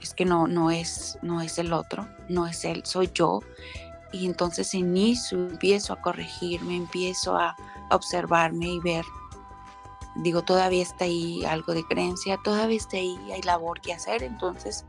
es 0.00 0.14
que 0.14 0.24
no, 0.24 0.46
no, 0.46 0.70
es, 0.70 1.18
no 1.22 1.40
es 1.40 1.58
el 1.58 1.72
otro, 1.72 2.08
no 2.28 2.46
es 2.46 2.64
él, 2.64 2.82
soy 2.84 3.10
yo. 3.12 3.40
Y 4.12 4.26
entonces 4.26 4.74
inicio, 4.74 5.48
empiezo 5.48 5.92
a 5.92 6.00
corregirme, 6.00 6.76
empiezo 6.76 7.36
a, 7.36 7.56
a 7.90 7.96
observarme 7.96 8.66
y 8.66 8.80
ver. 8.80 9.04
Digo, 10.16 10.42
todavía 10.42 10.82
está 10.82 11.04
ahí 11.04 11.44
algo 11.44 11.74
de 11.74 11.84
creencia, 11.84 12.38
todavía 12.42 12.78
está 12.78 12.96
ahí, 12.96 13.18
hay 13.32 13.42
labor 13.42 13.80
que 13.80 13.92
hacer, 13.92 14.22
entonces 14.22 14.84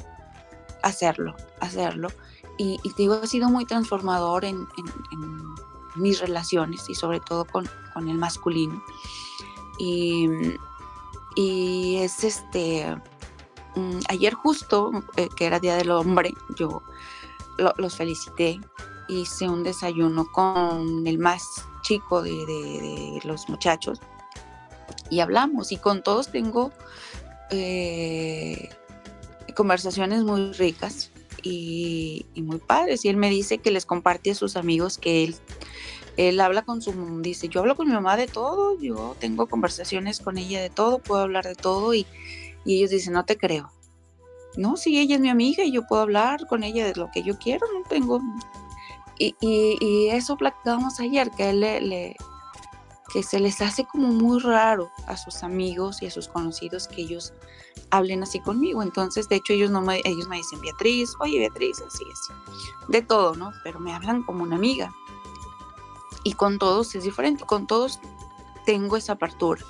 hacerlo, 0.82 1.36
hacerlo 1.60 2.10
y, 2.60 2.78
te 2.78 3.03
digo, 3.03 3.14
ha 3.14 3.26
sido 3.26 3.49
muy 3.49 3.66
transformador 3.66 4.43
en, 4.43 4.68
mis 5.95 6.20
relaciones 6.20 6.89
y 6.89 6.95
sobre 6.95 7.22
todo 7.22 7.45
con, 7.45 7.68
el 7.95 8.18
masculino. 8.18 8.84
Y, 9.78 10.28
es 11.95 12.24
este, 12.26 12.86
mm, 13.76 13.99
ayer 14.10 14.34
justo, 14.34 14.91
eh, 15.16 15.30
que 15.38 15.45
era 15.45 15.60
Día 15.62 15.78
del 15.78 15.91
Hombre, 15.91 16.34
yo 16.57 16.82
los 17.78 17.95
felicité, 17.95 18.60
hice 19.07 19.47
un 19.47 19.64
desayuno 19.64 20.30
con 20.30 21.07
el 21.07 21.18
más 21.18 21.66
chico 21.82 22.22
de, 22.22 23.22
los 23.24 23.47
muchachos 23.47 24.01
y 25.10 25.22
hablamos. 25.22 25.72
Y 25.72 25.78
con 25.78 26.03
todos 26.03 26.30
tengo 26.30 26.74
eh, 27.51 28.70
conversaciones 29.55 30.26
muy 30.26 30.51
ricas 30.53 31.10
y, 31.44 32.26
muy 32.36 32.58
padres. 32.58 33.06
Y 33.06 33.10
él 33.10 33.18
me 33.18 33.30
dice 33.30 33.58
que 33.60 33.72
les 33.72 33.86
comparte 33.86 34.32
a 34.32 34.36
sus 34.36 34.56
amigos 34.56 34.98
que 34.98 35.24
él, 35.24 35.36
él 36.18 36.40
habla 36.40 36.64
con 36.64 36.82
su, 36.82 36.94
dice, 37.22 37.50
yo 37.50 37.62
hablo 37.62 37.76
con 37.76 37.88
mi 37.88 37.94
mamá 37.94 38.18
de 38.18 38.28
todo, 38.28 38.80
yo 38.80 39.16
tengo 39.20 39.48
conversaciones 39.48 40.20
con 40.20 40.38
ella 40.38 40.62
de 40.62 40.70
todo, 40.70 41.00
puedo 41.00 41.22
hablar 41.22 41.46
de 41.46 41.56
todo 41.56 41.94
y, 41.94 42.06
Y 42.66 42.78
ellos 42.78 42.92
dicen, 42.92 43.14
no 43.14 43.26
te 43.26 43.38
creo. 43.38 43.72
No, 44.58 44.78
sí, 44.78 45.00
ella 45.00 45.16
es 45.16 45.22
mi 45.22 45.30
amiga 45.30 45.64
y 45.64 45.72
yo 45.72 45.86
puedo 45.88 46.02
hablar 46.02 46.48
con 46.48 46.64
ella 46.64 46.86
de 46.86 46.96
lo 46.96 47.10
que 47.12 47.24
yo 47.24 47.38
quiero, 47.38 47.66
no 47.74 47.88
tengo... 47.88 48.20
Y, 49.22 49.36
y, 49.42 50.08
eso 50.08 50.38
platicábamos 50.38 51.00
ayer, 51.02 51.30
que 51.32 51.50
él 51.50 51.60
le, 51.60 52.16
que 53.12 53.24
se 53.24 53.39
les 53.39 53.62
hace 53.62 53.86
como 53.86 54.07
muy 54.10 54.39
raro 54.39 54.91
a 55.07 55.18
sus 55.18 55.43
amigos 55.43 56.01
y 56.01 56.07
a 56.07 56.12
sus 56.12 56.28
conocidos 56.28 56.88
que 56.88 57.01
ellos 57.01 57.34
hablen 57.89 58.24
así 58.24 58.39
conmigo. 58.39 58.84
Entonces, 58.84 59.28
de 59.30 59.38
hecho, 59.38 59.53
ellos 59.53 59.72
no 59.72 59.82
me, 59.82 60.01
ellos 60.05 60.28
me 60.28 60.38
dicen 60.38 60.62
Beatriz, 60.62 61.14
oye 61.20 61.39
Beatriz, 61.39 61.82
así, 61.86 62.03
así. 62.12 62.34
De 62.88 63.01
todo, 63.01 63.36
¿no? 63.36 63.51
Pero 63.64 63.80
me 63.80 63.93
hablan 63.93 64.24
como 64.24 64.43
una 64.43 64.55
amiga. 64.55 64.93
Y 66.24 66.34
con 66.34 66.60
todos 66.60 66.95
es 66.95 67.03
diferente, 67.03 67.45
con 67.45 67.66
todos 67.66 67.99
tengo 68.66 68.97
esa 68.97 69.14
apertura 69.14 69.64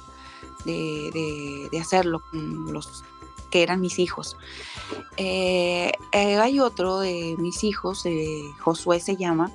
de, 0.65 1.69
hacerlo 1.79 2.21
con 2.29 2.73
los 2.73 3.03
que 3.51 3.63
eran 3.63 3.81
mis 3.81 3.99
hijos. 3.99 4.35
Eh, 5.17 5.91
eh, 6.11 6.37
hay 6.37 6.59
otro 6.59 6.99
de 6.99 7.35
mis 7.37 7.63
hijos, 7.63 8.05
eh, 8.05 8.43
Josué 8.59 8.99
se 8.99 9.15
llama, 9.15 9.51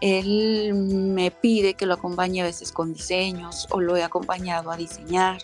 él 0.00 0.74
me 0.74 1.30
pide 1.30 1.74
que 1.74 1.86
lo 1.86 1.94
acompañe 1.94 2.42
a 2.42 2.44
veces 2.44 2.72
con 2.72 2.92
diseños 2.92 3.66
o 3.70 3.80
lo 3.80 3.96
he 3.96 4.02
acompañado 4.02 4.70
a 4.70 4.76
diseñar. 4.76 5.42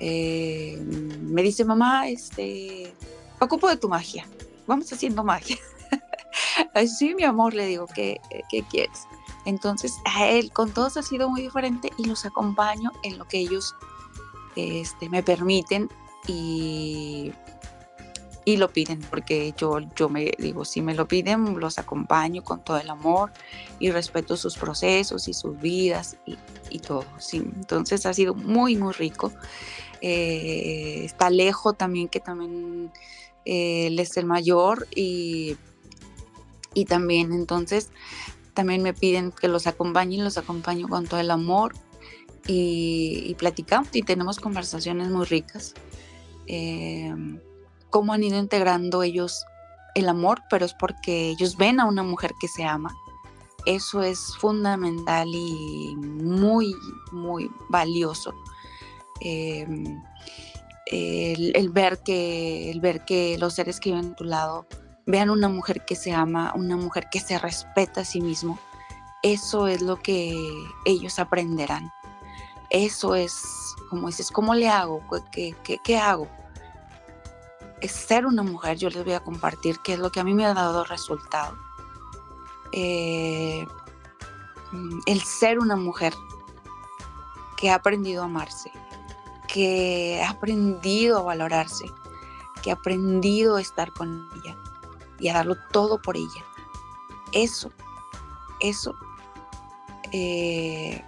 me 0.00 1.42
dice, 1.42 1.64
mamá, 1.64 2.08
este, 2.08 2.92
ocupo 3.40 3.68
de 3.68 3.76
tu 3.76 3.88
magia, 3.88 4.26
vamos 4.66 4.92
haciendo 4.92 5.24
magia. 5.24 5.58
sí, 6.86 7.14
mi 7.14 7.24
amor, 7.24 7.54
le 7.54 7.66
digo, 7.66 7.86
¿qué, 7.86 8.20
¿qué 8.50 8.62
quieres? 8.62 9.06
Entonces, 9.44 9.94
a 10.04 10.26
él 10.26 10.52
con 10.52 10.70
todos 10.70 10.96
ha 10.96 11.02
sido 11.02 11.28
muy 11.28 11.42
diferente 11.42 11.90
y 11.98 12.04
los 12.04 12.24
acompaño 12.24 12.92
en 13.02 13.18
lo 13.18 13.26
que 13.26 13.38
ellos 13.38 13.74
este, 14.56 15.08
me 15.08 15.22
permiten 15.22 15.88
y, 16.26 17.32
y 18.44 18.56
lo 18.56 18.72
piden, 18.72 19.00
porque 19.00 19.54
yo, 19.56 19.78
yo 19.96 20.08
me 20.08 20.32
digo, 20.38 20.64
si 20.64 20.80
me 20.80 20.94
lo 20.94 21.06
piden, 21.06 21.58
los 21.60 21.78
acompaño 21.78 22.42
con 22.42 22.64
todo 22.64 22.78
el 22.78 22.90
amor 22.90 23.32
y 23.78 23.90
respeto 23.90 24.36
sus 24.36 24.56
procesos 24.56 25.28
y 25.28 25.34
sus 25.34 25.60
vidas 25.60 26.16
y, 26.26 26.78
todo. 26.80 27.04
Entonces 27.32 28.06
ha 28.06 28.14
sido 28.14 28.34
muy, 28.34 28.76
muy 28.76 28.92
rico. 28.92 29.32
Eh, 30.00 31.02
está 31.04 31.30
lejos 31.30 31.76
también, 31.76 32.08
que 32.08 32.18
también 32.18 32.90
eh, 33.44 33.86
él 33.86 33.98
es 33.98 34.16
el 34.16 34.26
mayor 34.26 34.88
y, 34.94 35.56
y 36.74 36.86
también 36.86 37.32
entonces 37.32 37.90
también 38.54 38.82
me 38.82 38.92
piden 38.94 39.32
que 39.32 39.48
los 39.48 39.66
acompañe 39.66 40.16
y 40.16 40.20
los 40.20 40.38
acompaño 40.38 40.88
con 40.88 41.06
todo 41.06 41.20
el 41.20 41.30
amor 41.30 41.74
y, 42.46 43.34
platicamos 43.38 43.88
y 43.92 44.02
tenemos 44.02 44.40
conversaciones 44.40 45.08
muy 45.08 45.26
ricas. 45.26 45.74
Eh, 46.46 47.14
cómo 47.92 48.12
han 48.12 48.24
ido 48.24 48.38
integrando 48.38 49.04
ellos 49.04 49.44
el 49.94 50.08
amor, 50.08 50.42
pero 50.50 50.64
es 50.64 50.74
porque 50.74 51.28
ellos 51.28 51.56
ven 51.56 51.78
a 51.78 51.84
una 51.84 52.02
mujer 52.02 52.32
que 52.40 52.48
se 52.48 52.64
ama. 52.64 52.92
Eso 53.66 54.02
es 54.02 54.36
fundamental 54.38 55.28
y 55.32 55.94
muy, 55.96 56.74
muy 57.12 57.48
valioso. 57.68 58.34
Eh, 59.20 59.66
el, 60.86 61.70
ver 61.70 62.02
que, 62.02 62.70
el 62.70 62.80
ver 62.80 63.04
que 63.04 63.38
los 63.38 63.54
seres 63.54 63.78
que 63.78 63.90
viven 63.90 64.12
a 64.12 64.16
tu 64.16 64.24
lado 64.24 64.66
vean 65.06 65.30
una 65.30 65.48
mujer 65.48 65.84
que 65.84 65.94
se 65.94 66.12
ama, 66.12 66.52
una 66.56 66.76
mujer 66.76 67.08
que 67.10 67.20
se 67.20 67.38
respeta 67.38 68.00
a 68.00 68.04
sí 68.04 68.20
mismo, 68.20 68.58
eso 69.22 69.68
es 69.68 69.82
lo 69.82 69.96
que 69.96 70.34
ellos 70.84 71.18
aprenderán. 71.18 71.90
Eso 72.70 73.14
es, 73.14 73.44
como 73.90 74.06
dices, 74.08 74.30
¿cómo 74.30 74.54
le 74.54 74.68
hago? 74.68 75.02
¿Qué, 75.30 75.54
qué, 75.84 75.98
hago? 75.98 76.26
Es 77.82 77.92
ser 77.92 78.26
una 78.26 78.42
mujer, 78.42 78.78
yo 78.78 78.88
les 78.88 79.04
voy 79.04 79.12
a 79.12 79.20
compartir 79.20 79.80
qué 79.80 79.94
es 79.94 79.98
lo 79.98 80.10
que 80.10 80.20
a 80.20 80.24
mí 80.24 80.32
me 80.32 80.46
ha 80.46 80.54
dado 80.54 80.84
resultado. 80.84 81.58
Eh, 82.72 83.66
el 85.06 85.20
ser 85.20 85.58
una 85.58 85.76
mujer 85.76 86.14
que 87.56 87.70
ha 87.70 87.74
aprendido 87.74 88.22
a 88.22 88.26
amarse, 88.26 88.70
que 89.48 90.22
ha 90.24 90.30
aprendido 90.30 91.18
a 91.18 91.22
valorarse, 91.22 91.84
que 92.62 92.70
ha 92.70 92.74
aprendido 92.74 93.56
a 93.56 93.60
estar 93.60 93.92
con 93.92 94.28
ella 94.36 94.56
y 95.18 95.28
a 95.28 95.34
darlo 95.34 95.56
todo 95.72 96.00
por 96.00 96.16
ella. 96.16 96.44
Eso, 97.32 97.70
eso 98.60 98.94
eh, 100.12 101.02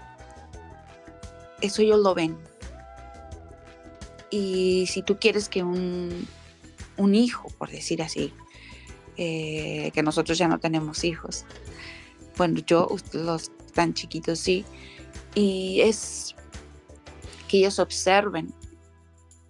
eso 1.61 1.83
ellos 1.83 2.01
lo 2.01 2.15
ven. 2.15 2.37
Y 4.31 4.87
si 4.89 5.03
tú 5.03 5.19
quieres 5.19 5.49
que 5.49 5.63
un, 5.63 6.27
hijo, 7.15 7.49
por 7.59 7.71
decir 7.71 8.03
así, 8.03 8.33
eh, 9.17 9.91
que 9.95 10.03
nosotros 10.03 10.39
ya 10.39 10.49
no 10.49 10.59
tenemos 10.59 11.05
hijos, 11.05 11.45
bueno, 12.37 12.61
yo, 12.67 12.89
los 13.13 13.51
tan 13.75 13.95
chiquitos 13.95 14.39
sí, 14.39 14.65
y 15.35 15.81
es 15.83 16.35
que 17.49 17.59
ellos 17.59 17.79
observen 17.79 18.53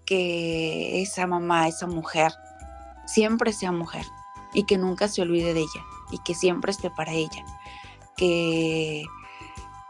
que 0.05 1.01
esa 1.03 1.27
mamá, 1.27 1.69
esa 1.69 1.87
mujer, 1.87 2.33
siempre 3.07 3.53
sea 3.53 3.73
mujer 3.73 4.05
y 4.53 4.65
que 4.65 4.79
nunca 4.79 5.09
se 5.09 5.23
olvide 5.23 5.55
de 5.55 5.61
ella 5.61 5.85
y 6.11 6.19
que 6.19 6.35
siempre 6.35 6.73
esté 6.73 6.91
para 6.91 7.13
ella, 7.13 7.45
que, 8.17 9.05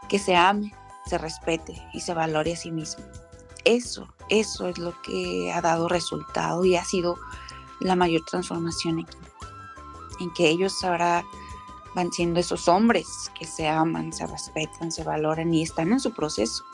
que 0.08 0.18
se 0.18 0.36
ame, 0.36 0.72
se 1.06 1.18
respete 1.18 1.80
y 1.92 2.00
se 2.00 2.14
valore 2.14 2.52
a 2.52 2.56
sí 2.56 2.70
mismo. 2.70 3.04
Eso, 3.64 4.08
eso 4.28 4.68
es 4.68 4.78
lo 4.78 5.00
que 5.02 5.52
ha 5.52 5.60
dado 5.60 5.88
resultado 5.88 6.64
y 6.64 6.76
ha 6.76 6.84
sido 6.84 7.16
la 7.80 7.96
mayor 7.96 8.22
transformación 8.24 9.00
aquí. 9.00 9.16
En 10.20 10.32
que 10.32 10.48
ellos 10.48 10.82
ahora 10.84 11.24
van 11.94 12.12
siendo 12.12 12.40
esos 12.40 12.68
hombres 12.68 13.30
que 13.38 13.46
se 13.46 13.68
aman, 13.68 14.12
se 14.12 14.26
respetan, 14.26 14.90
se 14.90 15.04
valoran 15.04 15.52
y 15.52 15.62
están 15.62 15.92
en 15.92 16.00
su 16.00 16.12
proceso. 16.12 16.64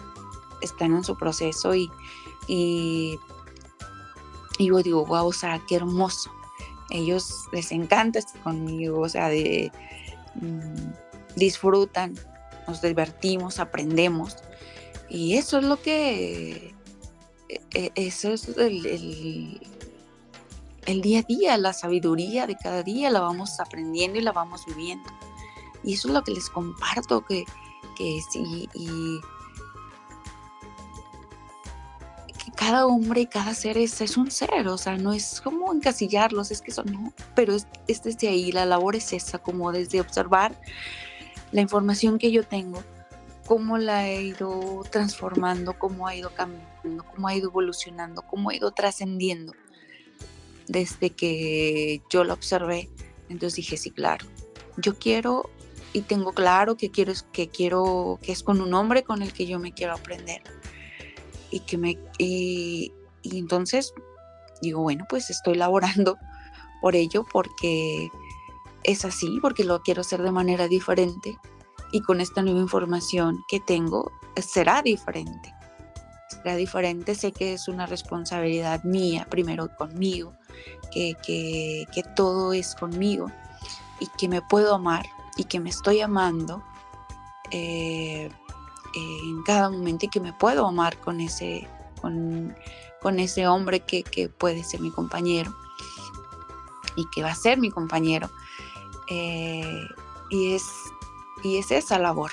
Están 0.61 0.95
en 0.95 1.05
su 1.05 1.17
proceso 1.17 1.75
y, 1.75 1.91
y, 2.47 3.19
yo 4.59 4.83
digo, 4.83 5.07
wow, 5.07 5.27
o 5.27 5.33
sea, 5.33 5.61
qué 5.67 5.77
hermoso. 5.77 6.31
Ellos 6.91 7.47
les 7.53 7.73
encanta 7.73 8.19
estar 8.19 8.43
conmigo, 8.43 9.01
o 9.01 9.09
sea, 9.09 9.29
de, 9.29 9.73
mm, 10.35 11.37
disfrutan 11.37 12.15
nos 12.71 12.81
divertimos, 12.83 13.59
aprendemos. 13.59 14.37
Y 15.09 15.37
eso 15.37 15.59
es 15.59 15.65
lo 15.65 15.81
que, 15.83 16.75
e, 17.49 17.61
e, 17.75 17.93
eso 17.97 18.33
es 18.33 18.49
el, 18.57 19.61
día 21.03 21.21
a 21.21 21.23
día, 21.23 21.57
la 21.57 21.73
sabiduría 21.73 22.47
de 22.47 22.57
cada 22.57 22.83
día 22.83 23.11
la 23.11 23.21
vamos 23.21 23.61
aprendiendo 23.61 24.19
y 24.19 24.23
la 24.23 24.33
vamos 24.33 24.67
viviendo. 24.67 25.09
Y 25.83 25.95
eso 25.95 26.09
es 26.09 26.15
lo 26.15 26.23
que 26.23 26.33
les 26.33 26.51
comparto, 26.51 27.25
que, 27.25 27.45
que 27.97 28.21
sí, 28.31 28.69
y, 28.75 29.21
cada 32.57 32.87
hombre 32.87 33.23
y 33.23 33.27
cada 33.27 33.55
ser 33.55 33.79
es, 33.79 34.01
es, 34.03 34.19
un 34.19 34.31
ser, 34.31 34.69
o 34.69 34.77
sea, 34.77 34.99
no 34.99 35.15
es 35.15 35.41
como 35.41 35.73
encasillarlos, 35.73 36.51
es 36.51 36.61
que 36.61 36.73
son, 36.73 36.93
no, 36.93 37.13
pero 37.35 37.55
es, 37.55 37.67
es 37.87 38.03
desde 38.03 38.29
ahí, 38.29 38.53
la 38.53 38.67
labor 38.67 38.97
es 38.97 39.15
esa, 39.15 39.39
como 39.39 39.73
desde 39.73 40.01
observar 40.01 40.61
la 41.53 41.63
información 41.63 42.19
que 42.19 42.31
yo 42.31 42.43
tengo, 42.43 42.83
cómo 43.47 43.79
la 43.79 44.09
he 44.09 44.25
ido 44.25 44.83
transformando, 44.91 45.79
cómo 45.79 46.07
ha 46.07 46.15
ido 46.15 46.35
cambiando, 46.35 47.05
cómo 47.05 47.29
ha 47.29 47.35
ido 47.35 47.49
evolucionando, 47.49 48.23
cómo 48.23 48.51
ha 48.51 48.55
ido 48.55 48.73
trascendiendo 48.73 49.55
desde 50.71 51.11
que 51.11 52.01
yo 52.09 52.23
la 52.25 52.35
observé. 52.35 52.89
Entonces 53.29 53.57
dije, 53.57 53.77
sí, 53.77 53.91
claro, 53.91 54.25
yo 54.77 54.97
quiero 54.99 55.51
y 55.93 56.03
tengo 56.03 56.33
claro 56.33 56.77
que 56.77 56.91
quiero, 56.91 57.13
que 57.33 57.49
quiero, 57.49 58.21
que 58.23 58.31
es 58.31 58.45
con 58.45 58.61
un 58.61 58.73
hombre 58.75 59.03
con 59.03 59.23
el 59.23 59.33
que 59.33 59.47
yo 59.47 59.59
me 59.59 59.73
quiero 59.73 59.95
aprender. 59.95 60.43
Y 61.51 61.61
que 61.61 61.77
me, 61.77 61.99
y, 62.19 62.93
y 63.23 63.39
entonces 63.39 63.93
digo, 64.63 64.81
bueno, 64.83 65.05
pues 65.09 65.31
estoy 65.31 65.57
laborando 65.57 66.17
por 66.81 66.95
ello 66.95 67.27
porque 67.31 68.09
es 68.85 69.05
así 69.05 69.39
porque 69.43 69.65
lo 69.65 69.83
quiero 69.83 70.03
hacer 70.03 70.23
de 70.23 70.31
manera 70.31 70.69
diferente 70.69 71.37
y 71.93 72.01
con 72.01 72.21
esta 72.21 72.43
nueva 72.43 72.61
información 72.61 73.45
que 73.49 73.59
tengo 73.59 74.13
será 74.37 74.83
diferente. 74.83 75.53
Será 76.29 76.55
diferente, 76.55 77.17
sé 77.17 77.33
que 77.33 77.55
es 77.55 77.67
una 77.67 77.87
responsabilidad 77.87 78.85
mía, 78.85 79.27
primero 79.29 79.69
conmigo, 79.77 80.33
que, 80.93 81.15
que, 81.25 82.03
todo 82.17 82.53
es 82.53 82.75
conmigo 82.75 83.31
y 84.01 84.07
que 84.19 84.29
me 84.29 84.43
puedo 84.43 84.75
amar 84.75 85.07
y 85.37 85.45
que 85.45 85.61
me 85.61 85.71
estoy 85.71 86.01
amando 86.01 86.63
eh, 87.51 88.31
en 88.95 89.43
cada 89.45 89.71
momento 89.71 90.07
y 90.07 90.09
que 90.09 90.21
me 90.21 90.33
puedo 90.33 90.67
amar 90.67 90.99
con 90.99 91.21
ese, 91.21 91.69
con, 92.01 92.55
con 93.01 93.21
ese 93.21 93.47
hombre 93.47 93.81
que, 93.81 94.03
que 94.03 94.29
puede 94.29 94.65
ser 94.65 94.81
mi 94.81 94.91
compañero 94.91 95.55
y 96.97 97.05
que 97.11 97.23
va 97.23 97.31
a 97.31 97.35
ser 97.35 97.59
mi 97.59 97.71
compañero 97.71 98.31
eh, 99.11 99.89
y, 100.31 100.55
es, 100.55 100.65
y 101.43 101.59
es 101.59 101.71
esa 101.71 101.99
labor. 101.99 102.31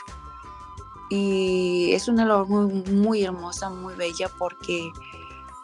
Y 1.10 1.92
es 1.94 2.08
una 2.08 2.26
labor 2.26 2.48
muy, 2.48 2.84
muy 2.92 3.24
hermosa, 3.24 3.70
muy 3.70 3.96
bella, 3.96 4.30
porque 4.38 4.92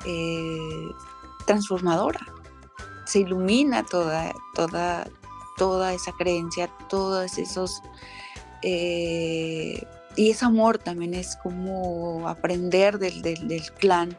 eh, 0.05 0.95
transformadora. 1.45 2.32
Se 3.05 3.19
ilumina 3.19 3.83
toda, 3.83 4.33
toda, 4.55 5.07
toda 5.57 5.93
esa 5.93 6.11
creencia, 6.13 6.69
todos 6.89 7.37
esos... 7.37 7.81
Eh, 8.61 9.85
y 10.15 10.29
ese 10.29 10.45
amor 10.45 10.77
también 10.77 11.15
es 11.15 11.35
como 11.37 12.27
aprender 12.29 12.99
del, 12.99 13.21
del, 13.23 13.63
clan 13.79 14.15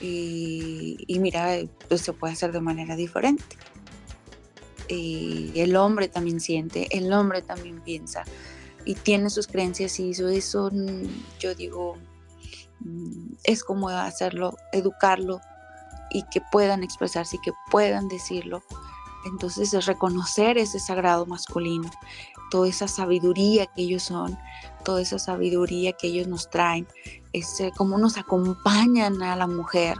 y, 0.00 0.96
y, 1.06 1.18
mira, 1.18 1.58
pues 1.88 2.00
se 2.00 2.12
puede 2.12 2.32
hacer 2.32 2.52
de 2.52 2.60
manera 2.60 2.94
diferente. 2.94 3.56
Y 4.88 5.52
el 5.56 5.74
hombre 5.74 6.08
también 6.08 6.40
siente, 6.40 6.86
el 6.96 7.12
hombre 7.12 7.42
también 7.42 7.80
piensa 7.80 8.24
y 8.84 8.94
tiene 8.94 9.30
sus 9.30 9.46
creencias 9.46 9.98
y 10.00 10.10
eso, 10.10 10.28
eso 10.28 10.70
mm, 10.72 11.06
yo 11.38 11.54
digo, 11.54 11.96
mm, 12.80 13.34
es 13.44 13.64
como 13.64 13.88
hacerlo, 13.88 14.56
educarlo 14.72 15.40
y 16.12 16.24
que 16.30 16.40
puedan 16.52 16.82
expresarse 16.82 17.36
y 17.36 17.40
que 17.40 17.52
puedan 17.70 18.08
decirlo. 18.08 18.62
Entonces 19.24 19.72
es 19.72 19.86
reconocer 19.86 20.58
ese 20.58 20.80
sagrado 20.80 21.26
masculino, 21.26 21.90
toda 22.50 22.68
esa 22.68 22.88
sabiduría 22.88 23.66
que 23.66 23.82
ellos 23.82 24.02
son, 24.02 24.36
toda 24.84 25.00
esa 25.00 25.18
sabiduría 25.18 25.92
que 25.92 26.08
ellos 26.08 26.26
nos 26.26 26.50
traen, 26.50 26.88
ese, 27.32 27.72
cómo 27.76 27.98
nos 27.98 28.18
acompañan 28.18 29.22
a 29.22 29.36
la 29.36 29.46
mujer. 29.46 29.96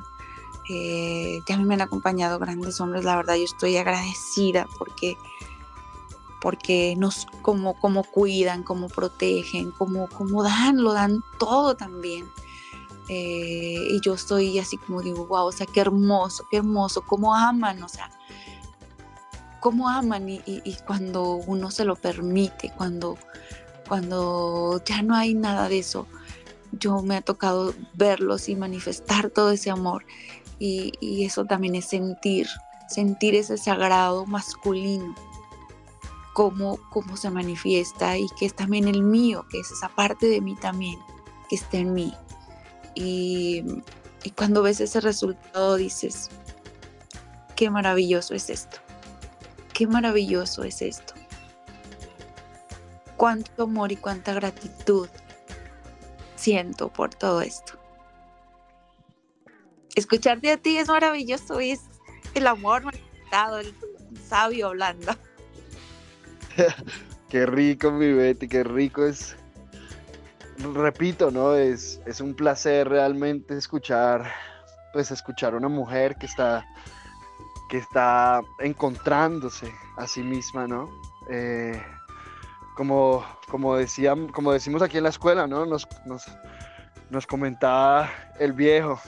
Eh, 0.71 1.39
ya 1.49 1.55
a 1.55 1.59
mí 1.59 1.65
me 1.65 1.75
han 1.75 1.83
acompañado 1.83 2.39
grandes 2.39 2.81
hombres, 2.81 3.05
la 3.05 3.17
verdad 3.17 3.35
yo 3.37 3.45
estoy 3.45 3.77
agradecida 3.77 4.67
porque 4.79 5.17
porque 6.41 6.97
nos 6.99 7.27
como, 7.41 7.79
como 7.79 8.03
cuidan, 8.03 8.65
como 8.65 8.89
protegen, 8.89 9.71
como, 9.71 10.09
como 10.09 10.43
dan, 10.43 10.83
lo 10.83 10.93
dan 10.93 11.23
todo 11.39 11.77
también. 11.77 12.29
Eh, 13.09 13.89
y 13.91 14.01
yo 14.01 14.15
estoy 14.15 14.59
así 14.59 14.77
como 14.77 15.03
digo, 15.03 15.27
wow, 15.27 15.47
o 15.47 15.53
sea, 15.53 15.67
qué 15.67 15.81
hermoso, 15.81 16.45
qué 16.51 16.59
hermoso, 16.59 17.03
cómo 17.03 17.35
aman, 17.35 17.83
o 17.83 17.89
sea, 17.89 18.11
cómo 19.61 19.89
aman 19.89 20.29
y, 20.29 20.41
cuando 20.87 21.35
uno 21.35 21.71
se 21.71 21.85
lo 21.85 21.97
permite, 21.97 22.73
cuando, 22.77 23.19
cuando 23.89 24.83
ya 24.85 25.03
no 25.03 25.15
hay 25.15 25.35
nada 25.35 25.69
de 25.69 25.81
eso, 25.81 26.07
yo 26.73 27.03
me 27.03 27.17
ha 27.17 27.23
tocado 27.23 27.75
verlos 27.95 28.49
y 28.49 28.57
manifestar 28.57 29.31
todo 29.31 29.51
ese 29.51 29.71
amor 29.71 30.05
y, 30.59 30.93
y 31.01 31.25
eso 31.25 31.45
también 31.45 31.75
es 31.75 31.87
sentir, 31.87 32.47
sentir 32.89 33.35
ese 33.35 33.59
sagrado 33.59 34.27
masculino 34.27 35.15
cómo, 36.33 36.79
cómo 36.91 37.17
se 37.17 37.31
manifiesta 37.31 38.17
y 38.17 38.27
que 38.39 38.47
es 38.47 38.55
también 38.55 38.89
el 38.89 39.03
mío, 39.03 39.47
que 39.51 39.61
es 39.61 39.71
esa 39.71 39.89
parte 39.89 40.27
de 40.27 40.41
mí 40.41 40.55
también, 40.57 40.99
que 41.49 41.57
está 41.57 41.79
en 41.79 41.95
mí. 41.95 42.13
Y, 42.95 43.65
cuando 44.37 44.63
ves 44.63 44.81
ese 44.81 45.01
resultado 45.01 45.77
dices, 45.77 46.31
qué 47.57 47.71
maravilloso 47.71 48.35
es 48.35 48.51
esto, 48.51 48.79
qué 49.73 49.87
maravilloso 49.87 50.65
es 50.65 50.83
esto. 50.83 51.15
Cuánto 53.17 53.65
amor 53.65 53.93
y 53.93 53.97
cuánta 53.97 54.33
gratitud 54.33 55.09
siento 56.37 56.93
por 56.93 57.15
todo 57.15 57.41
esto. 57.41 57.79
Escucharte 59.95 60.51
a 60.51 60.57
ti 60.57 60.79
es 60.79 60.89
maravilloso, 60.89 61.61
es 61.61 61.81
el 62.35 62.47
amor 62.47 62.85
manifestado, 62.85 63.59
el 63.59 63.75
sabio 64.29 64.69
hablando. 64.69 65.15
qué 67.29 67.47
rico, 67.47 67.93
mi 67.93 68.13
Betty, 68.13 68.49
qué 68.49 68.65
rico 68.65 69.07
es. 69.07 69.37
Repito, 70.59 71.31
¿no? 71.31 71.55
Es, 71.55 72.01
es 72.07 72.21
un 72.21 72.35
placer 72.35 72.89
realmente 72.89 73.57
escuchar, 73.57 74.31
pues 74.93 75.11
escuchar 75.11 75.55
a 75.55 75.57
una 75.57 75.69
mujer 75.69 76.17
que 76.17 76.27
está, 76.27 76.65
que 77.69 77.79
está 77.79 78.43
encontrándose 78.61 79.73
a 79.97 80.07
sí 80.07 80.23
misma, 80.23 80.67
¿no? 80.67 80.89
Eh, 81.31 81.81
como, 82.77 83.25
como, 83.49 83.77
como 84.33 84.53
decimos 84.53 84.83
aquí 84.83 84.99
en 84.99 85.05
la 85.05 85.11
escuela, 85.11 85.47
¿no? 85.47 85.67
Nos, 85.67 85.89
nos, 86.07 86.27
nos 87.11 87.27
comentaba 87.27 88.11
el 88.39 88.53
viejo, 88.53 89.01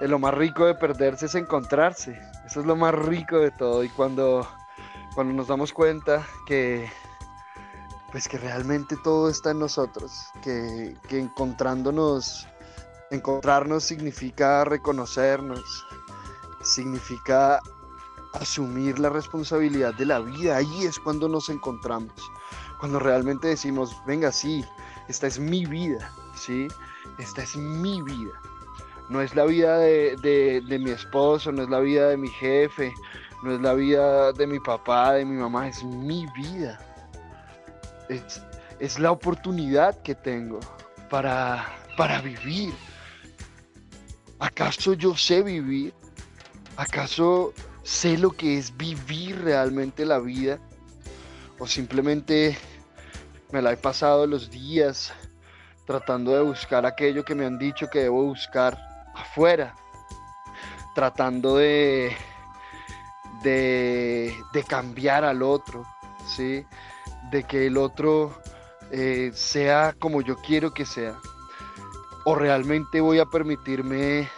lo 0.00 0.18
más 0.18 0.34
rico 0.34 0.64
de 0.66 0.74
perderse 0.74 1.26
es 1.26 1.34
encontrarse. 1.34 2.18
Eso 2.46 2.60
es 2.60 2.66
lo 2.66 2.76
más 2.76 2.94
rico 2.94 3.38
de 3.38 3.50
todo. 3.50 3.84
Y 3.84 3.88
cuando 3.90 4.46
cuando 5.18 5.34
nos 5.34 5.48
damos 5.48 5.72
cuenta 5.72 6.24
que 6.46 6.88
pues 8.10 8.26
que 8.28 8.38
realmente 8.38 8.96
todo 8.96 9.28
está 9.28 9.50
en 9.50 9.58
nosotros, 9.58 10.12
que, 10.42 10.96
encontrándonos, 11.10 12.46
encontrarnos 13.10 13.84
significa 13.84 14.64
reconocernos, 14.64 15.86
significa 16.62 17.60
asumir 18.32 18.98
la 18.98 19.10
responsabilidad 19.10 19.94
de 19.94 20.06
la 20.06 20.20
vida, 20.20 20.56
ahí 20.56 20.84
es 20.84 20.98
cuando 20.98 21.28
nos 21.28 21.48
encontramos, 21.48 22.12
cuando 22.80 22.98
realmente 22.98 23.48
decimos, 23.48 23.96
venga, 24.06 24.32
sí, 24.32 24.64
esta 25.08 25.26
es 25.26 25.38
mi 25.38 25.66
vida, 25.66 26.10
¿sí? 26.34 26.68
Esta 27.18 27.42
es 27.42 27.56
mi 27.56 28.02
vida. 28.02 28.32
No 29.08 29.22
es 29.22 29.34
la 29.34 29.44
vida 29.44 29.78
de, 29.78 30.62
de 30.66 30.78
mi 30.78 30.90
esposo, 30.90 31.50
no 31.50 31.62
es 31.62 31.70
la 31.70 31.80
vida 31.80 32.08
de 32.08 32.18
mi 32.18 32.28
jefe, 32.28 32.92
no 33.42 33.54
es 33.54 33.60
la 33.60 33.72
vida 33.72 34.32
de 34.32 34.46
mi 34.46 34.60
papá, 34.60 35.14
de 35.14 35.24
mi 35.24 35.36
mamá, 35.36 35.68
es 35.68 35.82
mi 35.82 36.26
vida. 36.36 36.78
Es, 38.08 38.98
la 38.98 39.10
oportunidad 39.10 40.00
que 40.02 40.14
tengo 40.14 40.60
para, 41.10 41.66
para 41.96 42.20
vivir. 42.20 42.72
¿Acaso 44.38 44.94
yo 44.94 45.16
sé 45.16 45.42
vivir? 45.42 45.92
¿Acaso 46.76 47.52
sé 47.82 48.16
lo 48.16 48.30
que 48.30 48.58
es 48.58 48.76
vivir 48.76 49.42
realmente 49.42 50.04
la 50.06 50.18
vida? 50.18 50.58
¿O 51.58 51.66
simplemente 51.66 52.56
me 53.50 53.60
la 53.60 53.72
he 53.72 53.76
pasado 53.76 54.26
los 54.26 54.50
días 54.50 55.12
tratando 55.86 56.32
de 56.34 56.42
buscar 56.42 56.86
aquello 56.86 57.24
que 57.24 57.34
me 57.34 57.46
han 57.46 57.58
dicho 57.58 57.88
que 57.90 58.00
debo 58.00 58.22
buscar 58.24 58.78
afuera? 59.14 59.74
Tratando 60.94 61.56
de 61.56 62.16
de, 63.42 64.64
cambiar 64.66 65.24
al 65.24 65.42
otro, 65.42 65.84
¿sí? 66.26 66.66
De 67.30 67.44
que 67.44 67.66
el 67.66 67.76
otro 67.76 68.40
eh, 68.90 69.30
sea 69.34 69.94
como 69.98 70.22
yo 70.22 70.36
quiero 70.36 70.72
que 70.72 70.86
sea. 70.86 71.18
O 72.24 72.34
realmente 72.34 73.00
voy 73.00 73.18
a 73.18 73.26
permitirme 73.26 74.28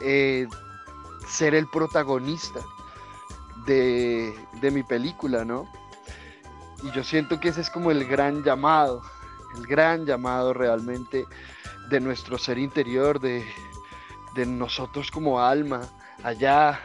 eh, 0.00 0.46
ser 1.26 1.54
el 1.54 1.66
protagonista 1.68 2.60
de, 3.66 4.34
de 4.60 4.70
mi 4.70 4.82
película, 4.82 5.44
¿no? 5.44 5.70
Y 6.82 6.90
yo 6.92 7.02
siento 7.02 7.40
que 7.40 7.48
ese 7.48 7.60
es 7.60 7.70
como 7.70 7.90
el 7.90 8.06
gran 8.06 8.44
llamado, 8.44 9.02
el 9.56 9.66
gran 9.66 10.06
llamado 10.06 10.54
realmente 10.54 11.26
de 11.88 12.00
nuestro 12.00 12.38
ser 12.38 12.58
interior, 12.58 13.18
de, 13.18 13.44
de 14.34 14.46
nosotros 14.46 15.10
como 15.10 15.40
alma, 15.40 15.80
allá 16.22 16.80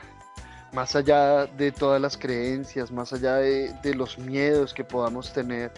más 0.74 0.96
allá 0.96 1.46
de 1.46 1.72
todas 1.72 2.02
las 2.02 2.18
creencias, 2.18 2.92
más 2.92 3.14
allá 3.14 3.36
de, 3.36 3.96
los 3.96 4.18
miedos 4.18 4.74
que 4.74 4.84
podamos 4.84 5.32
tener, 5.32 5.72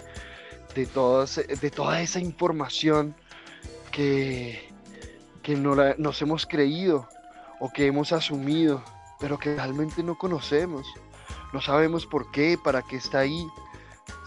de, 0.74 0.86
de 1.62 1.72
toda 1.72 2.02
esa 2.02 2.20
información 2.20 3.16
que, 3.92 4.70
que 5.44 5.56
no 5.56 5.76
nos 5.98 6.22
hemos 6.22 6.46
creído 6.46 7.08
o 7.60 7.72
que 7.72 7.88
hemos 7.88 8.14
asumido, 8.14 8.82
pero 9.20 9.38
que 9.38 9.56
realmente 9.56 10.02
no 10.02 10.18
conocemos. 10.18 10.88
No 11.54 11.62
sabemos 11.62 12.06
por 12.06 12.32
qué, 12.32 12.58
para 12.62 12.82
qué 12.82 12.96
está 12.98 13.20
ahí. 13.20 13.46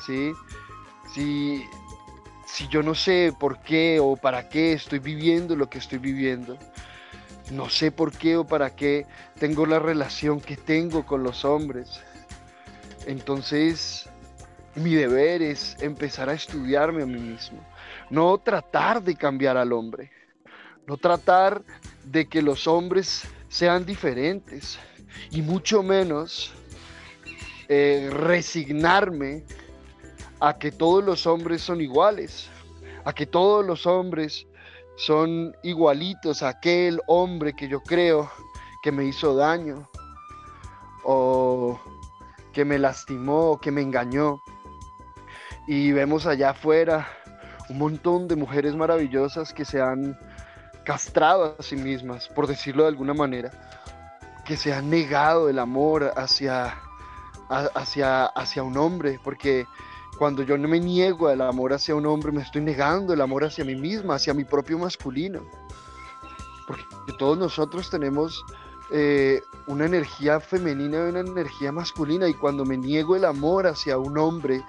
¿sí? 0.06 0.32
Si, 1.14 1.64
si 2.46 2.68
yo 2.68 2.82
no 2.82 2.94
sé 2.94 3.34
por 3.38 3.60
qué 3.62 4.00
o 4.00 4.16
para 4.16 4.48
qué 4.48 4.72
estoy 4.72 4.98
viviendo 4.98 5.56
lo 5.56 5.68
que 5.68 5.78
estoy 5.78 5.98
viviendo, 5.98 6.58
no 7.50 7.68
sé 7.70 7.90
por 7.90 8.12
qué 8.12 8.36
o 8.36 8.46
para 8.46 8.74
qué 8.74 9.06
tengo 9.38 9.66
la 9.66 9.78
relación 9.78 10.40
que 10.40 10.56
tengo 10.56 11.06
con 11.06 11.22
los 11.22 11.44
hombres. 11.44 12.00
Entonces, 13.06 14.08
mi 14.74 14.94
deber 14.94 15.42
es 15.42 15.76
empezar 15.80 16.28
a 16.28 16.34
estudiarme 16.34 17.02
a 17.02 17.06
mí 17.06 17.18
mismo. 17.18 17.58
No 18.10 18.38
tratar 18.38 19.02
de 19.02 19.16
cambiar 19.16 19.56
al 19.56 19.72
hombre. 19.72 20.10
No 20.86 20.96
tratar 20.96 21.62
de 22.04 22.28
que 22.28 22.42
los 22.42 22.66
hombres 22.66 23.24
sean 23.48 23.84
diferentes. 23.84 24.78
Y 25.30 25.42
mucho 25.42 25.82
menos 25.82 26.52
eh, 27.68 28.10
resignarme 28.12 29.44
a 30.40 30.58
que 30.58 30.70
todos 30.70 31.04
los 31.04 31.26
hombres 31.26 31.62
son 31.62 31.80
iguales. 31.80 32.48
A 33.04 33.12
que 33.12 33.26
todos 33.26 33.64
los 33.64 33.86
hombres 33.86 34.46
son 34.98 35.54
igualitos 35.62 36.42
a 36.42 36.48
aquel 36.48 37.00
hombre 37.06 37.54
que 37.54 37.68
yo 37.68 37.80
creo 37.80 38.28
que 38.82 38.90
me 38.90 39.04
hizo 39.04 39.36
daño 39.36 39.88
o 41.04 41.78
que 42.52 42.64
me 42.64 42.80
lastimó 42.80 43.52
o 43.52 43.60
que 43.60 43.70
me 43.70 43.80
engañó. 43.80 44.42
Y 45.68 45.92
vemos 45.92 46.26
allá 46.26 46.50
afuera 46.50 47.06
un 47.68 47.78
montón 47.78 48.26
de 48.26 48.34
mujeres 48.34 48.74
maravillosas 48.74 49.52
que 49.52 49.64
se 49.64 49.80
han 49.80 50.18
castrado 50.84 51.54
a 51.56 51.62
sí 51.62 51.76
mismas, 51.76 52.28
por 52.28 52.48
decirlo 52.48 52.82
de 52.82 52.88
alguna 52.88 53.14
manera, 53.14 53.52
que 54.44 54.56
se 54.56 54.72
ha 54.72 54.82
negado 54.82 55.48
el 55.48 55.60
amor 55.60 56.12
hacia, 56.16 56.74
hacia, 57.48 58.26
hacia 58.26 58.62
un 58.64 58.76
hombre, 58.76 59.20
porque 59.22 59.64
cuando 60.18 60.42
yo 60.42 60.58
no 60.58 60.68
me 60.68 60.80
niego 60.80 61.30
el 61.30 61.40
amor 61.40 61.72
hacia 61.72 61.94
un 61.94 62.06
hombre, 62.06 62.32
me 62.32 62.42
estoy 62.42 62.62
negando 62.62 63.12
el 63.12 63.20
amor 63.20 63.44
hacia 63.44 63.64
mí 63.64 63.76
misma, 63.76 64.16
hacia 64.16 64.34
mi 64.34 64.44
propio 64.44 64.78
masculino. 64.78 65.42
Porque 66.66 66.84
todos 67.18 67.38
nosotros 67.38 67.88
tenemos 67.88 68.44
eh, 68.90 69.42
una 69.66 69.86
energía 69.86 70.40
femenina 70.40 70.98
y 70.98 71.10
una 71.10 71.20
energía 71.20 71.72
masculina, 71.72 72.28
y 72.28 72.34
cuando 72.34 72.64
me 72.64 72.76
niego 72.76 73.16
el 73.16 73.24
amor 73.24 73.66
hacia 73.66 73.96
un 73.96 74.18
hombre, 74.18 74.64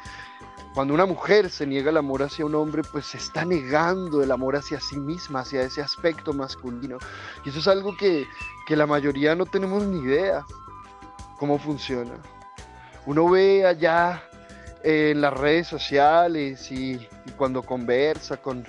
cuando 0.74 0.94
una 0.94 1.06
mujer 1.06 1.50
se 1.50 1.66
niega 1.66 1.90
el 1.90 1.98
amor 1.98 2.22
hacia 2.22 2.46
un 2.46 2.54
hombre, 2.54 2.84
pues 2.84 3.08
se 3.08 3.18
está 3.18 3.44
negando 3.44 4.22
el 4.22 4.32
amor 4.32 4.56
hacia 4.56 4.80
sí 4.80 4.98
misma, 4.98 5.40
hacia 5.40 5.64
ese 5.64 5.82
aspecto 5.82 6.32
masculino. 6.32 6.98
Y 7.44 7.50
eso 7.50 7.60
es 7.60 7.68
algo 7.68 7.98
que, 7.98 8.28
la 8.68 8.86
mayoría 8.86 9.34
no 9.34 9.48
tenemos 9.48 9.84
ni 9.84 10.00
idea 10.00 10.46
cómo 11.40 11.58
funciona. 11.58 12.14
Uno 13.08 13.28
ve 13.28 13.66
allá 13.66 14.29
en 14.84 15.22
las 15.22 15.34
redes 15.34 15.68
sociales 15.68 16.72
y, 16.72 17.08
cuando 17.38 17.64
conversa 17.64 18.38
con, 18.38 18.66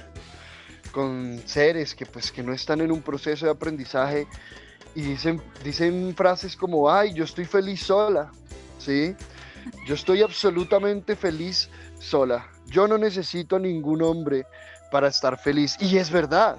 con 0.93 1.41
seres 1.47 1.95
que 1.95 2.07
pues 2.07 2.31
que 2.31 2.43
no 2.43 2.53
están 2.53 2.81
en 2.81 2.93
un 2.93 3.03
proceso 3.03 3.47
de 3.47 3.53
aprendizaje 3.53 4.27
y 4.95 5.03
dicen, 5.03 5.41
dicen 5.65 6.15
frases 6.17 6.57
como, 6.57 6.91
ay, 6.91 7.15
yo 7.15 7.25
estoy 7.25 7.45
feliz 7.45 7.83
sola, 7.83 8.31
¿sí? 8.79 9.15
Yo 9.87 9.95
estoy 9.95 10.23
absolutamente 10.23 11.17
feliz 11.17 11.69
sola. 11.99 12.47
Yo 12.67 12.89
no 12.89 12.99
necesito 12.99 13.59
ningún 13.59 14.03
hombre 14.03 14.47
para 14.91 15.09
estar 15.09 15.39
feliz. 15.39 15.77
Y 15.81 15.99
es 15.99 16.11
verdad. 16.11 16.59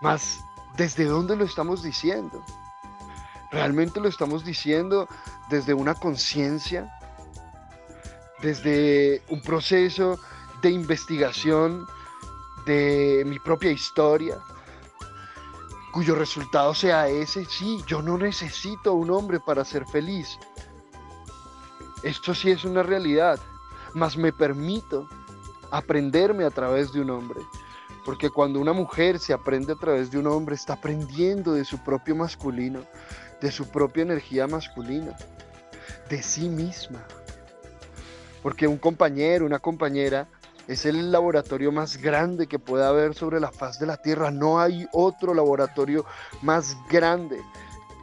Mas, 0.00 0.38
¿desde 0.76 1.04
dónde 1.04 1.36
lo 1.36 1.44
estamos 1.44 1.82
diciendo? 1.82 2.44
¿Realmente 3.50 4.00
lo 4.00 4.08
estamos 4.08 4.44
diciendo 4.44 5.08
desde 5.48 5.74
una 5.74 5.94
conciencia? 5.94 6.92
¿Desde 8.44 9.22
un 9.30 9.40
proceso 9.40 10.20
de 10.62 10.70
investigación 10.70 11.86
de 12.66 13.24
mi 13.26 13.40
propia 13.40 13.72
historia? 13.72 14.38
Cuyo 15.92 16.14
resultado 16.14 16.74
sea 16.74 17.08
ese, 17.08 17.44
sí, 17.46 17.82
yo 17.86 18.02
no 18.02 18.18
necesito 18.18 18.94
un 18.94 19.10
hombre 19.10 19.40
para 19.40 19.64
ser 19.64 19.84
feliz. 19.86 20.38
Esto 22.04 22.34
sí 22.34 22.50
es 22.50 22.64
una 22.64 22.82
realidad 22.82 23.40
mas 23.94 24.16
me 24.16 24.32
permito 24.32 25.08
aprenderme 25.70 26.44
a 26.44 26.50
través 26.50 26.92
de 26.92 27.00
un 27.00 27.10
hombre. 27.10 27.40
Porque 28.04 28.28
cuando 28.28 28.60
una 28.60 28.74
mujer 28.74 29.18
se 29.18 29.32
aprende 29.32 29.72
a 29.72 29.76
través 29.76 30.10
de 30.10 30.18
un 30.18 30.26
hombre, 30.26 30.56
está 30.56 30.74
aprendiendo 30.74 31.52
de 31.52 31.64
su 31.64 31.78
propio 31.78 32.14
masculino, 32.14 32.84
de 33.40 33.50
su 33.50 33.66
propia 33.68 34.02
energía 34.02 34.46
masculina, 34.46 35.16
de 36.10 36.22
sí 36.22 36.48
misma. 36.48 37.06
Porque 38.44 38.68
un 38.68 38.76
compañero, 38.76 39.46
una 39.46 39.58
compañera, 39.58 40.28
es 40.68 40.84
el 40.84 41.10
laboratorio 41.10 41.72
más 41.72 41.96
grande 41.96 42.46
que 42.46 42.58
puede 42.58 42.84
haber 42.84 43.14
sobre 43.14 43.40
la 43.40 43.50
faz 43.50 43.78
de 43.78 43.86
la 43.86 43.96
Tierra. 43.96 44.30
No 44.30 44.60
hay 44.60 44.86
otro 44.92 45.32
laboratorio 45.32 46.04
más 46.42 46.76
grande 46.90 47.40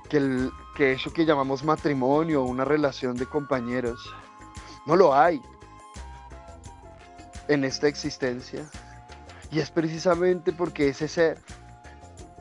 que, 0.10 0.18
el, 0.18 0.52
que 0.76 0.94
eso 0.94 1.14
que 1.14 1.26
llamamos 1.26 1.64
matrimonio 1.64 2.42
una 2.42 2.66
relación 2.66 3.16
de 3.18 3.28
compañeros. 3.28 4.00
No 4.88 4.96
lo 4.96 5.14
hay 5.14 5.40
en 7.48 7.64
esta 7.64 7.88
existencia. 7.88 8.66
Y 9.52 9.60
es 9.60 9.70
precisamente 9.70 10.54
porque 10.54 10.88
ese 10.88 11.08
ser 11.08 11.38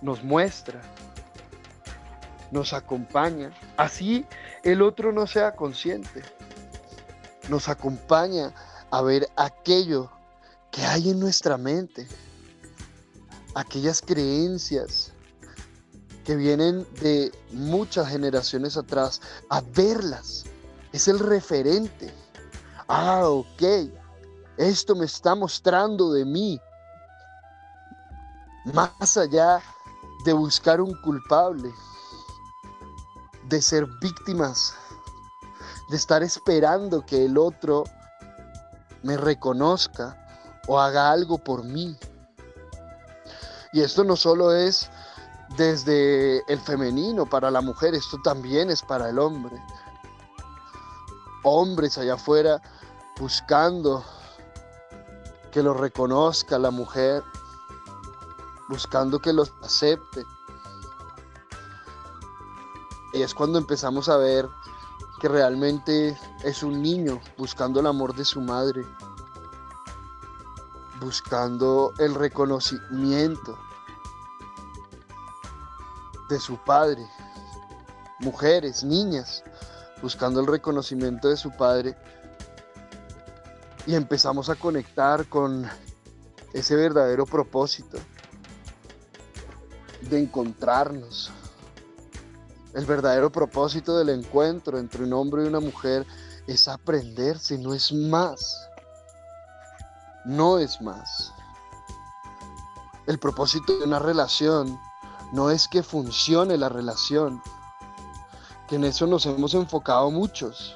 nos 0.01 0.25
muestra, 0.25 0.81
nos 2.51 2.73
acompaña. 2.73 3.51
Así 3.77 4.25
el 4.63 4.81
otro 4.81 5.13
no 5.13 5.27
sea 5.27 5.55
consciente. 5.55 6.23
Nos 7.51 7.69
acompaña 7.69 8.55
a 8.93 9.03
ver 9.03 9.29
aquello 9.37 10.09
que 10.71 10.87
hay 10.87 11.11
en 11.11 11.19
nuestra 11.19 11.59
mente. 11.59 12.07
Aquellas 13.57 14.01
creencias 14.01 15.11
que 16.25 16.37
vienen 16.37 16.87
de 17.01 17.33
muchas 17.51 18.09
generaciones 18.09 18.77
atrás, 18.77 19.21
a 19.49 19.63
verlas. 19.63 20.45
Es 20.93 21.09
el 21.09 21.19
referente. 21.19 22.15
Ah, 22.87 23.25
ok. 23.25 23.91
Esto 24.57 24.95
me 24.95 25.07
está 25.07 25.35
mostrando 25.35 26.13
de 26.13 26.25
mí. 26.25 26.61
Más 28.73 29.17
allá 29.17 29.61
de 30.25 30.33
buscar 30.33 30.81
un 30.81 30.95
culpable, 31.03 31.73
de 33.49 33.61
ser 33.61 33.89
víctimas, 34.01 34.73
de 35.91 35.97
estar 35.97 36.23
esperando 36.23 37.05
que 37.05 37.25
el 37.25 37.37
otro 37.37 37.83
me 39.03 39.17
reconozca 39.17 40.17
o 40.69 40.79
haga 40.79 41.11
algo 41.11 41.37
por 41.37 41.65
mí. 41.65 41.99
Y 43.73 43.81
esto 43.81 44.05
no 44.05 44.15
solo 44.15 44.53
es 44.53 44.89
desde 45.57 46.45
el 46.47 46.61
femenino 46.61 47.27
para 47.27 47.51
la 47.51 47.61
mujer, 47.61 47.97
esto 47.97 48.19
también 48.23 48.71
es 48.71 48.83
para 48.83 49.09
el 49.09 49.19
hombre. 49.19 49.61
Hombres 51.43 51.99
allá 51.99 52.15
afuera 52.15 52.63
buscando 53.19 54.05
que 55.51 55.61
lo 55.61 55.75
reconozca 55.75 56.57
la 56.61 56.71
mujer, 56.71 57.25
buscando 58.69 59.19
que 59.19 59.33
los 59.33 59.53
acepte. 59.65 60.23
Y 63.13 63.23
es 63.23 63.35
cuando 63.35 63.59
empezamos 63.59 64.09
a 64.09 64.19
ver 64.19 64.49
que 65.21 65.29
realmente 65.29 66.19
es 66.43 66.63
un 66.63 66.81
niño 66.83 67.21
buscando 67.37 67.81
el 67.81 67.87
amor 67.87 68.15
de 68.15 68.25
su 68.25 68.41
madre, 68.41 68.85
buscando 70.99 71.93
el 71.99 72.15
reconocimiento 72.15 73.59
de 76.31 76.41
su 76.41 76.57
padre, 76.57 77.07
mujeres, 78.21 78.83
niñas, 78.83 79.45
buscando 80.01 80.41
el 80.41 80.47
reconocimiento 80.47 81.29
de 81.29 81.37
su 81.37 81.51
padre 81.51 81.95
y 83.87 83.95
empezamos 83.95 84.49
a 84.49 84.55
conectar 84.55 85.27
con 85.27 85.69
ese 86.55 86.77
verdadero 86.77 87.27
propósito 87.27 87.99
de 90.03 90.19
encontrarnos. 90.19 91.31
El 92.75 92.87
verdadero 92.87 93.31
propósito 93.33 93.99
del 93.99 94.11
encuentro 94.11 94.79
entre 94.79 95.05
un 95.05 95.13
hombre 95.13 95.45
y 95.45 95.49
una 95.49 95.61
mujer 95.61 96.07
es 96.47 96.69
aprenderse, 96.69 97.59
no 97.59 97.75
es 97.75 97.93
más. 97.93 98.69
No 100.25 100.59
es 100.59 100.81
más. 100.81 101.33
El 103.07 103.19
propósito 103.19 103.77
de 103.77 103.85
una 103.85 103.99
relación 103.99 104.79
no 105.33 105.51
es 105.51 105.67
que 105.69 105.83
funcione 105.83 106.57
la 106.57 106.69
relación, 106.69 107.43
que 108.69 108.77
en 108.77 108.85
eso 108.85 109.07
nos 109.07 109.27
hemos 109.27 109.55
enfocado 109.55 110.11
muchos 110.11 110.75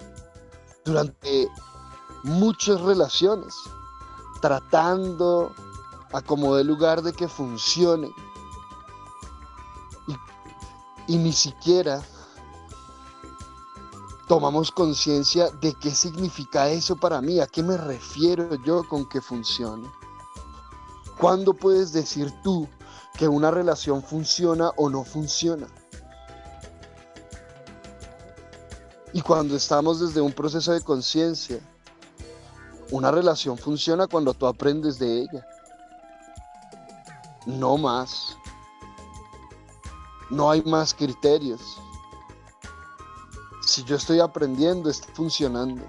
durante 0.85 1.49
muchas 2.25 2.81
relaciones, 2.81 3.55
tratando 4.41 5.55
a 6.13 6.23
como 6.23 6.57
de 6.57 6.65
lugar 6.65 7.03
de 7.03 7.13
que 7.13 7.29
funcione. 7.29 8.11
Y, 11.07 11.17
ni 11.17 11.33
siquiera 11.33 12.03
tomamos 14.27 14.71
conciencia 14.71 15.51
de 15.61 15.75
qué 15.75 15.95
significa 15.95 16.69
eso 16.69 16.97
para 16.97 17.21
mí, 17.21 17.41
a 17.41 17.47
qué 17.47 17.63
me 17.63 17.77
refiero 17.77 18.55
yo 18.65 18.87
con 18.89 19.09
que 19.09 19.21
funcione. 19.21 19.89
¿Cuándo 21.19 21.55
puedes 21.55 21.93
decir 21.93 22.33
tú 22.43 22.69
que 23.19 23.29
una 23.29 23.51
relación 23.51 24.03
funciona 24.03 24.71
o 24.77 24.89
no 24.89 25.05
funciona? 25.05 25.67
Y 29.13 29.21
cuando 29.21 29.55
estamos 29.55 30.01
desde 30.01 30.21
un 30.21 30.33
proceso 30.33 30.73
de 30.73 30.81
conciencia, 30.81 31.61
una 32.91 33.11
relación 33.11 33.57
funciona 33.57 34.09
cuando 34.09 34.35
tú 34.35 34.47
aprendes 34.47 34.99
de 34.99 35.23
ella. 35.23 35.47
No 37.47 37.77
más. 37.77 38.37
No 40.35 40.51
hay 40.51 40.63
más 40.63 40.93
criterios. 40.93 41.61
Si 43.65 43.85
yo 43.85 43.95
estoy 43.95 44.19
aprendiendo, 44.19 44.91
está 44.91 45.07
funcionando. 45.15 45.85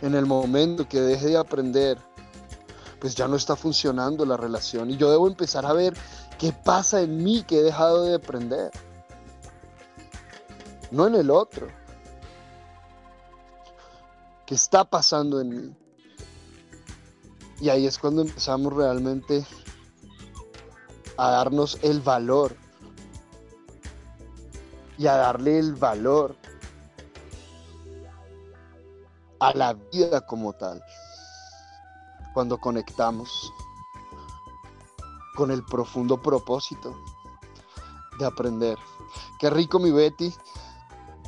En 0.00 0.14
el 0.14 0.24
momento 0.24 0.88
que 0.88 0.98
deje 0.98 1.26
de 1.26 1.36
aprender, 1.36 1.98
pues 2.98 3.14
ya 3.14 3.28
no 3.28 3.36
está 3.36 3.56
funcionando 3.56 4.24
la 4.24 4.38
relación. 4.38 4.90
Y 4.90 4.96
yo 4.96 5.10
debo 5.10 5.28
empezar 5.28 5.66
a 5.66 5.74
ver 5.74 5.92
qué 6.38 6.50
pasa 6.50 7.02
en 7.02 7.22
mí 7.22 7.42
que 7.42 7.58
he 7.58 7.62
dejado 7.62 8.04
de 8.04 8.14
aprender. 8.14 8.70
No 10.90 11.06
en 11.06 11.14
el 11.14 11.30
otro. 11.30 11.68
¿Qué 14.46 14.54
está 14.54 14.82
pasando 14.84 15.42
en 15.42 15.48
mí? 15.50 15.76
Y 17.60 17.68
ahí 17.68 17.86
es 17.86 17.98
cuando 17.98 18.22
empezamos 18.22 18.72
realmente 18.72 19.44
a 21.16 21.30
darnos 21.30 21.78
el 21.82 22.00
valor 22.00 22.56
y 24.98 25.06
a 25.06 25.16
darle 25.16 25.58
el 25.58 25.74
valor 25.74 26.36
a 29.40 29.52
la 29.54 29.74
vida 29.74 30.20
como 30.22 30.52
tal. 30.52 30.82
Cuando 32.34 32.58
conectamos 32.58 33.52
con 35.36 35.50
el 35.50 35.64
profundo 35.64 36.20
propósito 36.20 36.96
de 38.18 38.26
aprender. 38.26 38.78
Qué 39.38 39.50
rico 39.50 39.78
mi 39.78 39.90
Betty, 39.90 40.34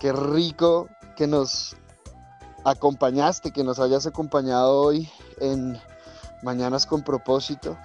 qué 0.01 0.13
rico 0.13 0.89
que 1.17 1.27
nos 1.27 1.77
acompañaste, 2.65 3.53
que 3.53 3.65
nos 3.65 3.79
hayas 3.79 4.07
acompañado 4.07 4.81
hoy 4.81 5.09
en 5.41 5.79
Mañanas 6.43 6.87
con 6.87 7.03
propósito. 7.03 7.77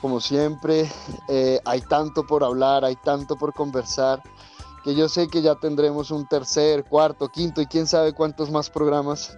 Como 0.00 0.20
siempre, 0.20 0.90
eh, 1.28 1.60
hay 1.64 1.80
tanto 1.82 2.24
por 2.24 2.44
hablar, 2.44 2.84
hay 2.84 2.94
tanto 2.96 3.36
por 3.36 3.52
conversar, 3.52 4.22
que 4.84 4.94
yo 4.94 5.08
sé 5.08 5.28
que 5.28 5.42
ya 5.42 5.56
tendremos 5.56 6.12
un 6.12 6.26
tercer, 6.26 6.84
cuarto, 6.84 7.28
quinto 7.28 7.60
y 7.60 7.66
quién 7.66 7.86
sabe 7.86 8.12
cuántos 8.12 8.50
más 8.50 8.70
programas 8.70 9.36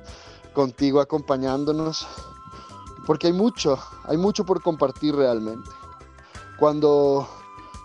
contigo 0.52 1.00
acompañándonos, 1.00 2.06
porque 3.06 3.28
hay 3.28 3.32
mucho, 3.32 3.78
hay 4.04 4.18
mucho 4.18 4.44
por 4.44 4.62
compartir 4.62 5.14
realmente. 5.14 5.70
Cuando, 6.58 7.26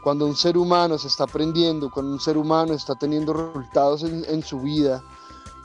cuando 0.03 0.25
un 0.25 0.35
ser 0.35 0.57
humano 0.57 0.97
se 0.97 1.07
está 1.07 1.23
aprendiendo, 1.23 1.89
cuando 1.89 2.11
un 2.11 2.19
ser 2.19 2.37
humano 2.37 2.73
está 2.73 2.95
teniendo 2.95 3.31
resultados 3.31 4.03
en, 4.03 4.25
en 4.25 4.43
su 4.43 4.59
vida, 4.59 5.01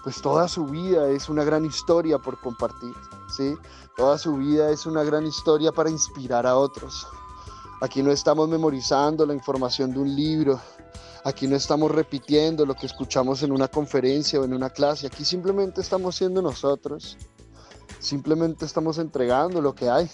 pues 0.02 0.22
toda 0.22 0.48
su 0.48 0.66
vida 0.66 1.08
es 1.10 1.28
una 1.28 1.44
gran 1.44 1.64
historia 1.64 2.18
por 2.18 2.40
compartir, 2.40 2.94
¿sí? 3.34 3.54
Toda 3.96 4.16
su 4.18 4.36
vida 4.36 4.70
es 4.70 4.86
una 4.86 5.02
gran 5.02 5.26
historia 5.26 5.72
para 5.72 5.90
inspirar 5.90 6.46
a 6.46 6.56
otros. 6.56 7.06
Aquí 7.82 8.02
no 8.02 8.10
estamos 8.10 8.48
memorizando 8.48 9.26
la 9.26 9.34
información 9.34 9.92
de 9.92 9.98
un 9.98 10.14
libro, 10.14 10.60
aquí 11.24 11.46
no 11.46 11.56
estamos 11.56 11.90
repitiendo 11.90 12.64
lo 12.64 12.74
que 12.74 12.86
escuchamos 12.86 13.42
en 13.42 13.52
una 13.52 13.68
conferencia 13.68 14.40
o 14.40 14.44
en 14.44 14.54
una 14.54 14.70
clase, 14.70 15.06
aquí 15.06 15.24
simplemente 15.24 15.80
estamos 15.80 16.16
siendo 16.16 16.40
nosotros, 16.40 17.16
simplemente 17.98 18.64
estamos 18.64 18.98
entregando 18.98 19.60
lo 19.60 19.74
que 19.74 19.88
hay, 19.90 20.10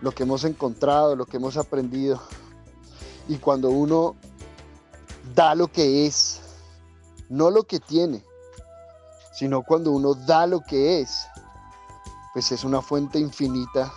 lo 0.00 0.12
que 0.12 0.24
hemos 0.24 0.44
encontrado, 0.44 1.16
lo 1.16 1.26
que 1.26 1.38
hemos 1.38 1.56
aprendido. 1.56 2.20
Y 3.28 3.36
cuando 3.38 3.70
uno 3.70 4.16
da 5.34 5.54
lo 5.54 5.68
que 5.68 6.06
es, 6.06 6.40
no 7.30 7.50
lo 7.50 7.62
que 7.62 7.80
tiene, 7.80 8.22
sino 9.34 9.62
cuando 9.62 9.90
uno 9.90 10.14
da 10.14 10.46
lo 10.46 10.60
que 10.60 11.00
es, 11.00 11.26
pues 12.32 12.52
es 12.52 12.64
una 12.64 12.80
fuente 12.80 13.18
infinita 13.18 13.92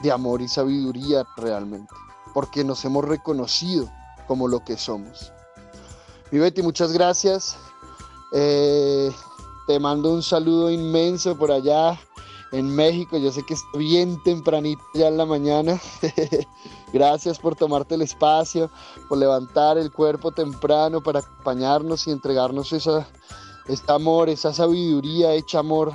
de 0.00 0.12
amor 0.12 0.40
y 0.40 0.48
sabiduría 0.48 1.26
realmente, 1.36 1.92
porque 2.32 2.62
nos 2.62 2.84
hemos 2.84 3.04
reconocido 3.04 3.90
como 4.28 4.46
lo 4.46 4.64
que 4.64 4.76
somos. 4.76 5.32
Mi 6.30 6.38
Betty, 6.38 6.62
muchas 6.62 6.92
gracias. 6.92 7.56
Eh, 8.32 9.10
te 9.66 9.78
mando 9.80 10.12
un 10.12 10.22
saludo 10.22 10.70
inmenso 10.70 11.36
por 11.36 11.50
allá 11.50 11.98
en 12.52 12.74
México. 12.74 13.18
Yo 13.18 13.32
sé 13.32 13.44
que 13.44 13.54
es 13.54 13.62
bien 13.76 14.22
tempranito 14.22 14.82
ya 14.94 15.08
en 15.08 15.16
la 15.16 15.26
mañana. 15.26 15.80
Gracias 16.92 17.40
por 17.40 17.56
tomarte 17.56 17.96
el 17.96 18.02
espacio, 18.02 18.70
por 19.08 19.18
levantar 19.18 19.78
el 19.78 19.90
cuerpo 19.90 20.30
temprano 20.30 21.02
para 21.02 21.18
acompañarnos 21.18 22.06
y 22.06 22.12
entregarnos 22.12 22.72
esa, 22.72 23.08
este 23.68 23.92
amor, 23.92 24.28
esa 24.28 24.52
sabiduría 24.52 25.32
hecha 25.32 25.60
amor 25.60 25.92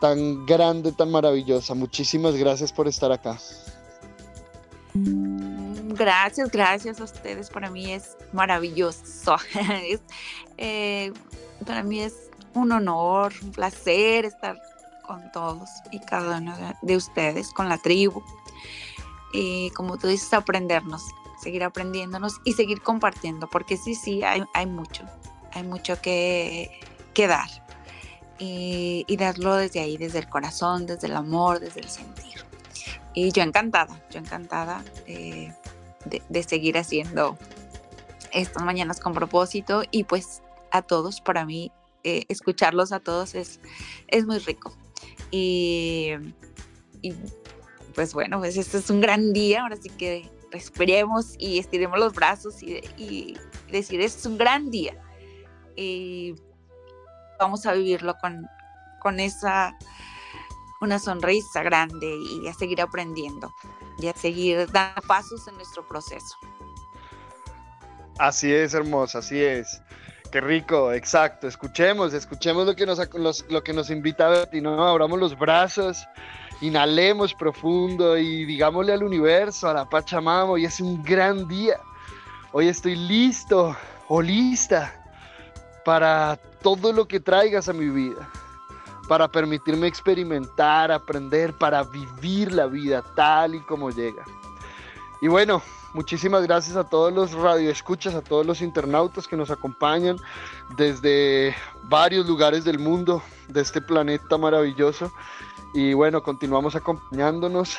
tan 0.00 0.44
grande, 0.46 0.92
tan 0.92 1.10
maravillosa. 1.10 1.74
Muchísimas 1.74 2.34
gracias 2.34 2.72
por 2.72 2.88
estar 2.88 3.10
acá. 3.12 3.38
Gracias, 4.94 6.50
gracias 6.50 7.00
a 7.00 7.04
ustedes. 7.04 7.50
Para 7.50 7.70
mí 7.70 7.92
es 7.92 8.16
maravilloso. 8.32 9.36
Eh, 10.56 11.12
para 11.66 11.82
mí 11.82 11.98
es 12.00 12.30
un 12.54 12.70
honor, 12.70 13.32
un 13.42 13.50
placer 13.50 14.24
estar 14.24 14.56
con 15.04 15.32
todos 15.32 15.68
y 15.90 15.98
cada 15.98 16.38
uno 16.38 16.54
de 16.80 16.96
ustedes, 16.96 17.50
con 17.52 17.68
la 17.68 17.78
tribu. 17.78 18.22
Y 19.32 19.70
como 19.70 19.98
tú 19.98 20.06
dices, 20.06 20.32
aprendernos, 20.32 21.02
seguir 21.42 21.64
aprendiéndonos 21.64 22.34
y 22.44 22.52
seguir 22.52 22.82
compartiendo, 22.82 23.50
porque 23.50 23.76
sí, 23.76 23.96
sí, 23.96 24.22
hay 24.22 24.66
mucho, 24.66 25.02
hay 25.54 25.64
mucho 25.64 26.00
que, 26.00 26.70
que 27.14 27.26
dar. 27.26 27.48
Y, 28.38 29.06
darlo 29.16 29.54
desde 29.56 29.80
ahí, 29.80 29.96
desde 29.96 30.18
el 30.18 30.28
corazón, 30.28 30.86
desde 30.86 31.06
el 31.06 31.16
amor, 31.16 31.60
desde 31.60 31.80
el 31.80 31.88
sentir. 31.88 32.44
Y 33.14 33.30
yo 33.30 33.42
encantada, 33.42 34.02
yo 34.10 34.18
encantada 34.18 34.84
de, 35.06 35.54
seguir 36.46 36.76
haciendo 36.76 37.38
estas 38.32 38.62
mañanas 38.64 39.00
con 39.00 39.14
propósito 39.14 39.82
y 39.90 40.04
pues 40.04 40.42
a 40.72 40.82
todos, 40.82 41.20
para 41.20 41.46
mí, 41.46 41.70
eh, 42.02 42.24
escucharlos 42.28 42.92
a 42.92 42.98
todos 42.98 43.34
es, 43.34 43.60
es 44.08 44.26
muy 44.26 44.38
rico. 44.38 44.76
Y, 45.30 46.10
pues 47.94 48.12
bueno, 48.12 48.40
pues 48.40 48.56
este 48.56 48.78
es 48.78 48.90
un 48.90 49.00
gran 49.00 49.32
día, 49.32 49.62
ahora 49.62 49.76
sí 49.76 49.88
que 49.88 50.28
respiremos 50.50 51.34
y 51.38 51.58
estiremos 51.58 51.98
los 51.98 52.12
brazos 52.12 52.62
y, 52.62 52.80
y 52.96 53.38
decir, 53.70 54.00
este 54.00 54.18
es 54.18 54.26
un 54.26 54.36
gran 54.36 54.70
día. 54.70 55.00
Y 55.76 56.34
vamos 57.38 57.66
a 57.66 57.72
vivirlo 57.72 58.14
con, 58.20 58.46
con 59.00 59.20
esa, 59.20 59.76
una 60.80 60.98
sonrisa 60.98 61.62
grande 61.62 62.16
y 62.16 62.46
a 62.48 62.54
seguir 62.54 62.80
aprendiendo 62.80 63.54
y 63.98 64.08
a 64.08 64.14
seguir 64.14 64.70
dando 64.72 65.02
pasos 65.02 65.46
en 65.48 65.56
nuestro 65.56 65.86
proceso. 65.86 66.36
Así 68.18 68.52
es, 68.52 68.74
hermosa, 68.74 69.18
así 69.18 69.42
es. 69.42 69.82
Qué 70.30 70.40
rico, 70.40 70.92
exacto. 70.92 71.46
Escuchemos, 71.46 72.12
escuchemos 72.12 72.66
lo 72.66 72.74
que 72.74 72.86
nos, 72.86 73.44
lo 73.48 73.62
que 73.62 73.72
nos 73.72 73.90
invita 73.90 74.26
a 74.26 74.30
ver 74.30 74.48
y 74.52 74.60
no 74.60 74.86
abramos 74.86 75.18
los 75.18 75.38
brazos 75.38 76.06
inhalemos 76.60 77.34
profundo 77.34 78.16
y 78.16 78.44
digámosle 78.44 78.92
al 78.92 79.02
universo, 79.02 79.68
a 79.68 79.74
la 79.74 79.84
Pachamama, 79.84 80.52
hoy 80.52 80.64
es 80.64 80.80
un 80.80 81.02
gran 81.02 81.46
día. 81.48 81.78
Hoy 82.52 82.68
estoy 82.68 82.96
listo 82.96 83.76
o 84.08 84.22
lista 84.22 84.94
para 85.84 86.38
todo 86.64 86.92
lo 86.94 87.06
que 87.06 87.20
traigas 87.20 87.68
a 87.68 87.74
mi 87.74 87.90
vida, 87.90 88.28
para 89.06 89.28
permitirme 89.28 89.86
experimentar, 89.86 90.90
aprender, 90.90 91.52
para 91.52 91.84
vivir 91.84 92.52
la 92.52 92.66
vida 92.66 93.02
tal 93.14 93.54
y 93.54 93.60
como 93.60 93.90
llega. 93.90 94.24
Y 95.20 95.28
bueno, 95.28 95.62
muchísimas 95.92 96.42
gracias 96.42 96.76
a 96.76 96.84
todos 96.84 97.12
los 97.12 97.32
radioescuchas, 97.32 98.14
a 98.14 98.22
todos 98.22 98.46
los 98.46 98.62
internautas 98.62 99.28
que 99.28 99.36
nos 99.36 99.50
acompañan 99.50 100.16
desde 100.78 101.54
varios 101.82 102.26
lugares 102.26 102.64
del 102.64 102.78
mundo, 102.78 103.22
de 103.48 103.60
este 103.60 103.82
planeta 103.82 104.38
maravilloso. 104.38 105.12
Y 105.74 105.92
bueno, 105.92 106.22
continuamos 106.22 106.74
acompañándonos, 106.74 107.76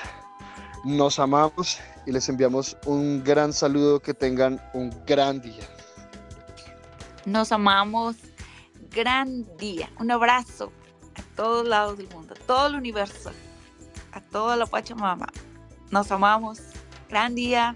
nos 0.83 1.17
amamos 1.17 1.79
y 2.05 2.11
les 2.11 2.29
enviamos 2.29 2.77
un 2.85 3.23
gran 3.23 3.51
saludo, 3.51 3.99
que 3.99 4.13
tengan 4.13 4.61
un 4.75 4.91
gran 5.07 5.41
día. 5.41 5.67
Nos 7.25 7.51
amamos, 7.51 8.17
gran 8.95 9.45
día, 9.57 9.91
un 9.99 10.09
abrazo 10.09 10.71
a 11.15 11.35
todos 11.35 11.67
lados 11.67 11.97
del 11.97 12.07
mundo, 12.07 12.33
a 12.33 12.47
todo 12.47 12.67
el 12.67 12.75
universo, 12.75 13.29
a 14.13 14.21
toda 14.21 14.55
la 14.55 14.65
Pachamama. 14.65 15.27
Nos 15.91 16.11
amamos, 16.11 16.61
gran 17.09 17.35
día. 17.35 17.75